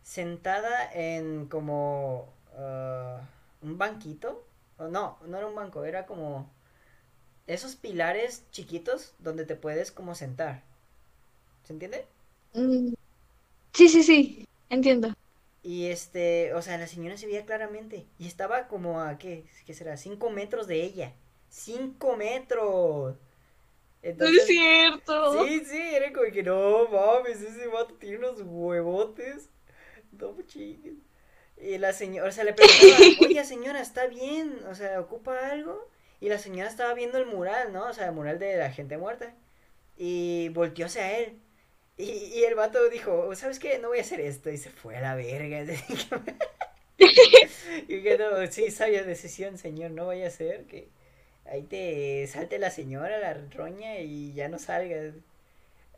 sentada 0.03 0.91
en 0.93 1.47
como 1.47 2.29
ah, 2.57 3.21
un 3.63 3.79
banquito. 3.79 4.45
O 4.79 4.89
no, 4.89 5.19
no 5.27 5.37
era 5.39 5.47
un 5.47 5.55
banco, 5.55 5.85
era 5.85 6.07
como 6.07 6.51
esos 7.47 7.77
pilares 7.77 8.45
chiquitos 8.51 9.15
donde 9.19 9.45
te 9.45 9.57
puedes 9.57 9.93
como 9.93 10.15
sentar. 10.15 10.63
¿Se 11.65 11.73
entiende? 11.73 12.07
Mm, 12.55 12.95
sí, 13.75 13.89
sí, 13.89 14.03
sí. 14.03 14.49
Entiendo. 14.71 15.15
Y 15.63 15.87
este, 15.87 16.55
o 16.55 16.63
sea, 16.63 16.79
la 16.79 16.87
señora 16.87 17.17
se 17.17 17.27
veía 17.27 17.45
claramente. 17.47 18.07
Y 18.19 18.27
estaba 18.27 18.69
como 18.69 19.01
a, 19.01 19.19
¿qué, 19.19 19.45
qué 19.67 19.75
será? 19.75 19.97
Cinco 19.97 20.31
metros 20.31 20.67
de 20.67 20.83
ella. 20.83 21.13
¡Cinco 21.51 22.17
metros! 22.17 23.17
No 24.03 24.27
es 24.27 24.47
cierto. 24.47 25.47
Sí, 25.47 25.65
sí, 25.65 25.81
era 25.95 26.13
como 26.13 26.31
que 26.33 26.43
no 26.43 26.89
mames, 26.89 27.41
ese 27.43 27.67
vato 27.67 27.95
tiene 27.95 28.19
unos 28.19 28.43
huevotes. 28.45 29.51
No 30.13 30.37
chingues. 30.47 30.95
Y 31.57 31.79
la 31.79 31.93
señora, 31.93 32.29
o 32.29 32.33
sea, 32.33 32.45
le 32.45 32.55
preguntaba, 32.55 32.97
oye 33.27 33.45
señora, 33.45 33.81
¿está 33.81 34.07
bien? 34.07 34.61
O 34.71 34.75
sea, 34.75 35.01
¿ocupa 35.01 35.51
algo? 35.51 35.89
Y 36.21 36.29
la 36.29 36.39
señora 36.39 36.69
estaba 36.69 36.95
viendo 36.95 37.19
el 37.19 37.27
mural, 37.27 37.73
¿no? 37.73 37.87
O 37.87 37.93
sea, 37.93 38.07
el 38.07 38.13
mural 38.13 38.39
de 38.39 38.57
la 38.57 38.71
gente 38.71 38.99
muerta. 38.99 39.35
Y 39.97 40.49
volteó 40.51 40.87
hacia 40.87 41.19
él. 41.19 41.39
Y, 41.97 42.05
y 42.11 42.45
el 42.45 42.55
vato 42.55 42.89
dijo, 42.89 43.35
¿sabes 43.35 43.59
qué? 43.59 43.79
No 43.79 43.89
voy 43.89 43.99
a 43.99 44.03
hacer 44.03 44.21
esto. 44.21 44.51
Y 44.51 44.57
se 44.57 44.71
fue 44.71 44.97
a 44.97 45.03
la 45.03 45.15
verga. 45.15 45.61
y 46.99 48.03
que 48.03 48.19
no, 48.19 48.47
sí, 48.51 48.71
sabia 48.71 49.03
decisión, 49.05 49.59
señor, 49.59 49.91
no 49.93 50.07
vaya 50.07 50.29
a 50.29 50.31
ser 50.31 50.67
que 50.67 50.89
ahí 51.51 51.63
te 51.63 52.27
salte 52.29 52.59
la 52.59 52.71
señora, 52.71 53.19
la 53.19 53.35
roña 53.55 53.99
y 53.99 54.33
ya 54.33 54.49
no 54.49 54.59
salgas. 54.59 55.15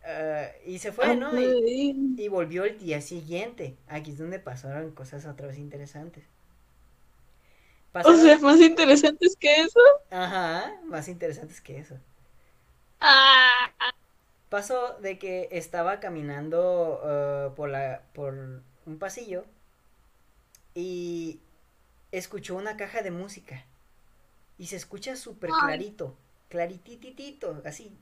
Ah, 0.04 0.48
y 0.66 0.78
se 0.78 0.90
fue, 0.90 1.14
¿no? 1.14 1.38
Y, 1.38 2.14
y, 2.16 2.28
volvió 2.28 2.64
el 2.64 2.78
día 2.78 3.00
siguiente. 3.00 3.76
Aquí 3.86 4.12
es 4.12 4.18
donde 4.18 4.38
pasaron 4.38 4.90
cosas 4.92 5.26
otra 5.26 5.46
vez 5.46 5.58
interesantes. 5.58 6.24
O 7.92 8.14
sea, 8.14 8.38
más 8.38 8.58
interesantes 8.58 9.36
que 9.36 9.54
eso. 9.60 9.80
Ajá, 10.10 10.74
más 10.84 11.08
interesantes 11.08 11.60
que 11.60 11.78
eso. 11.78 11.96
Ah. 13.00 13.70
Pasó 14.48 14.98
de 15.00 15.18
que 15.18 15.48
estaba 15.52 16.00
caminando 16.00 17.00
uh, 17.02 17.54
por 17.54 17.68
la 17.68 18.02
por 18.12 18.34
un 18.86 18.98
pasillo 18.98 19.44
y 20.74 21.40
escuchó 22.12 22.56
una 22.56 22.76
caja 22.76 23.02
de 23.02 23.10
música 23.10 23.64
y 24.58 24.66
se 24.66 24.76
escucha 24.76 25.16
súper 25.16 25.50
clarito, 25.50 26.16
claritititito, 26.48 27.62
así. 27.64 27.96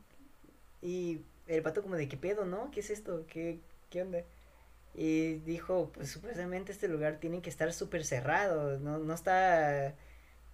Y 0.82 1.20
el 1.46 1.62
pato 1.62 1.82
como 1.82 1.96
de 1.96 2.08
qué 2.08 2.16
pedo, 2.16 2.44
¿no? 2.44 2.70
¿Qué 2.70 2.80
es 2.80 2.90
esto? 2.90 3.24
¿Qué, 3.26 3.60
qué 3.90 4.02
onda? 4.02 4.22
Y 4.94 5.34
dijo, 5.40 5.90
pues 5.94 6.10
supuestamente 6.10 6.72
este 6.72 6.88
lugar 6.88 7.18
tiene 7.20 7.42
que 7.42 7.50
estar 7.50 7.72
súper 7.72 8.04
cerrado, 8.04 8.78
no, 8.78 8.98
no 8.98 9.14
está, 9.14 9.94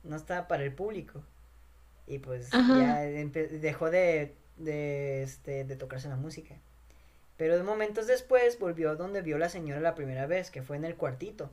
no 0.03 0.16
está 0.16 0.47
para 0.49 0.64
el 0.64 0.74
público. 0.74 1.22
Y 2.07 2.18
pues 2.18 2.51
ya 2.51 3.01
dejó 3.01 3.90
de, 3.90 4.34
de, 4.57 5.22
este, 5.22 5.64
de 5.64 5.76
tocarse 5.76 6.09
la 6.09 6.16
música. 6.16 6.55
Pero 7.36 7.57
de 7.57 7.64
momentos 7.64 8.07
después 8.07 8.59
volvió 8.59 8.97
donde 8.97 9.22
vio 9.22 9.36
a 9.36 9.40
la 9.40 9.49
señora 9.49 9.80
la 9.80 9.94
primera 9.94 10.26
vez, 10.26 10.51
que 10.51 10.62
fue 10.62 10.76
en 10.76 10.84
el 10.84 10.97
cuartito. 10.97 11.51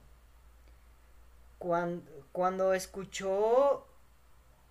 Cuando, 1.58 2.04
cuando 2.32 2.74
escuchó, 2.74 3.88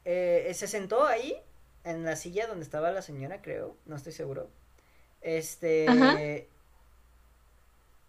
eh, 0.05 0.51
se 0.55 0.67
sentó 0.67 1.07
ahí, 1.07 1.41
en 1.85 2.05
la 2.05 2.17
silla 2.17 2.47
donde 2.47 2.65
estaba 2.65 2.91
la 2.93 3.03
señora, 3.03 3.43
creo, 3.43 3.77
no 3.87 3.97
estoy 3.97 4.13
seguro. 4.13 4.49
Este. 5.21 6.49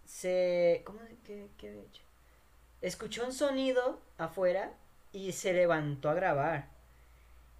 Se. 0.06 0.82
¿Cómo? 0.86 1.00
¿Qué, 1.26 1.48
qué 1.58 1.70
he 1.70 1.80
hecho? 1.80 2.02
Escuchó 2.82 3.26
un 3.26 3.34
sonido 3.34 4.00
afuera 4.18 4.74
y 5.12 5.32
se 5.32 5.54
levantó 5.54 6.10
a 6.10 6.16
grabar. 6.16 6.68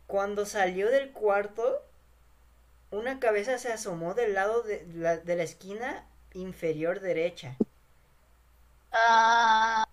Cuando 0.08 0.46
salió 0.46 0.90
del 0.90 1.12
cuarto, 1.12 1.82
una 2.92 3.20
cabeza 3.20 3.58
se 3.58 3.72
asomó 3.72 4.14
del 4.14 4.34
lado 4.34 4.62
de 4.64 4.86
la, 4.94 5.18
de 5.18 5.36
la 5.36 5.44
esquina 5.44 6.06
inferior 6.34 7.00
derecha. 7.00 7.56
Ah. 8.92 9.88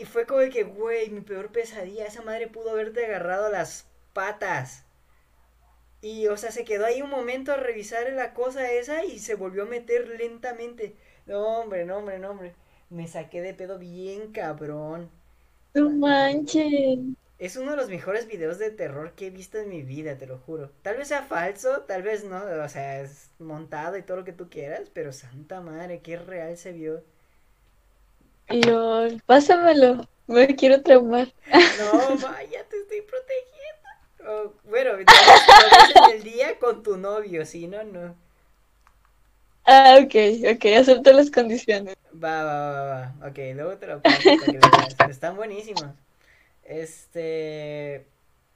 Y 0.00 0.04
fue 0.06 0.26
como 0.26 0.40
de 0.40 0.50
que, 0.50 0.62
güey, 0.64 1.10
mi 1.10 1.20
peor 1.20 1.50
pesadilla. 1.52 2.06
Esa 2.06 2.22
madre 2.22 2.46
pudo 2.48 2.70
haberte 2.70 3.04
agarrado 3.04 3.50
las 3.50 3.86
patas. 4.14 4.84
Y, 6.00 6.26
o 6.28 6.36
sea, 6.36 6.50
se 6.50 6.64
quedó 6.64 6.86
ahí 6.86 7.02
un 7.02 7.10
momento 7.10 7.52
a 7.52 7.56
revisar 7.56 8.12
la 8.12 8.34
cosa 8.34 8.70
esa 8.72 9.04
y 9.04 9.18
se 9.20 9.34
volvió 9.36 9.62
a 9.64 9.66
meter 9.66 10.08
lentamente. 10.08 10.96
No, 11.26 11.60
hombre, 11.60 11.84
no, 11.84 11.98
hombre, 11.98 12.18
no, 12.18 12.30
hombre. 12.30 12.54
Me 12.90 13.06
saqué 13.08 13.40
de 13.42 13.54
pedo 13.54 13.78
bien 13.78 14.32
cabrón. 14.32 15.10
No 15.74 15.88
manches. 15.88 16.98
Es 17.38 17.56
uno 17.56 17.72
de 17.72 17.76
los 17.78 17.88
mejores 17.88 18.26
videos 18.28 18.58
de 18.58 18.70
terror 18.70 19.12
que 19.14 19.26
he 19.28 19.30
visto 19.30 19.58
en 19.58 19.68
mi 19.68 19.82
vida, 19.82 20.18
te 20.18 20.26
lo 20.26 20.38
juro. 20.38 20.70
Tal 20.82 20.96
vez 20.96 21.08
sea 21.08 21.22
falso, 21.22 21.82
tal 21.82 22.02
vez 22.02 22.24
no, 22.24 22.36
o 22.64 22.68
sea, 22.68 23.00
es 23.00 23.30
montado 23.38 23.96
y 23.96 24.02
todo 24.02 24.18
lo 24.18 24.24
que 24.24 24.32
tú 24.32 24.48
quieras, 24.50 24.90
pero 24.92 25.12
santa 25.12 25.60
madre, 25.60 26.00
qué 26.02 26.16
real 26.18 26.56
se 26.56 26.72
vio. 26.72 27.02
LOL, 28.50 29.22
pásamelo, 29.26 30.08
me 30.26 30.54
quiero 30.56 30.82
traumar. 30.82 31.28
No, 31.52 32.16
vaya, 32.18 32.64
te 32.64 32.78
estoy 32.80 33.02
protegiendo. 33.02 34.28
Oh, 34.28 34.52
bueno, 34.68 34.90
en 34.98 36.14
el 36.14 36.22
día 36.22 36.58
con 36.58 36.82
tu 36.82 36.96
novio, 36.96 37.44
si 37.46 37.66
no, 37.66 37.82
no. 37.84 38.14
Ah, 39.70 39.98
ok, 40.02 40.14
ok, 40.54 40.64
acepto 40.78 41.12
las 41.12 41.30
condiciones. 41.30 41.94
Va, 42.12 42.42
va, 42.42 42.70
va, 42.70 42.84
va. 42.84 43.28
Ok, 43.28 43.38
luego 43.54 43.76
te 43.76 43.86
lo 43.86 44.00
paso 44.00 44.18
para 44.22 44.52
que 44.52 44.58
veas. 44.58 44.96
Están 45.10 45.36
buenísimos. 45.36 45.84
Este. 46.64 48.06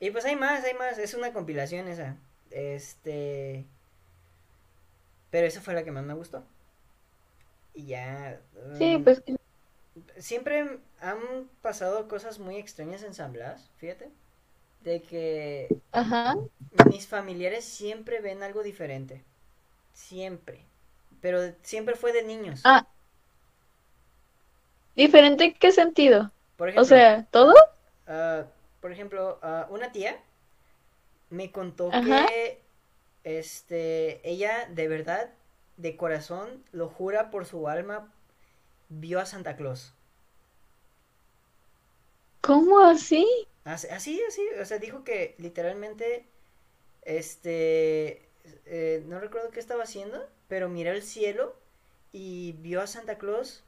Y 0.00 0.10
pues 0.10 0.24
hay 0.24 0.36
más, 0.36 0.64
hay 0.64 0.72
más. 0.74 0.96
Es 0.96 1.12
una 1.12 1.34
compilación 1.34 1.86
esa. 1.88 2.16
Este. 2.50 3.66
Pero 5.30 5.46
esa 5.46 5.60
fue 5.60 5.74
la 5.74 5.84
que 5.84 5.92
más 5.92 6.04
me 6.04 6.14
gustó. 6.14 6.42
Y 7.74 7.86
ya. 7.86 8.40
Sí, 8.78 8.96
um, 8.96 9.04
pues. 9.04 9.22
Siempre 10.18 10.78
han 11.00 11.18
pasado 11.60 12.08
cosas 12.08 12.38
muy 12.38 12.56
extrañas 12.56 13.02
en 13.02 13.14
San 13.14 13.32
Blas, 13.32 13.70
fíjate 13.76 14.10
de 14.84 15.02
que 15.02 15.68
Ajá. 15.92 16.36
mis 16.90 17.06
familiares 17.06 17.64
siempre 17.64 18.20
ven 18.20 18.42
algo 18.42 18.62
diferente. 18.62 19.22
Siempre. 19.92 20.60
Pero 21.20 21.40
siempre 21.62 21.94
fue 21.94 22.12
de 22.12 22.22
niños. 22.22 22.60
Ah. 22.64 22.86
¿Diferente 24.96 25.44
en 25.44 25.54
qué 25.54 25.72
sentido? 25.72 26.30
Por 26.56 26.68
ejemplo, 26.68 26.82
o 26.82 26.84
sea, 26.84 27.24
¿todo? 27.30 27.54
Uh, 28.06 28.44
por 28.80 28.92
ejemplo, 28.92 29.38
uh, 29.42 29.72
una 29.72 29.92
tía 29.92 30.16
me 31.30 31.50
contó 31.50 31.90
Ajá. 31.92 32.26
que 32.26 32.60
este 33.24 34.28
ella 34.28 34.68
de 34.70 34.88
verdad, 34.88 35.30
de 35.76 35.96
corazón, 35.96 36.62
lo 36.72 36.88
jura 36.88 37.30
por 37.30 37.46
su 37.46 37.68
alma, 37.68 38.12
vio 39.00 39.20
a 39.20 39.26
Santa 39.26 39.56
Claus. 39.56 39.94
¿Cómo 42.40 42.80
así? 42.80 43.26
Así, 43.64 43.88
así, 43.88 44.48
o 44.60 44.64
sea, 44.64 44.78
dijo 44.78 45.04
que 45.04 45.36
literalmente, 45.38 46.26
este, 47.02 48.28
eh, 48.66 49.04
no 49.06 49.20
recuerdo 49.20 49.50
qué 49.50 49.60
estaba 49.60 49.84
haciendo, 49.84 50.28
pero 50.48 50.68
miró 50.68 50.90
el 50.90 51.02
cielo 51.02 51.54
y 52.12 52.52
vio 52.60 52.80
a 52.80 52.86
Santa 52.86 53.18
Claus 53.18 53.62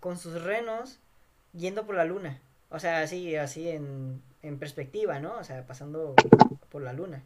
con 0.00 0.18
sus 0.18 0.42
renos 0.42 0.98
yendo 1.52 1.84
por 1.86 1.94
la 1.94 2.04
luna. 2.04 2.40
O 2.70 2.80
sea, 2.80 3.02
así, 3.02 3.36
así 3.36 3.68
en, 3.68 4.22
en 4.42 4.58
perspectiva, 4.58 5.20
¿no? 5.20 5.36
O 5.36 5.44
sea, 5.44 5.66
pasando 5.66 6.14
por 6.70 6.82
la 6.82 6.92
luna. 6.94 7.22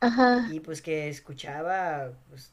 Ajá. 0.00 0.48
Y 0.50 0.60
pues 0.60 0.80
que 0.80 1.08
escuchaba 1.08 2.12
pues, 2.28 2.52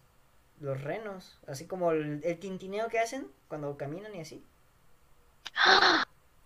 los 0.59 0.81
renos, 0.81 1.37
así 1.47 1.65
como 1.65 1.91
el, 1.91 2.21
el 2.23 2.39
tintineo 2.39 2.87
que 2.87 2.99
hacen 2.99 3.27
cuando 3.47 3.77
caminan 3.77 4.15
y 4.15 4.21
así. 4.21 4.43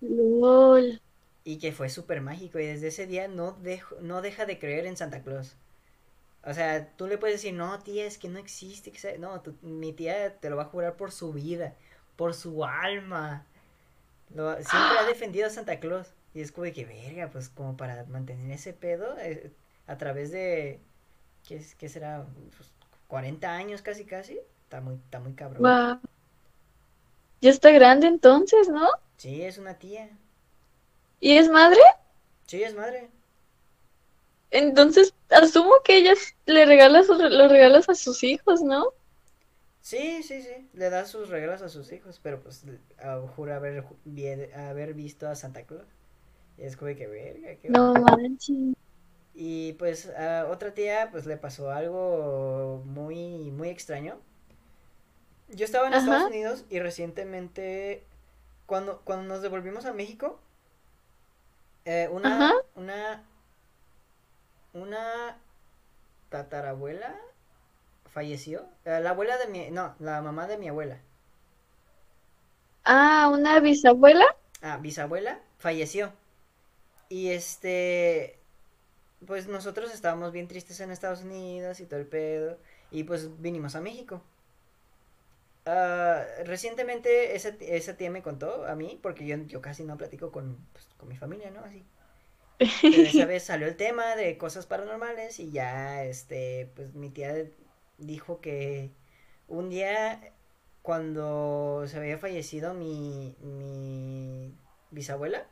LOL. 0.02 1.02
Y 1.44 1.58
que 1.58 1.72
fue 1.72 1.90
súper 1.90 2.22
mágico 2.22 2.60
y 2.60 2.66
desde 2.66 2.88
ese 2.88 3.08
día 3.08 3.28
no, 3.28 3.54
dejo, 3.54 3.96
no 4.02 4.22
deja 4.22 4.46
de 4.46 4.60
creer 4.60 4.86
en 4.86 4.98
Santa 4.98 5.22
Claus. 5.24 5.56
O 6.44 6.54
sea, 6.54 6.90
tú 6.96 7.08
le 7.08 7.18
puedes 7.18 7.38
decir, 7.38 7.54
no, 7.54 7.80
tía, 7.80 8.06
es 8.06 8.18
que 8.18 8.30
no 8.30 8.40
existe. 8.40 8.92
Que 8.92 9.18
no, 9.18 9.42
tu, 9.42 9.56
mi 9.62 9.94
tía 9.94 10.36
te 10.40 10.50
lo 10.50 10.58
va 10.58 10.64
a 10.64 10.66
jurar 10.66 10.96
por 10.96 11.12
su 11.12 11.34
vida, 11.34 11.76
por 12.16 12.34
su 12.34 12.64
alma. 12.66 13.46
Lo, 14.34 14.54
siempre 14.56 15.00
ha 15.00 15.06
defendido 15.06 15.48
a 15.48 15.50
Santa 15.50 15.80
Claus. 15.80 16.14
Y 16.34 16.42
es 16.42 16.52
como 16.52 16.66
de 16.66 16.74
que, 16.74 16.86
verga, 16.86 17.30
pues 17.32 17.50
como 17.50 17.76
para 17.76 18.06
mantener 18.06 18.52
ese 18.52 18.74
pedo 18.74 19.18
eh, 19.20 19.52
a 19.88 19.98
través 19.98 20.32
de, 20.32 20.80
¿qué, 21.48 21.66
qué 21.78 21.90
será? 21.90 22.26
Pues, 22.56 22.72
40 23.10 23.52
años 23.52 23.82
casi, 23.82 24.06
casi. 24.06 24.40
Está 24.64 24.80
muy, 24.80 24.96
está 24.96 25.20
muy 25.20 25.34
cabrón. 25.34 25.64
Wow. 25.64 26.00
Ya 27.42 27.50
está 27.50 27.72
grande 27.72 28.08
entonces, 28.08 28.70
¿no? 28.70 28.88
Sí, 29.18 29.42
es 29.42 29.58
una 29.58 29.74
tía. 29.74 30.10
¿Y 31.20 31.38
es 31.38 31.50
madre? 31.50 31.82
Sí, 32.46 32.64
es 32.64 32.76
madre. 32.76 33.10
Entonces, 34.52 35.14
asumo 35.30 35.74
que 35.84 35.98
ella 35.98 36.14
le 36.46 36.66
regala 36.66 37.04
sus, 37.04 37.20
los 37.20 37.52
regalos 37.52 37.90
a 37.90 37.96
sus 37.96 38.24
hijos, 38.24 38.62
¿no? 38.62 38.94
Sí, 39.82 40.22
sí, 40.22 40.42
sí, 40.44 40.70
le 40.74 40.90
da 40.90 41.06
sus 41.06 41.30
regalos 41.30 41.62
a 41.64 41.70
sus 41.70 41.92
hijos, 41.92 42.20
pero 42.22 42.42
pues 42.42 42.64
uh, 42.64 43.28
jura 43.36 43.56
haber, 43.56 43.86
haber 44.56 44.94
visto 44.94 45.28
a 45.28 45.36
Santa 45.36 45.64
Claus. 45.64 45.88
Y 46.58 46.64
es 46.64 46.78
como 46.78 46.96
que 46.96 47.08
verga, 47.08 47.56
que 47.56 47.70
No 47.70 47.94
manches. 47.94 48.76
Y 49.34 49.74
pues 49.74 50.10
a 50.10 50.48
otra 50.50 50.74
tía 50.74 51.10
pues 51.12 51.26
le 51.26 51.38
pasó 51.38 51.72
algo 51.72 52.84
muy, 52.86 53.52
muy 53.52 53.70
extraño. 53.70 54.20
Yo 55.50 55.66
estaba 55.66 55.88
en 55.88 55.94
Ajá. 55.94 55.98
Estados 55.98 56.24
Unidos 56.24 56.66
y 56.70 56.80
recientemente 56.80 58.04
cuando, 58.68 59.02
cuando 59.04 59.26
nos 59.28 59.42
devolvimos 59.42 59.86
a 59.86 59.94
México, 59.94 60.40
eh, 61.86 62.08
una, 62.12 62.36
Ajá. 62.36 62.54
una, 62.76 63.24
una 64.74 65.38
tatarabuela 66.30 67.16
falleció. 68.08 68.68
Eh, 68.86 69.00
la 69.02 69.12
abuela 69.12 69.38
de 69.38 69.48
mi, 69.48 69.72
no, 69.72 69.96
la 70.00 70.22
mamá 70.22 70.48
de 70.48 70.58
mi 70.60 70.70
abuela. 70.70 71.00
Ah, 72.84 73.30
una 73.32 73.60
bisabuela. 73.62 74.26
Ah, 74.62 74.78
bisabuela 74.78 75.42
falleció. 75.58 76.14
Y 77.10 77.30
este, 77.32 78.39
pues 79.26 79.48
nosotros 79.48 79.94
estábamos 79.94 80.32
bien 80.32 80.48
tristes 80.48 80.80
en 80.80 80.92
Estados 80.92 81.24
Unidos 81.24 81.80
y 81.80 81.86
todo 81.86 82.00
el 82.00 82.08
pedo. 82.08 82.58
Y 82.92 83.04
pues 83.04 83.42
vinimos 83.42 83.76
a 83.76 83.82
México. 83.82 84.24
Ah, 85.66 86.24
recientemente 86.46 87.36
esa, 87.36 87.50
esa 87.62 87.96
tía 87.98 88.10
me 88.10 88.24
contó 88.24 88.66
a 88.66 88.76
mí, 88.76 89.00
porque 89.02 89.26
yo, 89.28 89.36
yo 89.46 89.62
casi 89.62 89.84
no 89.84 89.98
platico 89.98 90.32
con, 90.32 90.58
pues, 90.74 90.88
con 90.98 91.08
mi 91.10 91.16
familia, 91.18 91.52
¿no? 91.52 91.62
Así. 91.64 91.86
Pero 92.90 93.08
esa 93.10 93.26
vez 93.26 93.44
salió 93.44 93.68
el 93.68 93.78
tema 93.78 94.16
de 94.16 94.38
cosas 94.38 94.66
paranormales 94.66 95.40
y 95.40 95.52
ya, 95.52 96.04
este, 96.04 96.72
pues 96.76 96.94
mi 96.96 97.10
tía 97.12 97.36
dijo 97.98 98.42
que 98.42 98.92
un 99.48 99.70
día 99.70 100.34
cuando 100.82 101.86
se 101.88 101.98
había 101.98 102.18
fallecido 102.18 102.74
mi, 102.74 103.36
mi 103.42 104.56
bisabuela, 104.92 105.48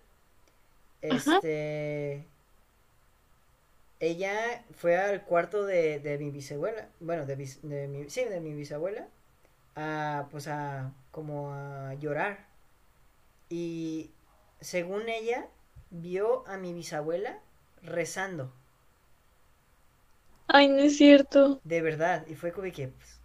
Ajá. 1.09 1.41
este, 1.41 2.27
ella 3.99 4.65
fue 4.75 4.97
al 4.97 5.23
cuarto 5.25 5.65
de, 5.65 5.99
de 5.99 6.17
mi 6.19 6.31
bisabuela, 6.31 6.89
bueno, 6.99 7.25
de, 7.25 7.37
bis- 7.37 7.61
de 7.61 7.87
mi, 7.87 8.09
sí, 8.09 8.23
de 8.25 8.39
mi 8.41 8.53
bisabuela, 8.53 9.07
a, 9.75 10.27
pues 10.31 10.47
a, 10.49 10.93
como 11.11 11.53
a 11.53 11.93
llorar. 11.95 12.47
Y 13.49 14.11
según 14.61 15.09
ella, 15.09 15.47
vio 15.89 16.47
a 16.47 16.57
mi 16.57 16.73
bisabuela 16.73 17.39
rezando, 17.83 18.53
Ay, 20.47 20.67
no 20.67 20.79
es 20.79 20.97
cierto. 20.97 21.61
de 21.63 21.81
verdad. 21.81 22.25
Y 22.27 22.35
fue 22.35 22.51
como 22.51 22.71
que, 22.71 22.87
pues, 22.89 23.19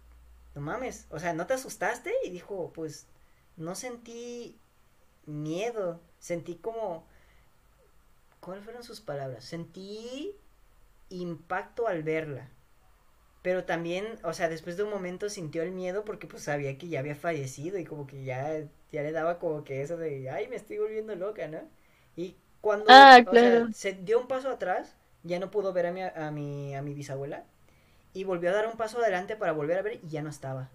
no 0.55 0.61
mames, 0.61 1.07
o 1.11 1.19
sea, 1.19 1.33
¿no 1.33 1.47
te 1.47 1.53
asustaste? 1.53 2.13
Y 2.25 2.29
dijo, 2.31 2.71
pues, 2.73 3.07
no 3.57 3.75
sentí 3.75 4.57
miedo, 5.27 6.01
sentí 6.19 6.55
como, 6.57 7.05
¿cuáles 8.39 8.63
fueron 8.63 8.83
sus 8.83 9.01
palabras? 9.01 9.43
Sentí 9.43 10.35
impacto 11.21 11.87
al 11.87 12.03
verla. 12.03 12.49
Pero 13.41 13.65
también, 13.65 14.05
o 14.23 14.33
sea, 14.33 14.49
después 14.49 14.77
de 14.77 14.83
un 14.83 14.89
momento 14.89 15.29
sintió 15.29 15.63
el 15.63 15.71
miedo 15.71 16.05
porque 16.05 16.27
pues 16.27 16.43
sabía 16.43 16.77
que 16.77 16.87
ya 16.89 16.99
había 16.99 17.15
fallecido 17.15 17.77
y 17.79 17.85
como 17.85 18.07
que 18.07 18.23
ya, 18.23 18.63
ya 18.91 19.03
le 19.03 19.11
daba 19.11 19.39
como 19.39 19.63
que 19.63 19.81
eso 19.81 19.97
de, 19.97 20.29
ay, 20.29 20.47
me 20.47 20.55
estoy 20.55 20.77
volviendo 20.79 21.15
loca, 21.15 21.47
¿no? 21.47 21.59
Y 22.15 22.37
cuando, 22.61 22.93
Ah, 22.97 23.23
o 23.25 23.37
sea, 23.37 23.51
claro. 23.51 23.67
se 23.71 23.93
dio 23.93 24.19
un 24.19 24.27
paso 24.27 24.49
atrás, 24.49 24.95
ya 25.23 25.39
no 25.39 25.51
pudo 25.51 25.73
ver 25.73 25.87
a 25.87 25.91
mi, 25.91 26.01
a 26.03 26.31
mi, 26.31 26.75
a 26.75 26.81
mi 26.81 26.93
bisabuela 26.93 27.45
y 28.13 28.23
volvió 28.25 28.51
a 28.51 28.53
dar 28.53 28.67
un 28.67 28.77
paso 28.77 28.99
adelante 28.99 29.35
para 29.37 29.53
volver 29.53 29.77
a 29.79 29.83
ver 29.83 29.99
y 30.03 30.09
ya 30.09 30.21
no 30.23 30.29
estaba. 30.31 30.69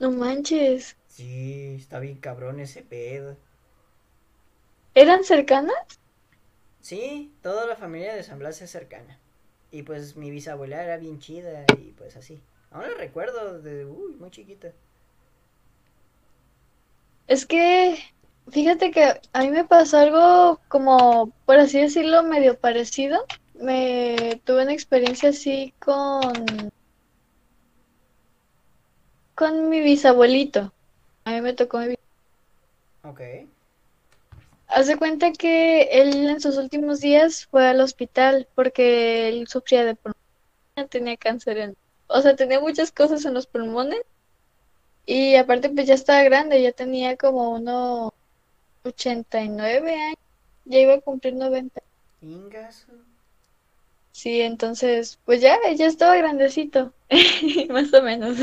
No 0.00 0.10
manches. 0.10 0.96
Sí, 1.08 1.74
está 1.76 1.98
bien 1.98 2.18
cabrón 2.20 2.60
ese 2.60 2.82
pedo. 2.82 3.36
¿Eran 4.94 5.22
cercanas? 5.22 6.00
Sí, 6.86 7.32
toda 7.42 7.66
la 7.66 7.74
familia 7.74 8.14
de 8.14 8.22
San 8.22 8.38
Blas 8.38 8.62
es 8.62 8.70
cercana. 8.70 9.18
Y 9.72 9.82
pues 9.82 10.14
mi 10.14 10.30
bisabuela 10.30 10.84
era 10.84 10.98
bien 10.98 11.18
chida 11.18 11.64
y 11.76 11.90
pues 11.98 12.14
así. 12.14 12.40
Aún 12.70 12.84
la 12.84 12.94
recuerdo 12.94 13.60
de, 13.60 13.84
uy, 13.84 14.12
muy 14.12 14.30
chiquita. 14.30 14.70
Es 17.26 17.44
que, 17.44 17.98
fíjate 18.52 18.92
que 18.92 19.20
a 19.32 19.40
mí 19.40 19.50
me 19.50 19.64
pasó 19.64 19.98
algo 19.98 20.60
como, 20.68 21.32
por 21.44 21.58
así 21.58 21.80
decirlo, 21.80 22.22
medio 22.22 22.56
parecido. 22.56 23.26
Me 23.54 24.40
tuve 24.44 24.62
una 24.62 24.72
experiencia 24.72 25.30
así 25.30 25.74
con, 25.80 26.70
con 29.34 29.68
mi 29.70 29.80
bisabuelito. 29.80 30.72
A 31.24 31.32
mí 31.32 31.40
me 31.40 31.52
tocó 31.52 31.78
mi 31.80 31.96
Ok. 33.02 33.20
Haz 34.68 34.88
de 34.88 34.96
cuenta 34.96 35.32
que 35.32 35.82
él 35.82 36.28
en 36.28 36.40
sus 36.40 36.56
últimos 36.56 37.00
días 37.00 37.46
fue 37.46 37.66
al 37.66 37.80
hospital 37.80 38.48
porque 38.54 39.28
él 39.28 39.46
sufría 39.46 39.84
de 39.84 39.94
pulmonía, 39.94 40.88
tenía 40.90 41.16
cáncer 41.16 41.58
en, 41.58 41.76
o 42.08 42.20
sea, 42.20 42.34
tenía 42.34 42.60
muchas 42.60 42.90
cosas 42.90 43.24
en 43.24 43.34
los 43.34 43.46
pulmones 43.46 44.00
y 45.06 45.36
aparte 45.36 45.70
pues 45.70 45.86
ya 45.86 45.94
estaba 45.94 46.22
grande, 46.24 46.60
ya 46.60 46.72
tenía 46.72 47.16
como 47.16 47.52
unos 47.52 48.12
89 48.82 49.94
años, 49.94 50.18
ya 50.64 50.78
iba 50.80 50.94
a 50.94 51.00
cumplir 51.00 51.34
90. 51.34 51.80
Ingaso. 52.22 52.92
Sí, 54.10 54.40
entonces 54.40 55.18
pues 55.24 55.40
ya, 55.40 55.58
ya 55.76 55.86
estaba 55.86 56.16
grandecito, 56.16 56.92
más 57.68 57.92
o 57.94 58.02
menos. 58.02 58.36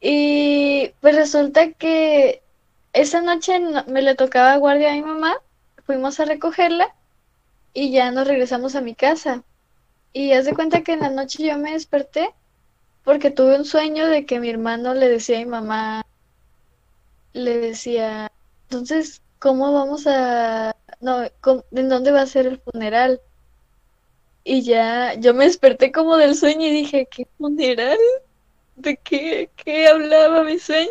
Y 0.00 0.94
pues 1.00 1.14
resulta 1.14 1.72
que 1.72 2.42
esa 2.92 3.20
noche 3.22 3.58
no- 3.60 3.84
me 3.86 4.02
le 4.02 4.14
tocaba 4.14 4.56
guardia 4.56 4.90
a 4.92 4.94
mi 4.94 5.02
mamá, 5.02 5.36
fuimos 5.84 6.20
a 6.20 6.24
recogerla 6.26 6.94
y 7.74 7.92
ya 7.92 8.10
nos 8.12 8.28
regresamos 8.28 8.74
a 8.76 8.82
mi 8.82 8.94
casa. 8.96 9.44
Y 10.12 10.32
haz 10.34 10.46
de 10.46 10.54
cuenta 10.54 10.82
que 10.82 10.92
en 10.94 11.00
la 11.00 11.10
noche 11.10 11.44
yo 11.46 11.58
me 11.58 11.72
desperté 11.72 12.34
porque 13.04 13.30
tuve 13.32 13.56
un 13.58 13.64
sueño 13.66 14.06
de 14.08 14.26
que 14.26 14.40
mi 14.40 14.50
hermano 14.50 14.94
le 14.94 15.08
decía 15.08 15.38
a 15.38 15.40
mi 15.40 15.46
mamá, 15.46 16.04
le 17.32 17.58
decía, 17.58 18.32
entonces, 18.68 19.22
¿cómo 19.38 19.72
vamos 19.72 20.06
a, 20.06 20.76
no, 21.00 21.22
¿en 21.24 21.88
dónde 21.88 22.12
va 22.12 22.22
a 22.22 22.26
ser 22.26 22.46
el 22.46 22.60
funeral? 22.60 23.20
Y 24.44 24.62
ya 24.64 25.14
yo 25.14 25.34
me 25.34 25.44
desperté 25.44 25.92
como 25.92 26.16
del 26.16 26.34
sueño 26.34 26.66
y 26.66 26.70
dije, 26.70 27.08
¿qué 27.10 27.26
funeral? 27.38 27.98
¿De 28.76 28.98
qué, 28.98 29.52
qué 29.56 29.88
hablaba 29.88 30.44
mi 30.44 30.58
sueño? 30.58 30.90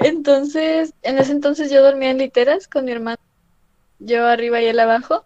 Entonces, 0.00 0.94
en 1.02 1.18
ese 1.18 1.32
entonces 1.32 1.70
yo 1.70 1.82
dormía 1.82 2.10
en 2.10 2.18
literas 2.18 2.66
con 2.66 2.86
mi 2.86 2.92
hermano, 2.92 3.18
yo 3.98 4.26
arriba 4.26 4.60
y 4.60 4.66
él 4.66 4.80
abajo. 4.80 5.24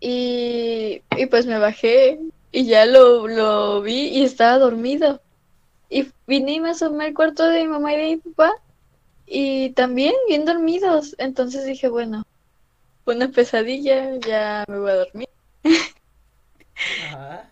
Y, 0.00 1.02
y 1.16 1.26
pues 1.26 1.46
me 1.46 1.58
bajé 1.58 2.20
y 2.52 2.66
ya 2.66 2.86
lo, 2.86 3.26
lo 3.26 3.82
vi 3.82 4.08
y 4.08 4.24
estaba 4.24 4.58
dormido. 4.58 5.20
Y 5.88 6.08
vine 6.26 6.52
y 6.54 6.60
me 6.60 6.70
asomé 6.70 7.06
al 7.06 7.14
cuarto 7.14 7.44
de 7.48 7.62
mi 7.62 7.68
mamá 7.68 7.94
y 7.94 7.96
de 7.96 8.02
mi 8.04 8.16
papá 8.18 8.52
y 9.26 9.70
también 9.70 10.14
bien 10.28 10.44
dormidos. 10.44 11.16
Entonces 11.18 11.64
dije, 11.64 11.88
bueno, 11.88 12.22
una 13.06 13.28
pesadilla, 13.28 14.16
ya 14.18 14.64
me 14.68 14.78
voy 14.78 14.90
a 14.90 14.96
dormir. 14.96 15.28
Ajá. 17.12 17.50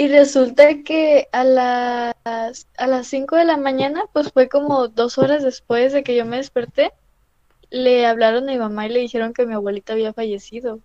Y 0.00 0.08
resulta 0.08 0.82
que 0.82 1.28
a 1.30 1.44
las, 1.44 2.14
a 2.78 2.86
las 2.86 3.06
5 3.06 3.36
de 3.36 3.44
la 3.44 3.58
mañana, 3.58 4.04
pues 4.14 4.32
fue 4.32 4.48
como 4.48 4.88
dos 4.88 5.18
horas 5.18 5.42
después 5.42 5.92
de 5.92 6.02
que 6.02 6.16
yo 6.16 6.24
me 6.24 6.38
desperté, 6.38 6.90
le 7.70 8.06
hablaron 8.06 8.48
a 8.48 8.52
mi 8.52 8.58
mamá 8.58 8.86
y 8.86 8.90
le 8.90 9.00
dijeron 9.00 9.32
que 9.34 9.46
mi 9.46 9.54
abuelita 9.54 9.94
había 9.94 10.14
fallecido. 10.14 10.82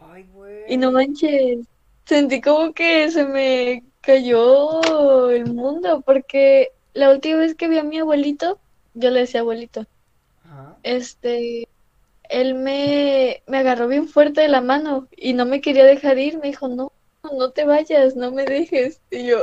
Ay, 0.00 0.24
Y 0.64 0.76
no 0.76 0.92
güey. 0.92 0.92
manches, 0.92 1.66
sentí 2.06 2.40
como 2.40 2.72
que 2.74 3.10
se 3.10 3.24
me 3.26 3.84
cayó 4.00 5.30
el 5.30 5.46
mundo, 5.46 6.02
porque 6.02 6.70
la 6.94 7.10
última 7.10 7.38
vez 7.40 7.54
que 7.56 7.68
vi 7.68 7.78
a 7.78 7.82
mi 7.84 7.98
abuelito, 7.98 8.60
yo 8.94 9.10
le 9.10 9.20
decía 9.20 9.40
abuelito, 9.40 9.86
Ajá. 10.44 10.76
este, 10.82 11.68
él 12.24 12.54
me, 12.56 13.42
me 13.48 13.58
agarró 13.58 13.88
bien 13.88 14.08
fuerte 14.08 14.42
de 14.42 14.48
la 14.48 14.62
mano 14.62 15.08
y 15.16 15.34
no 15.34 15.46
me 15.46 15.60
quería 15.62 15.84
dejar 15.86 16.18
ir, 16.18 16.38
me 16.38 16.48
dijo, 16.48 16.68
no, 16.68 16.92
no 17.36 17.50
te 17.50 17.64
vayas, 17.64 18.16
no 18.16 18.30
me 18.32 18.44
dejes. 18.44 19.00
Y 19.10 19.26
yo, 19.26 19.38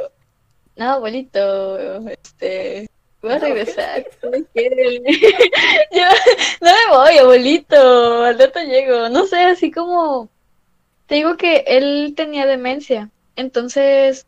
no, 0.77 0.85
abuelito, 0.93 1.77
este, 2.09 2.89
voy 3.21 3.33
a 3.33 3.39
regresar. 3.39 4.05
no 4.23 4.31
me 4.31 4.43
quiere". 4.45 5.01
Yo, 5.91 6.03
no 6.61 6.71
me 6.71 6.95
voy, 6.97 7.17
abuelito, 7.17 8.23
al 8.23 8.39
rato 8.39 8.59
llego. 8.61 9.09
No 9.09 9.25
sé, 9.25 9.37
así 9.43 9.71
como, 9.71 10.29
te 11.07 11.15
digo 11.15 11.37
que 11.37 11.63
él 11.67 12.13
tenía 12.15 12.45
demencia, 12.47 13.11
entonces, 13.35 14.27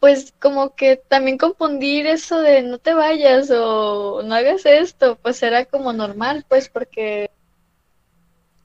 pues 0.00 0.32
como 0.40 0.74
que 0.74 0.96
también 0.96 1.38
confundir 1.38 2.06
eso 2.06 2.40
de 2.40 2.62
no 2.62 2.78
te 2.78 2.94
vayas 2.94 3.50
o 3.50 4.22
no 4.22 4.34
hagas 4.34 4.64
esto, 4.66 5.16
pues 5.16 5.42
era 5.42 5.64
como 5.64 5.92
normal, 5.92 6.44
pues 6.48 6.68
porque 6.68 7.30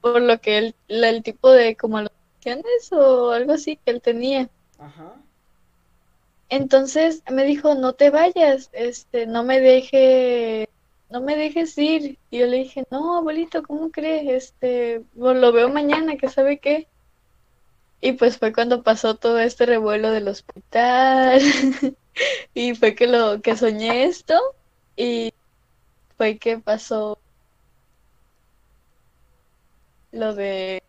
por 0.01 0.21
lo 0.21 0.39
que 0.39 0.73
la- 0.87 1.09
el 1.09 1.23
tipo 1.23 1.51
de 1.51 1.75
como 1.75 1.99
o 2.91 3.31
algo 3.31 3.53
así 3.53 3.77
que 3.77 3.91
él 3.91 4.01
tenía. 4.01 4.49
Ajá. 4.79 5.15
Entonces 6.49 7.23
me 7.31 7.45
dijo, 7.45 7.75
no 7.75 7.93
te 7.93 8.09
vayas, 8.09 8.69
este, 8.73 9.25
no 9.25 9.43
me 9.43 9.61
deje, 9.61 10.67
no 11.09 11.21
me 11.21 11.37
dejes 11.37 11.77
ir. 11.77 12.17
Y 12.29 12.39
yo 12.39 12.47
le 12.47 12.57
dije, 12.57 12.83
no, 12.91 13.17
abuelito, 13.17 13.63
¿cómo 13.63 13.89
crees? 13.89 14.27
Este, 14.27 15.01
pues, 15.17 15.37
lo 15.37 15.51
veo 15.53 15.69
mañana, 15.69 16.17
que 16.17 16.29
sabe 16.29 16.59
qué. 16.59 16.87
Y 18.01 18.13
pues 18.13 18.37
fue 18.37 18.51
cuando 18.51 18.83
pasó 18.83 19.15
todo 19.15 19.39
este 19.39 19.65
revuelo 19.65 20.11
del 20.11 20.27
hospital. 20.27 21.39
y 22.53 22.75
fue 22.75 22.95
que 22.95 23.07
lo 23.07 23.41
que 23.41 23.55
soñé 23.55 24.03
esto. 24.03 24.37
Y 24.97 25.33
fue 26.17 26.37
que 26.37 26.57
pasó 26.57 27.17
lo 30.11 30.35
de 30.35 30.83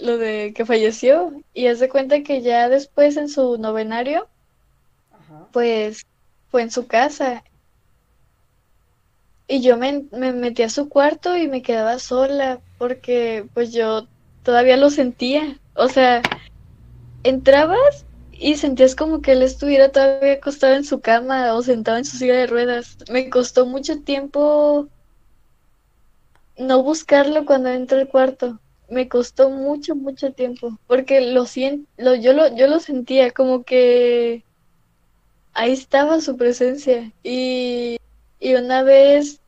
lo 0.00 0.18
de 0.18 0.52
que 0.54 0.66
falleció. 0.66 1.32
Y 1.54 1.66
haz 1.66 1.80
de 1.80 1.88
cuenta 1.88 2.22
que 2.22 2.42
ya 2.42 2.68
después 2.68 3.16
en 3.16 3.28
su 3.28 3.58
novenario, 3.58 4.28
Ajá. 5.12 5.46
pues 5.52 6.06
fue 6.50 6.62
en 6.62 6.70
su 6.70 6.86
casa. 6.86 7.44
Y 9.48 9.60
yo 9.62 9.76
me, 9.76 10.04
me 10.12 10.32
metí 10.32 10.62
a 10.62 10.70
su 10.70 10.88
cuarto 10.88 11.36
y 11.36 11.48
me 11.48 11.62
quedaba 11.62 11.98
sola 11.98 12.60
porque 12.78 13.46
pues 13.54 13.72
yo 13.72 14.06
todavía 14.44 14.76
lo 14.76 14.90
sentía. 14.90 15.58
O 15.74 15.88
sea, 15.88 16.22
entrabas 17.24 18.06
y 18.32 18.56
sentías 18.56 18.94
como 18.94 19.20
que 19.20 19.32
él 19.32 19.42
estuviera 19.42 19.90
todavía 19.90 20.34
acostado 20.34 20.74
en 20.74 20.84
su 20.84 21.00
cama 21.00 21.54
o 21.54 21.62
sentado 21.62 21.98
en 21.98 22.04
su 22.04 22.16
silla 22.16 22.34
de 22.34 22.46
ruedas. 22.46 22.96
Me 23.10 23.28
costó 23.30 23.66
mucho 23.66 24.00
tiempo 24.02 24.88
no 26.58 26.82
buscarlo 26.82 27.44
cuando 27.44 27.70
entré 27.70 28.00
al 28.00 28.08
cuarto. 28.08 28.60
Me 28.90 29.08
costó 29.08 29.48
mucho, 29.50 29.94
mucho 29.94 30.32
tiempo 30.32 30.78
porque 30.86 31.20
lo 31.20 31.44
lo, 31.96 32.14
yo 32.14 32.32
lo, 32.34 32.54
yo 32.54 32.66
lo 32.66 32.80
sentía 32.80 33.30
como 33.30 33.62
que 33.64 34.44
ahí 35.52 35.72
estaba 35.72 36.20
su 36.20 36.36
presencia 36.36 37.12
y, 37.22 37.96
y 38.38 38.54
una 38.54 38.82
vez 38.82 39.40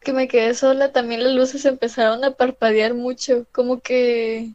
que 0.00 0.12
me 0.12 0.28
quedé 0.28 0.54
sola 0.54 0.92
también 0.92 1.24
las 1.24 1.34
luces 1.34 1.64
empezaron 1.64 2.24
a 2.24 2.32
parpadear 2.32 2.94
mucho, 2.94 3.46
como 3.52 3.80
que 3.80 4.52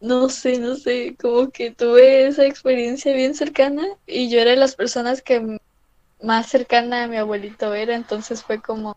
no 0.00 0.28
sé, 0.28 0.58
no 0.58 0.76
sé, 0.76 1.16
como 1.20 1.50
que 1.50 1.70
tuve 1.72 2.26
esa 2.26 2.44
experiencia 2.46 3.12
bien 3.14 3.34
cercana 3.34 3.84
y 4.06 4.30
yo 4.30 4.40
era 4.40 4.52
de 4.52 4.56
las 4.56 4.76
personas 4.76 5.22
que 5.22 5.58
más 6.22 6.46
cercana 6.48 7.04
a 7.04 7.08
mi 7.08 7.16
abuelito 7.16 7.74
era, 7.74 7.94
entonces 7.94 8.42
fue 8.42 8.60
como, 8.60 8.96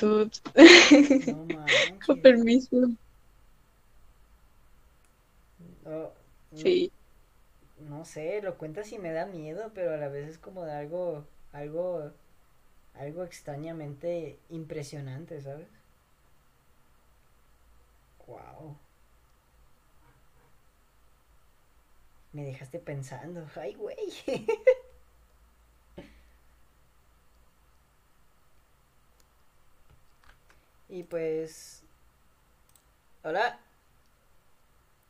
dude, 0.00 0.40
No 1.26 1.46
con 2.06 2.20
permiso, 2.20 2.76
no, 5.84 6.12
sí. 6.54 6.92
no 7.78 8.04
sé, 8.04 8.40
lo 8.42 8.56
cuentas 8.58 8.92
y 8.92 8.98
me 8.98 9.10
da 9.12 9.26
miedo, 9.26 9.72
pero 9.74 9.92
a 9.94 9.96
la 9.96 10.08
vez 10.08 10.28
es 10.28 10.38
como 10.38 10.64
de 10.64 10.72
algo, 10.72 11.26
algo, 11.52 12.12
algo 12.94 13.24
extrañamente 13.24 14.38
impresionante, 14.50 15.40
¿sabes? 15.42 15.68
Wow. 18.26 18.76
Me 22.32 22.44
dejaste 22.44 22.78
pensando. 22.80 23.46
Ay, 23.56 23.74
güey. 23.74 23.96
Y 30.90 31.04
pues... 31.04 31.84
Hola. 33.22 33.60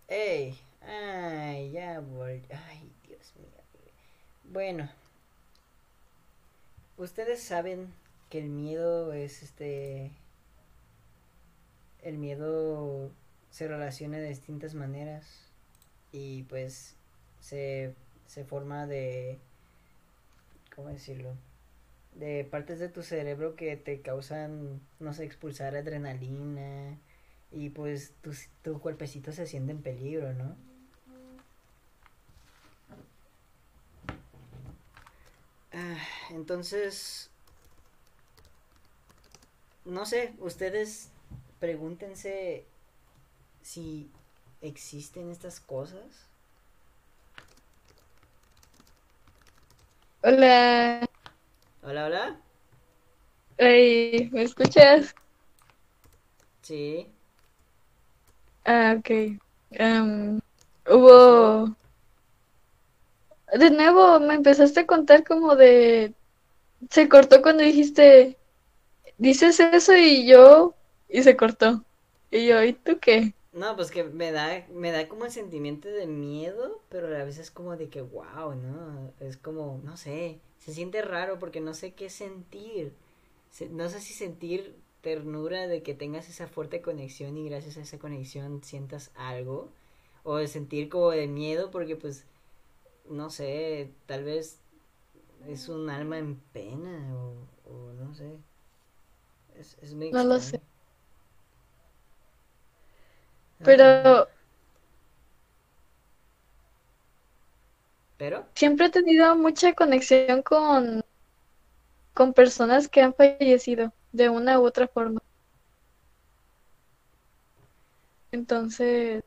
Ey. 0.09 0.55
Ay, 0.83 1.71
ya 1.71 2.01
vol... 2.01 2.43
Ay, 2.69 2.93
Dios 3.09 3.33
mío. 3.37 3.49
Bueno. 4.45 4.91
Ustedes 6.99 7.43
saben 7.43 7.95
que 8.29 8.41
el 8.41 8.51
miedo 8.51 9.15
es 9.15 9.43
este... 9.43 10.13
El 12.03 12.19
miedo 12.19 13.11
se 13.51 13.67
relaciona 13.67 14.19
de 14.19 14.29
distintas 14.29 14.75
maneras. 14.75 15.25
Y 16.13 16.43
pues 16.43 16.95
se, 17.41 17.95
se 18.27 18.45
forma 18.45 18.87
de... 18.87 19.39
¿Cómo 20.77 20.91
decirlo? 20.91 21.35
De 22.21 22.45
partes 22.45 22.79
de 22.79 22.89
tu 22.89 23.03
cerebro 23.03 23.57
que 23.57 23.77
te 23.77 24.01
causan, 24.03 24.81
no 25.01 25.13
sé, 25.15 25.25
expulsar 25.25 25.77
adrenalina 25.77 26.99
y 27.53 27.71
pues 27.71 28.13
tu, 28.23 28.33
tu 28.63 28.81
cuerpecito 28.81 29.33
se 29.33 29.47
siente 29.47 29.73
en 29.73 29.83
peligro, 29.83 30.33
¿no? 30.35 30.57
Ah, 35.73 35.97
entonces, 36.31 37.31
no 39.85 40.07
sé, 40.07 40.33
ustedes 40.39 41.11
pregúntense 41.59 42.65
si 43.63 44.11
existen 44.63 45.31
estas 45.31 45.61
cosas. 45.61 46.29
Hola, 50.23 51.10
Hola, 51.83 52.07
hola. 52.07 52.41
Ey, 53.59 54.29
¿me 54.33 54.43
escuchas? 54.43 55.15
Sí, 56.63 57.07
Ah, 58.65 58.95
ok. 58.99 59.11
Em, 59.71 60.41
¿qué 60.97 61.03
pasó? 61.05 61.65
hubo, 61.65 61.77
de 63.53 63.71
nuevo, 63.71 64.21
me 64.21 64.35
empezaste 64.35 64.81
a 64.81 64.87
contar 64.87 65.25
como 65.25 65.57
de, 65.57 66.15
se 66.91 67.09
cortó 67.09 67.43
cuando 67.43 67.65
dijiste, 67.65 68.39
dices 69.19 69.61
eso 69.61 69.97
y 69.97 70.27
yo, 70.29 70.77
y 71.09 71.23
se 71.25 71.37
cortó. 71.37 71.85
Y 72.31 72.49
yo, 72.49 72.63
¿y 72.65 72.75
tú 72.75 72.99
qué? 73.01 73.35
No, 73.53 73.75
pues 73.77 73.91
que 73.91 74.05
me 74.05 74.31
da, 74.33 74.67
me 74.71 74.93
da 74.93 75.09
como 75.09 75.25
el 75.25 75.33
sentimiento 75.33 75.89
de 75.89 76.07
miedo, 76.07 76.83
pero 76.89 77.09
a 77.09 77.11
la 77.11 77.25
vez 77.25 77.39
es 77.39 77.51
como 77.51 77.77
de 77.77 77.89
que 77.89 78.01
wow, 78.03 78.55
¿no? 78.55 79.13
Es 79.21 79.37
como, 79.37 79.81
no 79.85 79.97
sé, 79.97 80.41
se 80.61 80.75
siente 80.75 81.03
raro 81.03 81.41
porque 81.41 81.61
no 81.63 81.75
sé 81.75 81.95
qué 81.95 82.11
sentir. 82.11 82.95
Se- 83.51 83.71
no 83.71 83.91
sé 83.91 84.01
si 84.03 84.15
sentir 84.15 84.77
ternura 85.03 85.69
de 85.69 85.83
que 85.85 85.95
tengas 85.95 86.29
esa 86.31 86.49
fuerte 86.49 86.83
conexión 86.83 87.39
y 87.39 87.49
gracias 87.51 87.79
a 87.79 87.83
esa 87.83 87.99
conexión 88.01 88.65
sientas 88.65 89.13
algo, 89.17 89.71
o 90.25 90.37
de 90.39 90.49
sentir 90.49 90.91
como 90.91 91.11
de 91.13 91.29
miedo 91.29 91.71
porque 91.73 91.97
pues, 91.97 92.27
no 93.11 93.31
sé, 93.31 93.93
tal 94.07 94.25
vez 94.25 94.61
es 95.49 95.69
un 95.69 95.91
alma 95.91 96.19
en 96.19 96.37
pena 96.53 97.15
o, 97.17 97.71
o 97.71 97.93
no 97.95 98.15
sé, 98.15 98.39
es, 99.59 99.77
es 99.83 99.95
muy 99.95 100.11
No 100.11 100.23
lo 100.25 100.39
sé. 100.41 100.61
Pero 103.63 104.29
pero... 108.21 108.45
siempre 108.55 108.87
he 108.87 108.91
tenido 108.91 109.35
mucha 109.35 109.73
conexión 109.73 110.43
con, 110.43 111.03
con 112.13 112.35
personas 112.35 112.87
que 112.87 113.01
han 113.01 113.15
fallecido 113.15 113.95
de 114.13 114.29
una 114.29 114.61
u 114.61 114.67
otra 114.67 114.87
forma. 114.87 115.23
Entonces, 118.31 119.25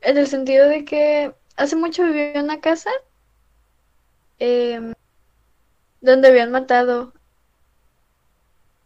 en 0.00 0.18
el 0.18 0.26
sentido 0.26 0.68
de 0.68 0.84
que 0.84 1.32
hace 1.54 1.76
mucho 1.76 2.02
viví 2.02 2.32
en 2.34 2.46
una 2.46 2.60
casa 2.60 2.90
em, 4.40 4.92
donde 6.00 6.28
habían 6.28 6.50
matado 6.50 7.12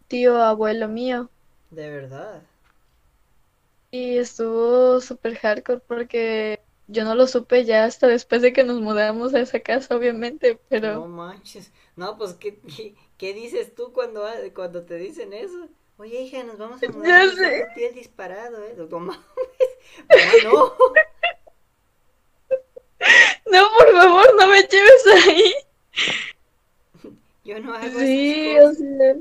tío 0.06 0.36
abuelo 0.42 0.88
mío. 0.88 1.30
De 1.70 1.88
verdad. 1.88 2.42
Y 3.90 4.18
estuvo 4.18 5.00
súper 5.00 5.36
hardcore 5.36 5.80
porque 5.80 6.60
yo 6.86 7.04
no 7.04 7.14
lo 7.14 7.26
supe 7.26 7.64
ya 7.64 7.84
hasta 7.84 8.06
después 8.08 8.42
de 8.42 8.52
que 8.52 8.64
nos 8.64 8.80
mudamos 8.80 9.34
a 9.34 9.40
esa 9.40 9.60
casa, 9.60 9.96
obviamente, 9.96 10.54
No 10.54 10.60
pero 10.68 11.06
manches. 11.06 11.72
No, 11.96 12.16
pues, 12.18 12.34
¿qué, 12.34 12.58
qué, 12.60 12.94
qué 13.18 13.34
dices 13.34 13.74
tú 13.74 13.92
cuando, 13.92 14.24
ha- 14.26 14.52
cuando 14.54 14.84
te 14.84 14.96
dicen 14.96 15.32
eso? 15.32 15.68
Oye, 15.98 16.20
hija, 16.22 16.42
nos 16.44 16.58
vamos 16.58 16.82
a 16.82 16.88
mudar 16.90 17.08
ya 17.08 17.30
sé. 17.30 17.92
disparado, 17.94 18.62
¿eh? 18.64 18.74
No 18.90 18.98
mames. 19.00 19.20
No. 20.44 20.72
No, 23.50 23.68
por 23.78 23.92
favor, 23.92 24.34
no 24.38 24.46
me 24.48 24.62
lleves 24.62 25.06
ahí. 25.26 25.54
Yo 27.44 27.60
no 27.60 27.74
hago 27.74 27.98
Sí, 27.98 28.56
o 28.58 28.72
sea, 28.72 29.14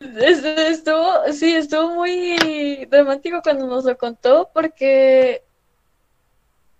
es- 0.00 0.44
estuvo, 0.44 1.32
sí, 1.32 1.54
estuvo 1.56 1.90
muy 1.94 2.84
dramático 2.86 3.40
cuando 3.42 3.66
nos 3.66 3.84
lo 3.84 3.96
contó 3.96 4.50
porque 4.52 5.42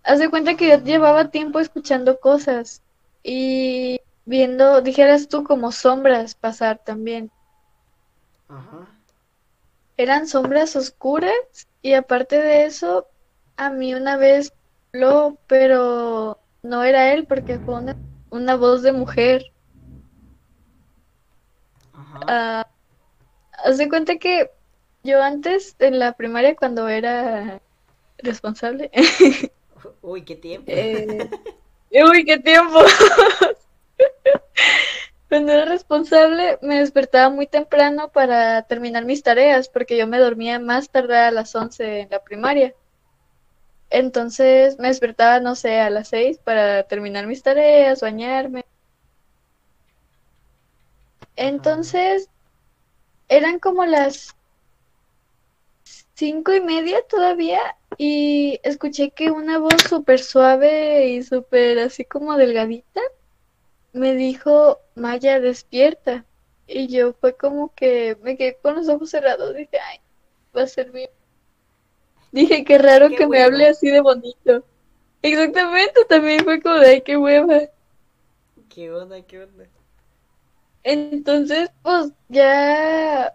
haz 0.06 0.18
de 0.20 0.30
cuenta 0.30 0.56
que 0.56 0.68
yo 0.68 0.78
llevaba 0.82 1.30
tiempo 1.30 1.60
escuchando 1.60 2.18
cosas 2.20 2.82
y 3.22 4.00
viendo, 4.24 4.80
dijeras 4.80 5.28
tú, 5.28 5.44
como 5.44 5.72
sombras 5.72 6.34
pasar 6.34 6.78
también. 6.84 7.30
Ajá. 8.48 8.86
Eran 9.96 10.28
sombras 10.28 10.76
oscuras 10.76 11.34
y 11.82 11.94
aparte 11.94 12.40
de 12.40 12.66
eso, 12.66 13.06
a 13.56 13.70
mí 13.70 13.94
una 13.94 14.16
vez 14.16 14.52
habló, 14.92 15.38
pero 15.48 16.38
no 16.62 16.84
era 16.84 17.12
él 17.12 17.26
porque 17.26 17.58
fue 17.58 17.74
una, 17.74 17.96
una 18.30 18.56
voz 18.56 18.82
de 18.82 18.92
mujer. 18.92 19.42
Ajá. 21.92 22.20
Ah, 22.28 22.66
haz 23.64 23.78
de 23.78 23.88
cuenta 23.88 24.18
que 24.18 24.50
yo 25.02 25.22
antes 25.22 25.76
en 25.78 25.98
la 25.98 26.12
primaria 26.12 26.56
cuando 26.56 26.88
era 26.88 27.62
responsable. 28.18 28.90
Uy, 30.02 30.22
qué 30.22 30.36
tiempo. 30.36 30.66
Eh, 30.68 31.28
uy, 32.04 32.24
qué 32.24 32.38
tiempo. 32.38 32.80
Cuando 35.28 35.52
era 35.52 35.64
responsable, 35.64 36.58
me 36.62 36.78
despertaba 36.78 37.30
muy 37.30 37.48
temprano 37.48 38.10
para 38.10 38.62
terminar 38.62 39.04
mis 39.04 39.22
tareas, 39.22 39.68
porque 39.68 39.96
yo 39.96 40.06
me 40.06 40.18
dormía 40.18 40.60
más 40.60 40.88
tarde 40.88 41.18
a 41.18 41.32
las 41.32 41.54
11 41.54 42.00
en 42.00 42.10
la 42.10 42.22
primaria. 42.22 42.74
Entonces 43.90 44.78
me 44.78 44.88
despertaba, 44.88 45.40
no 45.40 45.56
sé, 45.56 45.80
a 45.80 45.90
las 45.90 46.08
6 46.08 46.38
para 46.38 46.84
terminar 46.84 47.26
mis 47.26 47.42
tareas, 47.42 48.00
bañarme. 48.00 48.64
Entonces, 51.34 52.28
eran 53.28 53.58
como 53.58 53.84
las 53.84 54.35
cinco 56.16 56.54
y 56.54 56.60
media 56.60 57.02
todavía 57.08 57.60
y 57.98 58.58
escuché 58.64 59.10
que 59.10 59.30
una 59.30 59.58
voz 59.58 59.82
súper 59.88 60.18
suave 60.18 61.08
y 61.08 61.22
súper 61.22 61.78
así 61.78 62.04
como 62.04 62.36
delgadita 62.36 63.00
me 63.92 64.14
dijo, 64.14 64.80
Maya, 64.94 65.40
despierta. 65.40 66.24
Y 66.66 66.88
yo 66.88 67.12
fue 67.14 67.36
como 67.36 67.74
que 67.74 68.16
me 68.22 68.36
quedé 68.36 68.58
con 68.60 68.76
los 68.76 68.88
ojos 68.88 69.10
cerrados. 69.10 69.54
Dije, 69.54 69.78
ay, 69.78 70.00
va 70.56 70.62
a 70.62 70.66
ser 70.66 70.90
bien. 70.90 71.10
Dije, 72.32 72.64
qué 72.64 72.78
raro 72.78 73.08
Qué 73.08 73.16
que 73.16 73.26
me 73.26 73.42
hable 73.42 73.68
así 73.68 73.88
de 73.88 74.00
bonito. 74.00 74.64
Exactamente, 75.22 76.04
también 76.08 76.44
fue 76.44 76.60
como 76.60 76.76
de, 76.76 76.88
ay, 76.88 77.00
qué 77.00 77.16
hueva. 77.16 77.60
¿Qué 78.68 78.90
onda? 78.90 79.22
¿Qué 79.22 79.42
onda? 79.42 79.64
Entonces, 80.82 81.70
pues 81.82 82.12
ya, 82.28 83.34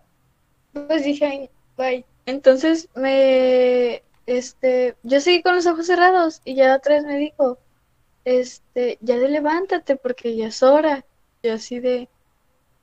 pues 0.74 1.04
dije, 1.04 1.26
ay, 1.26 1.50
bye. 1.78 2.06
Entonces 2.26 2.89
me, 2.95 4.03
este, 4.26 4.95
yo 5.03 5.19
seguí 5.19 5.41
con 5.41 5.55
los 5.55 5.65
ojos 5.65 5.88
cerrados 5.88 6.41
y 6.45 6.55
ya 6.55 6.76
otra 6.76 6.95
vez 6.95 7.05
me 7.05 7.17
dijo, 7.17 7.57
este, 8.26 8.97
ya 9.01 9.17
de 9.17 9.30
levántate 9.30 9.95
porque 9.95 10.36
ya 10.36 10.47
es 10.47 10.63
hora. 10.63 11.05
Yo 11.43 11.53
así 11.53 11.80
de, 11.80 12.09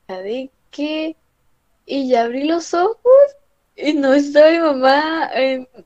¿ya 0.09 0.21
de 0.21 0.51
qué? 0.71 1.17
Y 1.87 2.09
ya 2.09 2.25
abrí 2.25 2.45
los 2.45 2.75
ojos 2.75 2.99
y 3.77 3.95
no 3.95 4.13
estaba 4.13 4.51
mi 4.51 4.59
mamá 4.59 5.31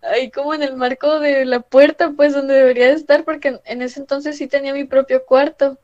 ahí 0.02 0.30
como 0.30 0.54
en 0.54 0.62
el 0.62 0.76
marco 0.76 1.20
de 1.20 1.44
la 1.44 1.60
puerta, 1.60 2.12
pues 2.16 2.32
donde 2.32 2.54
debería 2.54 2.86
de 2.86 2.94
estar, 2.94 3.24
porque 3.24 3.60
en, 3.66 3.82
ese 3.82 4.00
entonces 4.00 4.38
sí 4.38 4.46
tenía 4.48 4.72
mi 4.72 4.84
propio 4.84 5.24
cuarto. 5.26 5.78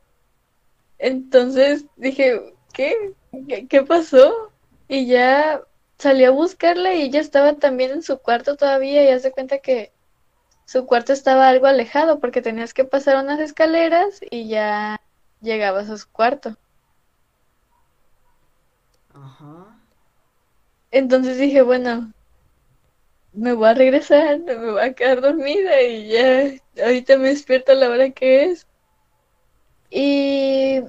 Entonces 0.98 1.84
dije. 1.96 2.54
¿Qué, 2.78 3.14
qué 3.68 3.82
pasó? 3.82 4.52
Y 4.86 5.06
ya 5.06 5.60
salí 5.98 6.24
a 6.24 6.30
buscarla 6.30 6.94
y 6.94 7.02
ella 7.02 7.20
estaba 7.20 7.54
también 7.54 7.90
en 7.90 8.02
su 8.02 8.18
cuarto 8.18 8.56
todavía 8.56 9.04
y 9.04 9.08
hace 9.08 9.32
cuenta 9.32 9.58
que 9.58 9.92
su 10.64 10.86
cuarto 10.86 11.12
estaba 11.12 11.48
algo 11.48 11.66
alejado 11.66 12.20
porque 12.20 12.42
tenías 12.42 12.74
que 12.74 12.84
pasar 12.84 13.22
unas 13.22 13.40
escaleras 13.40 14.20
y 14.30 14.48
ya 14.48 15.00
llegabas 15.40 15.88
a 15.90 15.98
su 15.98 16.08
cuarto. 16.10 16.56
Ajá. 19.14 19.78
Entonces 20.90 21.38
dije, 21.38 21.62
bueno, 21.62 22.12
me 23.32 23.52
voy 23.52 23.68
a 23.68 23.74
regresar, 23.74 24.40
me 24.40 24.56
voy 24.56 24.80
a 24.80 24.92
quedar 24.94 25.20
dormida 25.20 25.80
y 25.82 26.08
ya, 26.08 26.84
ahorita 26.84 27.18
me 27.18 27.28
despierto 27.28 27.72
a 27.72 27.74
la 27.74 27.88
hora 27.88 28.10
que 28.10 28.44
es. 28.44 28.66
Y 29.90 30.82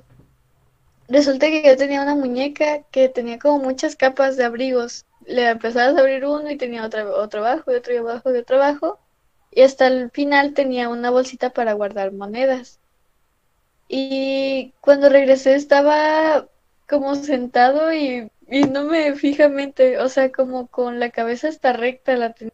resulta 1.09 1.47
que 1.47 1.63
yo 1.63 1.75
tenía 1.77 2.01
una 2.01 2.15
muñeca 2.15 2.83
que 2.91 3.09
tenía 3.09 3.39
como 3.39 3.59
muchas 3.59 3.95
capas 3.95 4.37
de 4.37 4.45
abrigos. 4.45 5.05
Le 5.25 5.49
empezabas 5.49 5.95
a 5.97 5.99
abrir 5.99 6.25
uno 6.25 6.49
y 6.49 6.57
tenía 6.57 6.85
otro, 6.85 7.15
otro 7.17 7.45
abajo 7.45 7.71
y 7.71 7.75
otro 7.75 7.99
abajo 7.99 8.33
y 8.33 8.37
otro 8.37 8.57
abajo. 8.57 8.99
Y 9.51 9.61
hasta 9.63 9.87
el 9.87 10.11
final 10.11 10.53
tenía 10.53 10.89
una 10.89 11.09
bolsita 11.09 11.49
para 11.51 11.73
guardar 11.73 12.13
monedas. 12.13 12.79
Y 13.89 14.73
cuando 14.79 15.09
regresé 15.09 15.55
estaba 15.55 16.47
como 16.87 17.15
sentado 17.15 17.91
y 17.91 18.31
viéndome 18.47 19.15
fijamente, 19.15 19.99
o 19.99 20.07
sea, 20.07 20.31
como 20.31 20.67
con 20.67 20.99
la 20.99 21.09
cabeza 21.09 21.49
hasta 21.49 21.73
recta 21.73 22.15
la 22.15 22.31
tenía. 22.33 22.53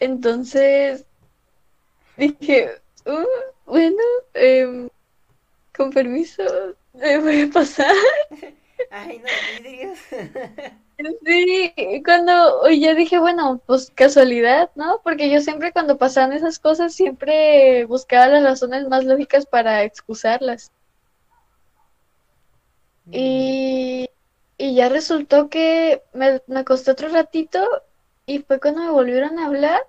Entonces 0.00 1.06
dije, 2.16 2.70
"Uh, 3.06 3.26
bueno, 3.66 4.02
em, 4.34 4.88
con 5.76 5.90
permiso, 5.90 6.42
¿me 6.94 7.18
voy 7.18 7.42
a 7.42 7.50
pasar? 7.50 7.94
Ay, 8.90 9.18
no 9.18 9.62
vidrios. 9.62 9.98
Sí, 11.24 11.74
cuando 12.04 12.68
y 12.70 12.80
ya 12.80 12.94
dije, 12.94 13.18
bueno, 13.18 13.60
pues 13.66 13.90
casualidad, 13.92 14.70
¿no? 14.76 15.00
Porque 15.02 15.30
yo 15.30 15.40
siempre 15.40 15.72
cuando 15.72 15.98
pasaban 15.98 16.32
esas 16.32 16.60
cosas, 16.60 16.94
siempre 16.94 17.84
buscaba 17.86 18.28
las 18.28 18.44
razones 18.44 18.86
más 18.88 19.04
lógicas 19.04 19.44
para 19.46 19.82
excusarlas. 19.82 20.70
Y, 23.12 24.08
y 24.58 24.74
ya 24.74 24.88
resultó 24.88 25.48
que 25.48 26.02
me, 26.12 26.42
me 26.48 26.60
acosté 26.60 26.90
otro 26.90 27.08
ratito 27.10 27.60
y 28.26 28.40
fue 28.40 28.58
cuando 28.58 28.82
me 28.82 28.90
volvieron 28.90 29.38
a 29.38 29.46
hablar 29.46 29.86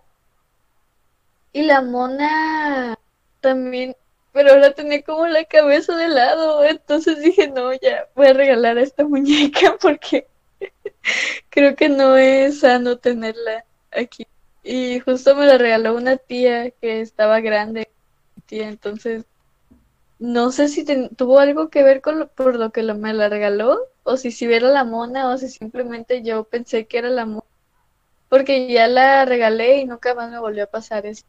y 1.54 1.62
la 1.64 1.82
mona 1.82 2.97
también, 3.39 3.95
pero 4.34 4.52
ahora 4.52 4.74
tenía 4.74 5.04
como 5.04 5.28
la 5.28 5.46
cabeza 5.46 5.96
de 5.96 6.08
lado, 6.10 6.64
entonces 6.66 7.20
dije, 7.20 7.48
no, 7.50 7.72
ya 7.74 8.08
voy 8.16 8.28
a 8.28 8.34
regalar 8.34 8.78
a 8.78 8.82
esta 8.82 9.04
muñeca 9.08 9.78
porque 9.80 10.28
creo 11.50 11.76
que 11.76 11.90
no 11.90 12.18
es 12.18 12.62
sano 12.62 12.98
tenerla 12.98 13.66
aquí. 13.92 14.28
Y 14.64 15.00
justo 15.02 15.36
me 15.36 15.46
la 15.46 15.58
regaló 15.58 15.96
una 15.96 16.18
tía 16.18 16.72
que 16.72 17.02
estaba 17.02 17.42
grande, 17.42 17.90
tía, 18.48 18.70
entonces 18.70 19.26
no 20.20 20.52
sé 20.52 20.70
si 20.70 20.86
tuvo 21.16 21.40
algo 21.40 21.70
que 21.70 21.84
ver 21.84 22.02
con 22.02 22.20
lo, 22.20 22.28
por 22.28 22.56
lo 22.56 22.72
que 22.72 22.82
me 22.94 23.14
la 23.14 23.30
regaló, 23.30 23.80
o 24.04 24.18
si 24.18 24.32
si 24.32 24.46
era 24.46 24.70
la 24.70 24.84
mona, 24.86 25.30
o 25.30 25.38
si 25.38 25.50
simplemente 25.50 26.24
yo 26.24 26.46
pensé 26.46 26.88
que 26.88 26.98
era 27.00 27.10
la 27.10 27.26
mona, 27.26 27.44
porque 28.30 28.72
ya 28.72 28.88
la 28.88 29.26
regalé 29.26 29.78
y 29.80 29.86
nunca 29.86 30.16
más 30.16 30.32
me 30.32 30.40
volvió 30.40 30.64
a 30.64 30.68
pasar 30.68 31.06
eso. 31.06 31.26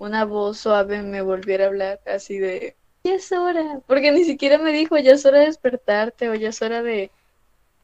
Una 0.00 0.24
voz 0.24 0.56
suave 0.56 1.02
me 1.02 1.20
volviera 1.20 1.64
a 1.64 1.68
hablar 1.68 2.00
así 2.06 2.38
de, 2.38 2.74
ya 3.04 3.16
es 3.16 3.30
hora, 3.32 3.80
porque 3.86 4.10
ni 4.12 4.24
siquiera 4.24 4.56
me 4.56 4.72
dijo, 4.72 4.96
ya 4.96 5.12
es 5.12 5.26
hora 5.26 5.40
de 5.40 5.44
despertarte, 5.44 6.30
o 6.30 6.34
ya 6.34 6.48
es 6.48 6.62
hora 6.62 6.82
de, 6.82 7.10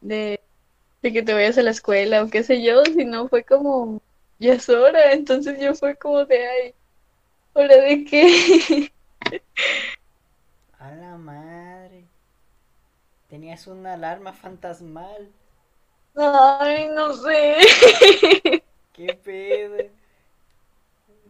de, 0.01 0.41
de 1.03 1.13
que 1.13 1.23
te 1.23 1.35
vayas 1.35 1.59
a 1.59 1.63
la 1.63 1.73
escuela, 1.73 2.23
o 2.23 2.31
qué 2.31 2.43
sé 2.43 2.63
yo, 2.63 2.83
sino 2.87 3.29
fue 3.29 3.45
como, 3.45 4.01
ya 4.39 4.55
es 4.55 4.67
hora, 4.71 5.13
entonces 5.13 5.61
yo 5.61 5.75
fue 5.75 5.97
como 5.97 6.25
de, 6.25 6.47
ay, 6.47 6.75
¿hora 7.53 7.77
de 7.77 8.05
qué? 8.07 8.93
A 10.79 10.91
la 10.93 11.19
madre. 11.19 12.05
Tenías 13.29 13.67
una 13.67 13.93
alarma 13.93 14.33
fantasmal. 14.33 15.29
Ay, 16.15 16.89
no 16.95 17.13
sé. 17.13 17.57
¿Qué 18.95 19.13
pedo? 19.23 19.91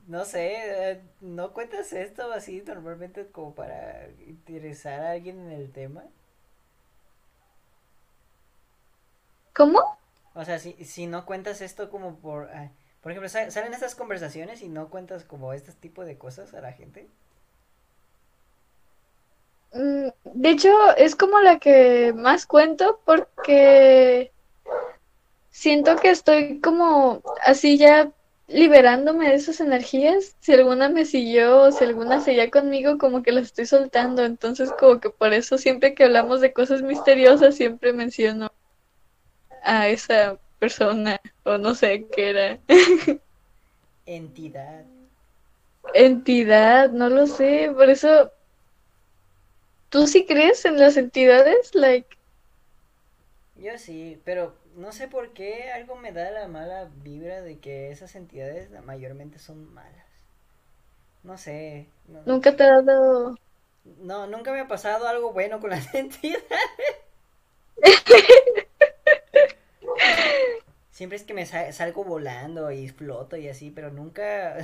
No 0.07 0.24
sé, 0.24 0.90
eh, 0.92 1.02
¿no 1.20 1.52
cuentas 1.52 1.92
esto 1.92 2.32
así 2.32 2.62
normalmente 2.66 3.26
como 3.30 3.54
para 3.54 4.09
interesar 4.26 5.00
a 5.00 5.11
alguien 5.12 5.38
en 5.40 5.52
el 5.52 5.70
tema? 5.72 6.04
¿Cómo? 9.52 9.80
O 10.34 10.44
sea, 10.44 10.59
si, 10.61 10.72
si 10.84 11.09
no 11.09 11.26
cuentas 11.26 11.61
esto 11.61 11.90
como 11.90 12.20
por... 12.20 12.48
ah, 12.54 12.70
por 13.00 13.11
ejemplo, 13.11 13.28
sa- 13.28 13.50
salen 13.50 13.74
estas 13.74 13.96
conversaciones 13.96 14.62
y 14.62 14.68
no 14.68 14.88
cuentas 14.90 15.24
como 15.24 15.52
este 15.52 15.72
tipo 15.72 16.04
de 16.04 16.16
cosas 16.18 16.54
a 16.54 16.61
la 16.61 16.72
gente. 16.72 17.09
Mm, 19.72 20.09
De 20.34 20.50
hecho, 20.50 20.70
es 20.96 21.14
como 21.16 21.40
la 21.40 21.59
que 21.61 22.12
más 22.14 22.46
cuento 22.46 23.00
porque 23.04 24.32
siento 25.50 25.96
que 25.96 26.11
estoy 26.11 26.61
como 26.61 27.22
así 27.44 27.78
ya 27.78 28.12
liberándome 28.49 29.28
de 29.28 29.34
esas 29.34 29.61
energías. 29.61 30.36
Si 30.40 30.53
alguna 30.53 30.88
me 30.88 31.05
siguió 31.05 31.62
o 31.62 31.72
si 31.72 31.84
alguna 31.84 32.20
seguía 32.20 32.51
conmigo, 32.51 32.99
como 32.99 33.22
que 33.22 33.32
las 33.32 33.47
estoy 33.47 33.66
soltando. 33.66 34.24
Entonces, 34.24 34.72
como 34.78 35.01
que 35.01 35.11
por 35.11 35.32
eso 35.32 35.59
siempre 35.59 35.94
que 35.94 36.05
hablamos 36.05 36.40
de 36.40 36.53
cosas 36.53 36.82
misteriosas, 36.82 37.57
siempre 37.57 37.92
menciono 37.92 38.53
a 39.62 39.88
esa 39.88 40.38
persona 40.59 41.20
o 41.44 41.59
no 41.59 41.74
sé 41.74 42.07
qué 42.14 42.30
era. 42.30 42.59
Entidad. 44.07 44.84
Entidad, 45.94 46.90
no 46.90 47.09
lo 47.09 47.26
sé. 47.26 47.72
Por 47.74 47.90
eso, 47.90 48.30
¿tú 49.90 50.07
sí 50.07 50.24
crees 50.26 50.64
en 50.64 50.78
las 50.78 50.97
entidades? 50.97 51.74
Like, 51.74 52.16
Yo 53.57 53.76
sí, 53.78 54.20
pero 54.24 54.55
no 54.76 54.92
sé 54.92 55.08
por 55.08 55.32
qué 55.32 55.70
algo 55.72 55.96
me 55.96 56.12
da 56.12 56.30
la 56.30 56.48
mala 56.48 56.90
vibra 57.02 57.42
de 57.42 57.58
que 57.58 57.90
esas 57.90 58.14
entidades 58.14 58.70
mayormente 58.84 59.38
son 59.40 59.72
malas. 59.74 60.06
No 61.22 61.36
sé. 61.36 61.88
No, 62.08 62.20
nunca 62.26 62.54
te 62.54 62.64
ha 62.64 62.82
dado... 62.82 63.36
no, 63.84 64.26
nunca 64.26 64.52
me 64.52 64.60
ha 64.60 64.68
pasado 64.68 65.08
algo 65.08 65.32
bueno 65.32 65.60
con 65.60 65.70
las 65.70 65.94
entidades. 65.94 66.44
Siempre 70.90 71.16
es 71.16 71.24
que 71.24 71.34
me 71.34 71.46
sa- 71.46 71.72
salgo 71.72 72.04
volando 72.04 72.70
y 72.72 72.88
floto 72.88 73.36
y 73.36 73.48
así, 73.48 73.70
pero 73.70 73.90
nunca, 73.90 74.56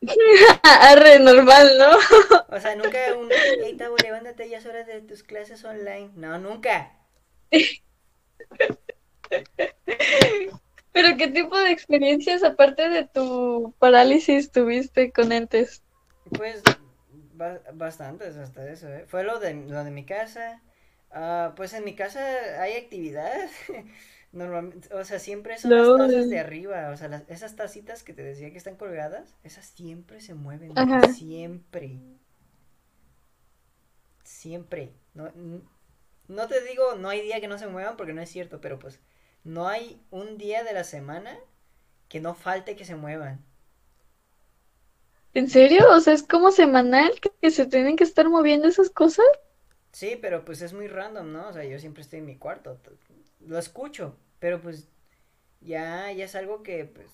Arre, 0.62 1.18
normal, 1.18 1.78
¿no? 1.78 1.98
o 2.48 2.60
sea, 2.60 2.74
nunca 2.76 2.98
un, 3.16 3.30
hey, 3.60 3.76
Tavo, 3.76 3.96
levántate, 3.98 4.48
ya 4.48 4.58
es 4.58 4.66
hora 4.66 4.84
de 4.84 5.00
tus 5.02 5.22
clases 5.22 5.64
online. 5.64 6.10
No, 6.14 6.38
nunca. 6.38 6.92
Pero 10.92 11.16
¿qué 11.16 11.28
tipo 11.28 11.56
de 11.58 11.70
experiencias 11.70 12.42
aparte 12.42 12.88
de 12.88 13.04
tu 13.06 13.74
parálisis 13.78 14.50
tuviste 14.50 15.12
con 15.12 15.32
entes? 15.32 15.82
Pues, 16.36 16.62
ba- 17.34 17.60
bastantes 17.74 18.36
hasta 18.36 18.68
eso, 18.68 18.88
¿eh? 18.88 19.04
Fue 19.06 19.22
lo 19.22 19.38
de, 19.38 19.54
lo 19.54 19.84
de 19.84 19.90
mi 19.90 20.04
casa. 20.04 20.60
Ah, 21.10 21.52
pues 21.56 21.72
en 21.72 21.84
mi 21.84 21.94
casa 21.94 22.20
hay 22.60 22.74
actividad. 22.74 23.32
Normalmente, 24.32 24.92
o 24.94 25.04
sea, 25.04 25.18
siempre 25.18 25.56
son 25.56 25.70
las 25.70 25.86
tazas 25.86 26.28
de 26.28 26.38
arriba. 26.38 26.90
O 26.90 26.96
sea, 26.96 27.08
las- 27.08 27.24
esas 27.28 27.56
tacitas 27.56 28.02
que 28.02 28.12
te 28.12 28.22
decía 28.22 28.50
que 28.50 28.58
están 28.58 28.76
colgadas, 28.76 29.36
esas 29.44 29.66
siempre 29.66 30.20
se 30.20 30.34
mueven. 30.34 30.76
Ajá. 30.76 31.00
Siempre. 31.12 31.98
Siempre. 34.24 34.92
No, 35.14 35.30
no 36.28 36.46
te 36.48 36.62
digo, 36.62 36.94
no 36.96 37.08
hay 37.08 37.22
día 37.22 37.40
que 37.40 37.48
no 37.48 37.58
se 37.58 37.66
muevan 37.66 37.96
porque 37.96 38.12
no 38.12 38.22
es 38.22 38.30
cierto, 38.30 38.60
pero 38.60 38.78
pues 38.78 39.00
no 39.44 39.68
hay 39.68 40.00
un 40.10 40.38
día 40.38 40.62
de 40.64 40.72
la 40.72 40.84
semana 40.84 41.38
que 42.08 42.20
no 42.20 42.34
falte 42.34 42.76
que 42.76 42.84
se 42.84 42.96
muevan. 42.96 43.44
¿En 45.34 45.48
serio? 45.48 45.86
O 45.90 46.00
sea, 46.00 46.14
es 46.14 46.22
como 46.22 46.50
semanal 46.50 47.12
que, 47.40 47.50
se 47.50 47.66
tienen 47.66 47.96
que 47.96 48.04
estar 48.04 48.28
moviendo 48.28 48.68
esas 48.68 48.90
cosas. 48.90 49.26
Sí, 49.92 50.18
pero 50.20 50.44
pues 50.44 50.62
es 50.62 50.72
muy 50.72 50.86
random, 50.86 51.32
¿no? 51.32 51.48
O 51.48 51.52
sea, 51.52 51.64
yo 51.64 51.78
siempre 51.78 52.02
estoy 52.02 52.20
en 52.20 52.26
mi 52.26 52.36
cuarto, 52.36 52.78
lo 53.40 53.58
escucho, 53.58 54.16
pero 54.38 54.60
pues 54.60 54.88
ya, 55.60 56.12
ya 56.12 56.24
es 56.24 56.34
algo 56.34 56.62
que 56.62 56.84
pues 56.84 57.10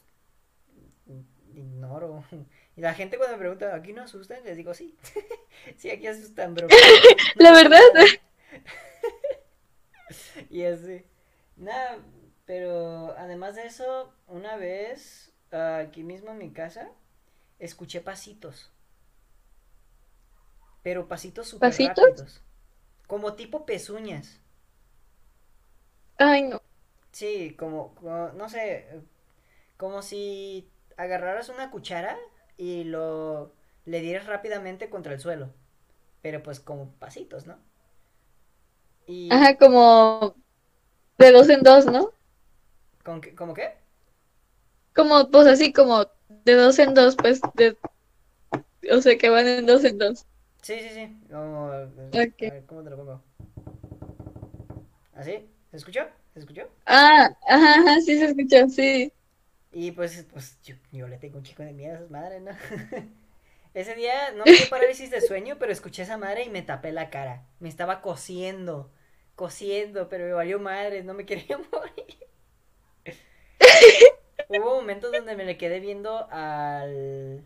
ignoro. 1.55 2.25
Y 2.77 2.81
la 2.81 2.93
gente 2.93 3.19
cuando 3.19 3.37
me 3.37 3.41
pregunta, 3.41 3.73
¿aquí 3.73 3.93
no 3.93 4.03
asustan? 4.03 4.43
Les 4.45 4.57
digo, 4.57 4.75
sí, 4.75 4.97
sí, 5.77 5.91
aquí 5.91 6.09
asustan, 6.09 6.55
pero 6.55 6.67
pues, 6.67 6.81
no 7.37 7.43
La 7.45 7.53
verdad. 7.53 7.79
nada". 7.95 8.07
Y 10.51 10.65
así. 10.65 11.05
Nada, 11.57 11.99
pero 12.47 13.15
además 13.19 13.57
de 13.57 13.67
eso, 13.67 14.13
una 14.29 14.57
vez, 14.57 15.33
aquí 15.51 16.03
mismo 16.03 16.31
en 16.33 16.39
mi 16.39 16.53
casa, 16.53 16.91
escuché 17.59 18.01
pasitos. 18.01 18.71
Pero 20.85 21.09
pasitos 21.09 21.49
súper 21.49 21.71
¿Pasitos? 21.71 22.05
rápidos. 22.07 22.41
Como 23.07 23.35
tipo 23.35 23.65
pezuñas. 23.67 24.41
Ay, 26.19 26.43
no. 26.43 26.61
Sí, 27.13 27.55
como, 27.59 27.95
como, 27.95 28.29
no 28.31 28.49
sé, 28.49 28.87
como 29.79 30.03
si 30.03 30.71
agarraras 30.97 31.49
una 31.51 31.71
cuchara 31.71 32.19
y 32.57 32.85
lo 32.85 33.53
le 33.87 34.01
dieras 34.01 34.27
rápidamente 34.27 34.91
contra 34.91 35.15
el 35.15 35.21
suelo. 35.21 35.51
Pero 36.23 36.43
pues 36.43 36.61
como 36.61 36.93
pasitos, 36.95 37.47
¿no? 37.47 37.59
Y 39.07 39.45
Ajá, 39.45 39.57
como 39.59 40.35
de 41.19 41.33
dos 41.33 41.49
en 41.51 41.63
dos, 41.63 41.87
¿no? 41.87 42.13
¿con 43.05 43.21
qué, 43.21 43.35
¿cómo 43.35 43.55
qué? 43.55 43.75
Como, 44.95 45.31
pues 45.31 45.47
así 45.47 45.75
como 45.75 46.07
de 46.29 46.55
dos 46.55 46.79
en 46.79 46.95
dos, 46.95 47.17
pues 47.17 47.41
de, 47.55 47.77
o 48.91 49.01
sea, 49.01 49.19
que 49.19 49.29
van 49.31 49.47
en 49.47 49.67
dos 49.67 49.85
en 49.85 49.99
dos. 49.99 50.27
Sí, 50.63 50.81
sí, 50.81 50.89
sí. 50.91 51.19
Como, 51.31 51.71
a 51.71 51.85
Ok. 52.13 52.43
ver, 52.49 52.65
¿cómo 52.67 52.83
te 52.83 52.91
lo 52.91 52.97
pongo? 52.97 53.23
¿Así? 55.15 55.49
¿Se 55.71 55.77
escuchó? 55.77 56.01
¿Se 56.33 56.41
escuchó? 56.41 56.63
Ah, 56.87 57.29
ajá, 57.47 57.75
ajá, 57.81 58.01
sí 58.01 58.19
se 58.19 58.25
escucha, 58.27 58.69
sí. 58.69 59.13
Y 59.73 59.91
pues, 59.93 60.27
pues 60.33 60.59
yo, 60.63 60.75
yo 60.93 61.07
le 61.09 61.19
tengo 61.19 61.37
un 61.39 61.45
chico 61.45 61.63
de 61.63 61.73
miedo 61.73 61.93
a 61.95 61.97
esas 61.99 62.11
madres, 62.11 62.43
¿no? 62.43 62.53
Ese 63.75 63.95
día 63.95 64.33
no 64.33 64.45
me 64.47 64.53
dio 64.53 64.68
parálisis 64.70 65.11
de 65.11 65.20
sueño, 65.20 65.57
pero 65.59 65.72
escuché 65.72 66.03
esa 66.03 66.16
madre 66.18 66.45
y 66.45 66.51
me 66.51 66.62
tapé 66.62 66.93
la 66.93 67.11
cara. 67.11 67.47
Me 67.61 67.68
estaba 67.68 68.01
cosiendo, 68.03 68.91
cosiendo, 69.35 70.09
pero 70.09 70.25
me 70.27 70.33
valió 70.33 70.59
madre, 70.61 71.03
no 71.03 71.14
me 71.14 71.27
quería 71.27 71.59
morir. 71.72 72.16
Hubo 74.49 74.77
momentos 74.77 75.12
donde 75.12 75.37
me 75.37 75.45
le 75.45 75.59
quedé 75.59 75.81
viendo 75.81 76.29
al, 76.31 77.45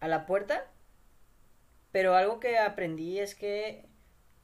a 0.00 0.08
la 0.08 0.26
puerta, 0.26 0.66
pero 1.90 2.14
algo 2.16 2.40
que 2.40 2.58
aprendí 2.58 3.18
es 3.18 3.34
que 3.34 3.86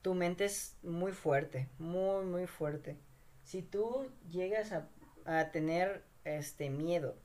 tu 0.03 0.15
mente 0.15 0.45
es 0.45 0.77
muy 0.83 1.13
fuerte, 1.13 1.69
muy, 1.79 2.25
muy 2.25 2.47
fuerte. 2.47 2.97
Si 3.45 3.63
tú 3.63 4.11
llegas 4.31 4.73
a, 4.73 4.89
a 5.25 5.51
tener 5.51 6.05
este 6.25 6.71
miedo 6.71 7.17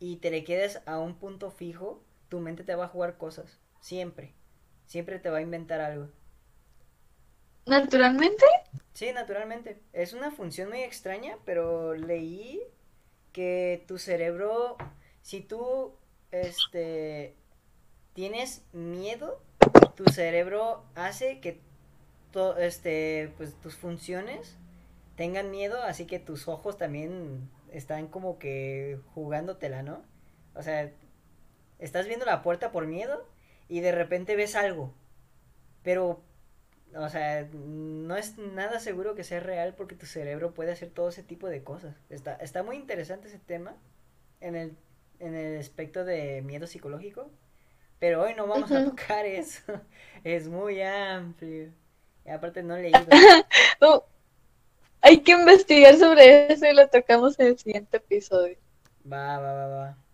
y 0.00 0.16
te 0.16 0.30
le 0.30 0.44
quedas 0.44 0.82
a 0.86 0.98
un 0.98 1.16
punto 1.18 1.50
fijo, 1.50 2.02
tu 2.28 2.40
mente 2.40 2.64
te 2.64 2.74
va 2.74 2.86
a 2.86 2.88
jugar 2.88 3.16
cosas, 3.18 3.58
siempre. 3.80 4.34
Siempre 4.86 5.18
te 5.18 5.30
va 5.30 5.38
a 5.38 5.42
inventar 5.42 5.80
algo. 5.80 6.08
Naturalmente. 7.66 8.44
Sí, 8.94 9.12
naturalmente. 9.12 9.80
Es 9.92 10.12
una 10.12 10.30
función 10.30 10.70
muy 10.70 10.80
extraña, 10.82 11.36
pero 11.44 11.94
leí 11.94 12.62
que 13.32 13.84
tu 13.86 13.98
cerebro, 13.98 14.76
si 15.22 15.40
tú, 15.40 15.94
este, 16.32 17.34
tienes 18.14 18.64
miedo, 18.72 19.42
tu 19.96 20.04
cerebro 20.12 20.84
hace 20.94 21.40
que, 21.40 21.60
to- 22.32 22.58
este, 22.58 23.32
pues 23.36 23.54
tus 23.60 23.76
funciones 23.76 24.56
tengan 25.16 25.50
miedo, 25.50 25.82
así 25.82 26.06
que 26.06 26.18
tus 26.20 26.48
ojos 26.48 26.78
también 26.78 27.50
están 27.72 28.08
como 28.08 28.38
que 28.38 29.00
jugándotela, 29.14 29.82
¿no? 29.82 30.02
O 30.54 30.62
sea, 30.62 30.92
estás 31.78 32.06
viendo 32.06 32.26
la 32.26 32.42
puerta 32.42 32.72
por 32.72 32.86
miedo 32.86 33.26
y 33.68 33.80
de 33.80 33.92
repente 33.92 34.36
ves 34.36 34.56
algo, 34.56 34.94
pero 35.82 36.22
o 36.94 37.08
sea, 37.08 37.46
no 37.52 38.16
es 38.16 38.38
nada 38.38 38.80
seguro 38.80 39.14
que 39.14 39.24
sea 39.24 39.40
real 39.40 39.74
porque 39.76 39.94
tu 39.94 40.06
cerebro 40.06 40.54
puede 40.54 40.72
hacer 40.72 40.90
todo 40.90 41.08
ese 41.10 41.22
tipo 41.22 41.48
de 41.48 41.62
cosas. 41.62 41.96
Está, 42.10 42.34
está 42.36 42.62
muy 42.62 42.76
interesante 42.76 43.28
ese 43.28 43.38
tema 43.38 43.76
en 44.40 44.56
el, 44.56 44.76
en 45.20 45.34
el 45.34 45.58
aspecto 45.60 46.04
de 46.04 46.42
miedo 46.42 46.66
psicológico, 46.66 47.30
pero 47.98 48.22
hoy 48.22 48.34
no 48.34 48.46
vamos 48.46 48.72
a 48.72 48.84
tocar 48.84 49.26
eso. 49.26 49.80
Es 50.24 50.48
muy 50.48 50.82
amplio. 50.82 51.70
Y 52.24 52.30
aparte 52.30 52.62
no 52.62 52.76
he 52.76 52.82
leído. 52.82 53.06
Oh, 53.80 54.04
hay 55.00 55.22
que 55.22 55.32
investigar 55.32 55.96
sobre 55.96 56.52
eso 56.52 56.66
y 56.66 56.74
lo 56.74 56.88
tocamos 56.88 57.38
en 57.40 57.48
el 57.48 57.58
siguiente 57.58 57.98
episodio. 57.98 58.56
Va, 59.12 59.22
va, 59.44 59.52
va, 59.54 59.66
va. 59.68 60.07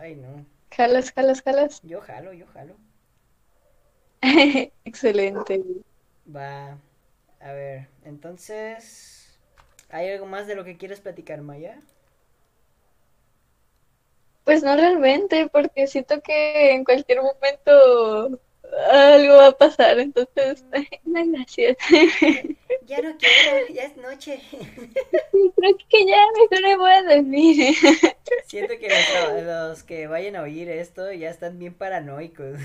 Ay, 0.00 0.16
no. 0.16 0.44
Jalas, 0.70 1.12
jalas, 1.12 1.42
jalas. 1.42 1.80
Yo 1.82 2.00
jalo, 2.00 2.32
yo 2.32 2.46
jalo. 2.46 2.76
Excelente. 4.84 5.62
Va. 6.34 6.78
A 7.40 7.52
ver, 7.52 7.88
entonces... 8.04 9.38
¿Hay 9.90 10.10
algo 10.10 10.26
más 10.26 10.46
de 10.46 10.56
lo 10.56 10.64
que 10.64 10.76
quieres 10.76 11.00
platicar, 11.00 11.40
Maya? 11.42 11.80
Pues 14.44 14.62
no 14.62 14.76
realmente, 14.76 15.48
porque 15.48 15.86
siento 15.86 16.20
que 16.20 16.72
en 16.72 16.84
cualquier 16.84 17.20
momento 17.22 18.40
algo 18.90 19.36
va 19.36 19.48
a 19.48 19.58
pasar, 19.58 19.98
entonces, 19.98 20.64
no, 21.04 21.24
gracias. 21.32 21.76
Ya 22.86 23.00
no 23.00 23.16
quiero, 23.18 23.66
ya 23.74 23.82
es 23.82 23.96
noche. 23.96 24.40
Creo 24.52 25.76
que 25.88 26.06
ya 26.06 26.18
mejor 26.38 26.62
me 26.62 26.76
voy 26.76 26.92
a 26.92 27.02
dormir. 27.02 27.74
Siento 28.46 28.74
que 28.78 28.88
los, 28.88 29.42
los 29.44 29.82
que 29.82 30.06
vayan 30.06 30.36
a 30.36 30.42
oír 30.42 30.68
esto 30.70 31.12
ya 31.12 31.30
están 31.30 31.58
bien 31.58 31.74
paranoicos. 31.74 32.60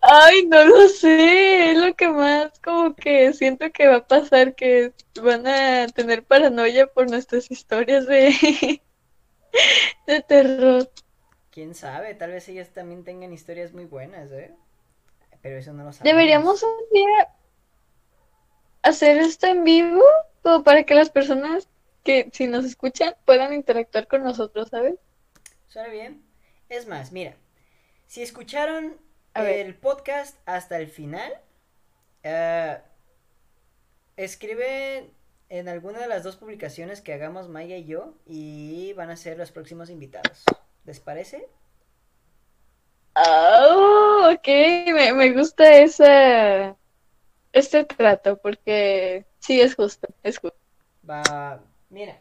Ay, 0.00 0.46
no 0.46 0.64
lo 0.64 0.88
sé, 0.88 1.72
es 1.72 1.76
lo 1.76 1.96
que 1.96 2.08
más 2.08 2.52
como 2.60 2.94
que 2.94 3.32
siento 3.32 3.68
que 3.72 3.88
va 3.88 3.96
a 3.96 4.06
pasar, 4.06 4.54
que 4.54 4.92
van 5.20 5.48
a 5.48 5.88
tener 5.88 6.22
paranoia 6.22 6.86
por 6.86 7.10
nuestras 7.10 7.50
historias 7.50 8.06
de, 8.06 8.80
de 10.06 10.20
terror. 10.22 10.88
Quién 11.58 11.74
sabe, 11.74 12.14
tal 12.14 12.30
vez 12.30 12.48
ellas 12.48 12.68
también 12.68 13.02
tengan 13.02 13.32
historias 13.32 13.72
muy 13.72 13.84
buenas, 13.84 14.30
¿eh? 14.30 14.54
Pero 15.42 15.56
eso 15.56 15.72
no 15.72 15.82
lo 15.82 15.92
sabemos. 15.92 16.04
Deberíamos 16.04 16.62
un 16.62 16.70
día 16.92 17.34
hacer 18.82 19.18
esto 19.18 19.48
en 19.48 19.64
vivo, 19.64 20.04
como 20.42 20.62
para 20.62 20.84
que 20.84 20.94
las 20.94 21.10
personas 21.10 21.66
que 22.04 22.30
si 22.32 22.46
nos 22.46 22.64
escuchan 22.64 23.16
puedan 23.24 23.52
interactuar 23.52 24.06
con 24.06 24.22
nosotros, 24.22 24.68
¿sabes? 24.68 25.00
Suena 25.66 25.88
bien. 25.88 26.22
Es 26.68 26.86
más, 26.86 27.10
mira, 27.10 27.34
si 28.06 28.22
escucharon 28.22 28.96
el 29.34 29.74
podcast 29.74 30.38
hasta 30.46 30.78
el 30.78 30.86
final, 30.86 31.32
eh, 32.22 32.78
escribe 34.16 35.10
en 35.48 35.68
alguna 35.68 35.98
de 35.98 36.06
las 36.06 36.22
dos 36.22 36.36
publicaciones 36.36 37.00
que 37.00 37.14
hagamos 37.14 37.48
Maya 37.48 37.76
y 37.76 37.84
yo 37.84 38.14
y 38.26 38.92
van 38.92 39.10
a 39.10 39.16
ser 39.16 39.36
los 39.36 39.50
próximos 39.50 39.90
invitados. 39.90 40.44
¿Les 40.88 41.00
parece? 41.00 41.46
Ah, 43.14 44.30
ok, 44.32 44.46
me, 44.94 45.12
me 45.12 45.32
gusta 45.32 45.76
esa, 45.80 46.76
este 47.52 47.84
trato, 47.84 48.38
porque 48.38 49.26
sí 49.40 49.60
es 49.60 49.74
justo, 49.74 50.08
es 50.22 50.38
justo. 50.38 50.58
Va, 51.08 51.60
mira, 51.90 52.18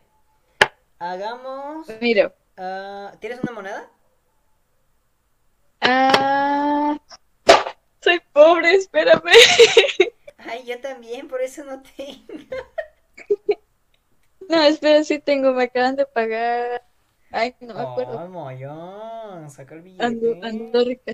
Hagamos. 1.00 1.88
Mira. 2.02 2.34
ah, 2.58 3.14
¿Tienes 3.22 3.40
una 3.44 3.54
moneda? 3.54 3.90
Ah, 5.82 6.98
soy 8.02 8.20
pobre, 8.34 8.74
espérame. 8.76 9.32
Ay, 10.38 10.66
yo 10.66 10.80
también, 10.82 11.28
por 11.28 11.42
eso 11.42 11.64
no 11.64 11.82
tengo. 11.84 12.26
No, 14.50 14.64
espera, 14.64 15.04
sí 15.04 15.20
tengo, 15.20 15.54
me 15.54 15.66
acaban 15.66 15.96
de 15.96 16.06
pagar. 16.06 16.87
Ay, 17.38 17.56
no 17.62 17.74
me 17.74 17.82
acuerdo. 17.82 18.20
Oh, 18.20 18.28
mollón, 18.28 19.50
saca 19.50 19.76
el 19.76 19.82
Ando, 20.06 20.30
billete. 20.32 20.42
ando 20.42 20.84
rica. 20.84 21.14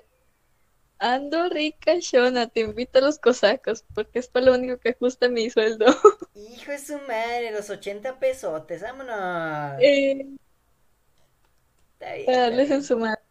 Ando 0.97 1.49
rica, 1.49 1.99
Shona, 1.99 2.47
te 2.47 2.61
invito 2.61 2.97
a 2.97 3.01
los 3.03 3.19
cosacos, 3.19 3.85
porque 3.93 4.17
es 4.17 4.27
para 4.27 4.47
lo 4.47 4.53
único 4.55 4.79
que 4.79 4.89
ajusta 4.89 5.29
mi 5.29 5.47
sueldo. 5.51 5.85
Hijo 6.35 6.69
de 6.71 6.77
su 6.77 6.99
madre, 6.99 7.49
los 7.51 7.69
80 7.71 8.19
pesotes, 8.19 8.81
vámonos. 8.83 9.83
Eh, 9.83 10.25
Está 11.99 12.13
bien, 12.15 12.25
para 12.25 12.37
darles 12.39 12.69
en 12.71 12.83
su 12.83 12.97
madre. 12.97 13.21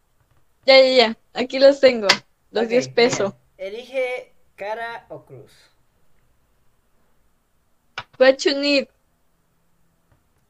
Ya, 0.65 0.79
ya, 0.81 0.95
ya, 0.97 1.17
aquí 1.33 1.59
los 1.59 1.79
tengo, 1.81 2.07
los 2.51 2.67
Ok, 2.67 2.69
10 2.69 2.89
pesos. 2.89 3.33
elige 3.57 4.33
cara 4.55 5.05
o 5.09 5.25
cruz. 5.25 5.53
What 8.17 8.43
you 8.45 8.55
need? 8.59 8.87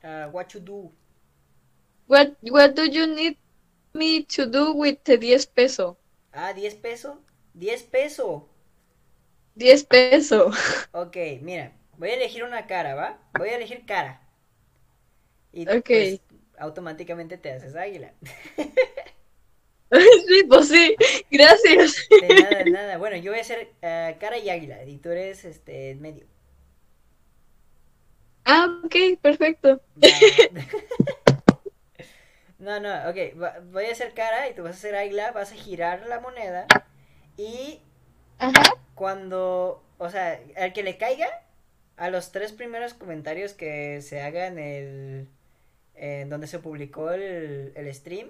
Ah, 0.03 0.27
what 0.31 0.53
you 0.53 0.59
do. 0.59 0.91
What, 2.07 2.37
what 2.43 2.75
do 2.75 2.85
you 2.89 3.05
need 3.07 3.37
me 3.93 4.23
to 4.23 4.45
do 4.45 4.73
with 4.73 5.03
the 5.03 5.17
10 5.17 5.47
pesos? 5.55 5.97
Ah, 6.33 6.51
10 6.53 6.75
pesos. 6.75 7.15
10 7.53 7.83
pesos. 7.83 8.43
10 9.55 9.83
pesos. 9.85 10.55
Ok, 10.93 11.17
mira, 11.41 11.73
voy 11.97 12.09
a 12.11 12.13
elegir 12.15 12.43
una 12.43 12.67
cara, 12.67 12.95
¿va? 12.95 13.19
Voy 13.33 13.49
a 13.49 13.55
elegir 13.55 13.85
cara. 13.85 14.21
Y 15.53 15.65
Ok. 15.67 15.89
pues 15.89 16.21
automáticamente 16.57 17.37
te 17.37 17.51
haces 17.53 17.75
águila. 17.75 18.13
Sí, 20.27 20.43
pues 20.49 20.69
sí, 20.69 20.95
gracias. 21.29 21.95
De 22.19 22.31
nada, 22.31 22.57
de 22.63 22.65
nada. 22.65 22.97
Bueno, 22.97 23.15
yo 23.17 23.31
voy 23.31 23.39
a 23.39 23.43
ser 23.43 23.73
ah, 23.83 24.13
cara 24.19 24.37
y 24.37 24.49
águila 24.49 24.83
y 24.85 24.97
tú 24.97 25.09
eres 25.09 25.45
este 25.45 25.95
medio. 25.95 26.25
Ah, 28.45 28.79
ok, 28.85 29.19
perfecto. 29.21 29.81
No, 32.65 32.79
no, 32.79 32.91
ok, 33.09 33.17
va- 33.41 33.59
voy 33.71 33.85
a 33.85 33.91
hacer 33.91 34.13
cara 34.13 34.47
y 34.49 34.53
tú 34.55 34.63
vas 34.63 34.75
a 34.75 34.77
hacer 34.79 34.95
águila, 34.95 35.31
vas 35.31 35.51
a 35.51 35.55
girar 35.55 36.05
la 36.07 36.19
moneda 36.19 36.67
y 37.37 37.81
Ajá. 38.39 38.63
cuando, 38.95 39.83
o 39.97 40.09
sea, 40.09 40.39
al 40.57 40.73
que 40.73 40.83
le 40.83 40.97
caiga, 40.97 41.27
a 41.97 42.09
los 42.09 42.31
tres 42.31 42.51
primeros 42.53 42.93
comentarios 42.93 43.53
que 43.53 44.01
se 44.01 44.21
hagan 44.21 44.59
el, 44.59 45.27
en 45.95 46.29
donde 46.29 46.47
se 46.47 46.59
publicó 46.59 47.11
el, 47.11 47.73
el 47.75 47.93
stream, 47.95 48.29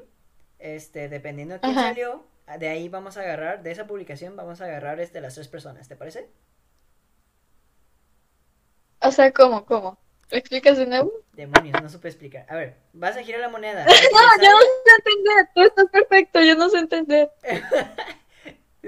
este, 0.59 1.09
dependiendo 1.09 1.55
de 1.55 1.61
quién 1.61 1.77
Ajá. 1.77 1.89
salió, 1.89 2.25
de 2.59 2.69
ahí 2.69 2.89
vamos 2.89 3.17
a 3.17 3.21
agarrar, 3.21 3.63
de 3.63 3.71
esa 3.71 3.87
publicación 3.87 4.35
vamos 4.37 4.61
a 4.61 4.65
agarrar 4.65 4.99
este, 5.01 5.21
las 5.21 5.35
tres 5.35 5.47
personas, 5.49 5.87
¿te 5.89 5.95
parece? 5.97 6.29
O 9.01 9.11
sea, 9.11 9.31
¿cómo, 9.31 9.65
cómo? 9.65 9.99
¿Lo 10.33 10.39
explicas 10.39 10.79
de 10.79 10.87
nuevo? 10.87 11.13
Demonios, 11.33 11.79
no 11.79 11.87
supe 11.89 12.07
explicar. 12.07 12.47
A 12.49 12.55
ver, 12.55 12.75
vas 12.91 13.15
a 13.15 13.21
girar 13.21 13.39
la 13.39 13.49
moneda. 13.49 13.85
No, 13.85 14.43
yo 14.43 14.49
no 14.49 14.57
sé 14.57 14.91
entender. 14.97 15.49
Tú 15.53 15.61
estás 15.61 15.85
perfecto, 15.91 16.41
yo 16.41 16.55
no 16.55 16.69
sé 16.69 16.79
entender. 16.79 17.29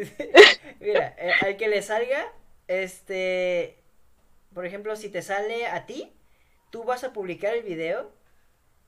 Mira, 0.79 1.15
eh, 1.19 1.31
al 1.41 1.55
que 1.55 1.67
le 1.67 1.83
salga, 1.83 2.25
este, 2.67 3.77
por 4.55 4.65
ejemplo, 4.65 4.95
si 4.95 5.09
te 5.09 5.21
sale 5.21 5.67
a 5.67 5.85
ti, 5.85 6.11
tú 6.71 6.83
vas 6.83 7.03
a 7.03 7.13
publicar 7.13 7.53
el 7.53 7.61
video, 7.61 8.11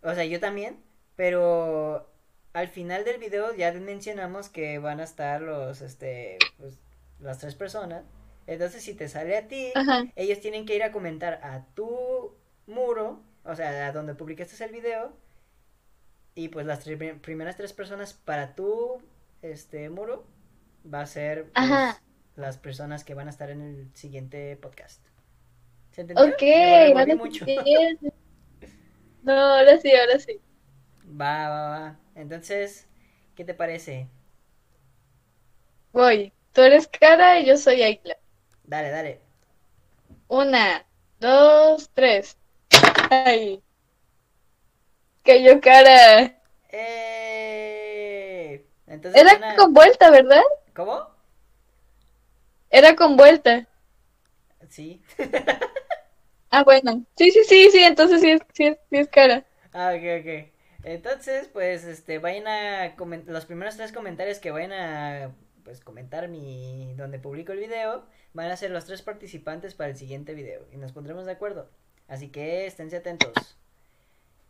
o 0.01 0.15
sea, 0.15 0.25
yo 0.25 0.39
también, 0.39 0.81
pero 1.15 2.09
al 2.53 2.69
final 2.69 3.05
del 3.05 3.19
video 3.19 3.53
ya 3.53 3.71
mencionamos 3.73 4.49
que 4.49 4.79
van 4.79 4.99
a 4.99 5.03
estar 5.03 5.43
los, 5.43 5.81
este, 5.81 6.39
pues, 6.57 6.79
las 7.19 7.37
tres 7.37 7.53
personas. 7.53 8.03
Entonces, 8.47 8.81
si 8.81 8.95
te 8.95 9.09
sale 9.09 9.37
a 9.37 9.47
ti, 9.47 9.73
Ajá. 9.75 10.05
ellos 10.15 10.39
tienen 10.39 10.65
que 10.65 10.75
ir 10.75 10.81
a 10.81 10.91
comentar 10.91 11.35
a 11.43 11.63
tu 11.75 12.35
muro, 12.67 13.23
o 13.43 13.55
sea, 13.55 13.87
a 13.87 13.91
donde 13.91 14.13
publicaste 14.13 14.63
el 14.63 14.71
video, 14.71 15.13
y 16.35 16.49
pues 16.49 16.65
las 16.65 16.87
primeras 17.21 17.57
tres 17.57 17.73
personas 17.73 18.13
para 18.13 18.53
tu, 18.53 19.01
este, 19.41 19.89
muro, 19.89 20.27
va 20.93 21.01
a 21.01 21.07
ser 21.07 21.51
pues, 21.51 22.01
las 22.35 22.57
personas 22.57 23.03
que 23.03 23.15
van 23.15 23.27
a 23.27 23.31
estar 23.31 23.49
en 23.49 23.61
el 23.61 23.95
siguiente 23.95 24.55
podcast. 24.57 25.01
¿Se 25.91 26.01
entendió? 26.01 26.25
Ok, 26.25 26.41
Me 26.41 26.93
revolví 26.93 26.99
ahora 26.99 27.15
mucho. 27.15 27.45
No, 29.23 29.33
ahora 29.33 29.77
sí, 29.79 29.91
ahora 29.95 30.19
sí. 30.19 30.39
Va, 31.09 31.49
va, 31.49 31.69
va. 31.69 31.99
Entonces, 32.15 32.87
¿qué 33.35 33.43
te 33.43 33.53
parece? 33.53 34.07
Voy. 35.91 36.31
Tú 36.53 36.61
eres 36.61 36.87
cara 36.87 37.39
y 37.39 37.45
yo 37.45 37.57
soy 37.57 37.81
águila. 37.81 38.17
Dale, 38.63 38.89
dale. 38.89 39.21
Una, 40.27 40.85
dos, 41.19 41.89
tres. 41.93 42.37
Ay. 43.09 43.61
Yo 45.25 45.59
cara. 45.61 46.33
¡Eh! 46.71 48.65
Entonces, 48.87 49.21
Era 49.21 49.35
una- 49.37 49.55
con 49.55 49.73
vuelta, 49.73 50.09
¿verdad? 50.09 50.41
¿Cómo? 50.73 51.07
Era 52.69 52.95
con 52.95 53.17
vuelta. 53.17 53.67
Sí. 54.69 55.01
Ah, 56.51 56.63
bueno. 56.65 57.05
Sí, 57.15 57.31
sí, 57.31 57.43
sí, 57.45 57.69
sí, 57.71 57.83
entonces 57.83 58.19
sí 58.21 58.31
es, 58.31 58.41
sí 58.53 58.65
es, 58.65 58.77
sí 58.89 58.97
es 58.97 59.07
cara. 59.07 59.45
Ah, 59.73 59.93
ok, 59.95 60.03
ok. 60.21 60.51
Entonces, 60.83 61.47
pues, 61.49 61.83
este, 61.83 62.19
vayan 62.19 62.47
a 62.47 62.95
comen- 62.95 63.25
los 63.25 63.45
primeros 63.45 63.75
tres 63.77 63.91
comentarios 63.91 64.39
que 64.39 64.51
vayan 64.51 64.71
a, 64.73 65.35
pues, 65.63 65.81
comentar 65.81 66.27
mi, 66.29 66.93
donde 66.95 67.19
publico 67.19 67.51
el 67.51 67.59
video, 67.59 68.05
van 68.33 68.51
a 68.51 68.57
ser 68.57 68.71
los 68.71 68.85
tres 68.85 69.01
participantes 69.01 69.75
para 69.75 69.89
el 69.89 69.97
siguiente 69.97 70.33
video 70.33 70.65
y 70.71 70.77
nos 70.77 70.93
pondremos 70.93 71.25
de 71.25 71.33
acuerdo. 71.33 71.69
Así 72.07 72.29
que 72.29 72.67
esténse 72.67 72.97
atentos. 72.97 73.33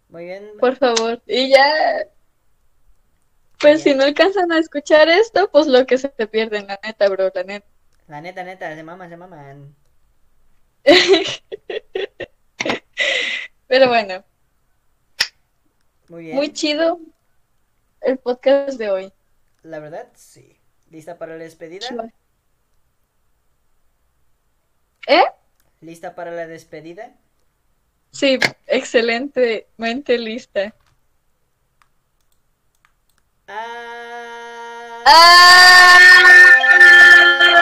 Muy 0.09 0.25
bien. 0.25 0.51
Por 0.59 0.75
favor. 0.75 1.21
Y 1.25 1.49
ya. 1.49 2.07
Pues 3.59 3.81
si 3.81 3.95
no 3.95 4.03
alcanzan 4.03 4.51
a 4.51 4.59
escuchar 4.59 5.09
esto, 5.09 5.49
pues 5.51 5.67
lo 5.67 5.85
que 5.85 5.97
se 5.97 6.09
te 6.09 6.27
pierden, 6.27 6.67
la 6.67 6.79
neta, 6.83 7.09
bro, 7.09 7.31
la 7.33 7.43
neta. 7.43 7.67
La 8.07 8.21
neta, 8.21 8.43
neta, 8.43 8.75
se 8.75 8.83
maman, 8.83 9.09
se 9.09 9.17
maman. 9.17 9.75
Pero 13.67 13.89
bueno, 13.89 14.23
Muy 16.07 16.23
bien. 16.25 16.35
muy 16.37 16.53
chido 16.53 16.99
el 18.01 18.17
podcast 18.17 18.77
de 18.77 18.89
hoy. 18.89 19.13
La 19.63 19.79
verdad, 19.79 20.07
sí. 20.15 20.57
¿Lista 20.89 21.17
para 21.17 21.35
la 21.35 21.43
despedida? 21.43 21.87
¿Eh? 25.07 25.23
¿Lista 25.81 26.15
para 26.15 26.31
la 26.31 26.47
despedida? 26.47 27.13
Sí, 28.17 28.39
excelentemente 28.65 30.17
lista. 30.17 30.73
Ah... 33.47 35.03
¡Ah! 35.05 36.56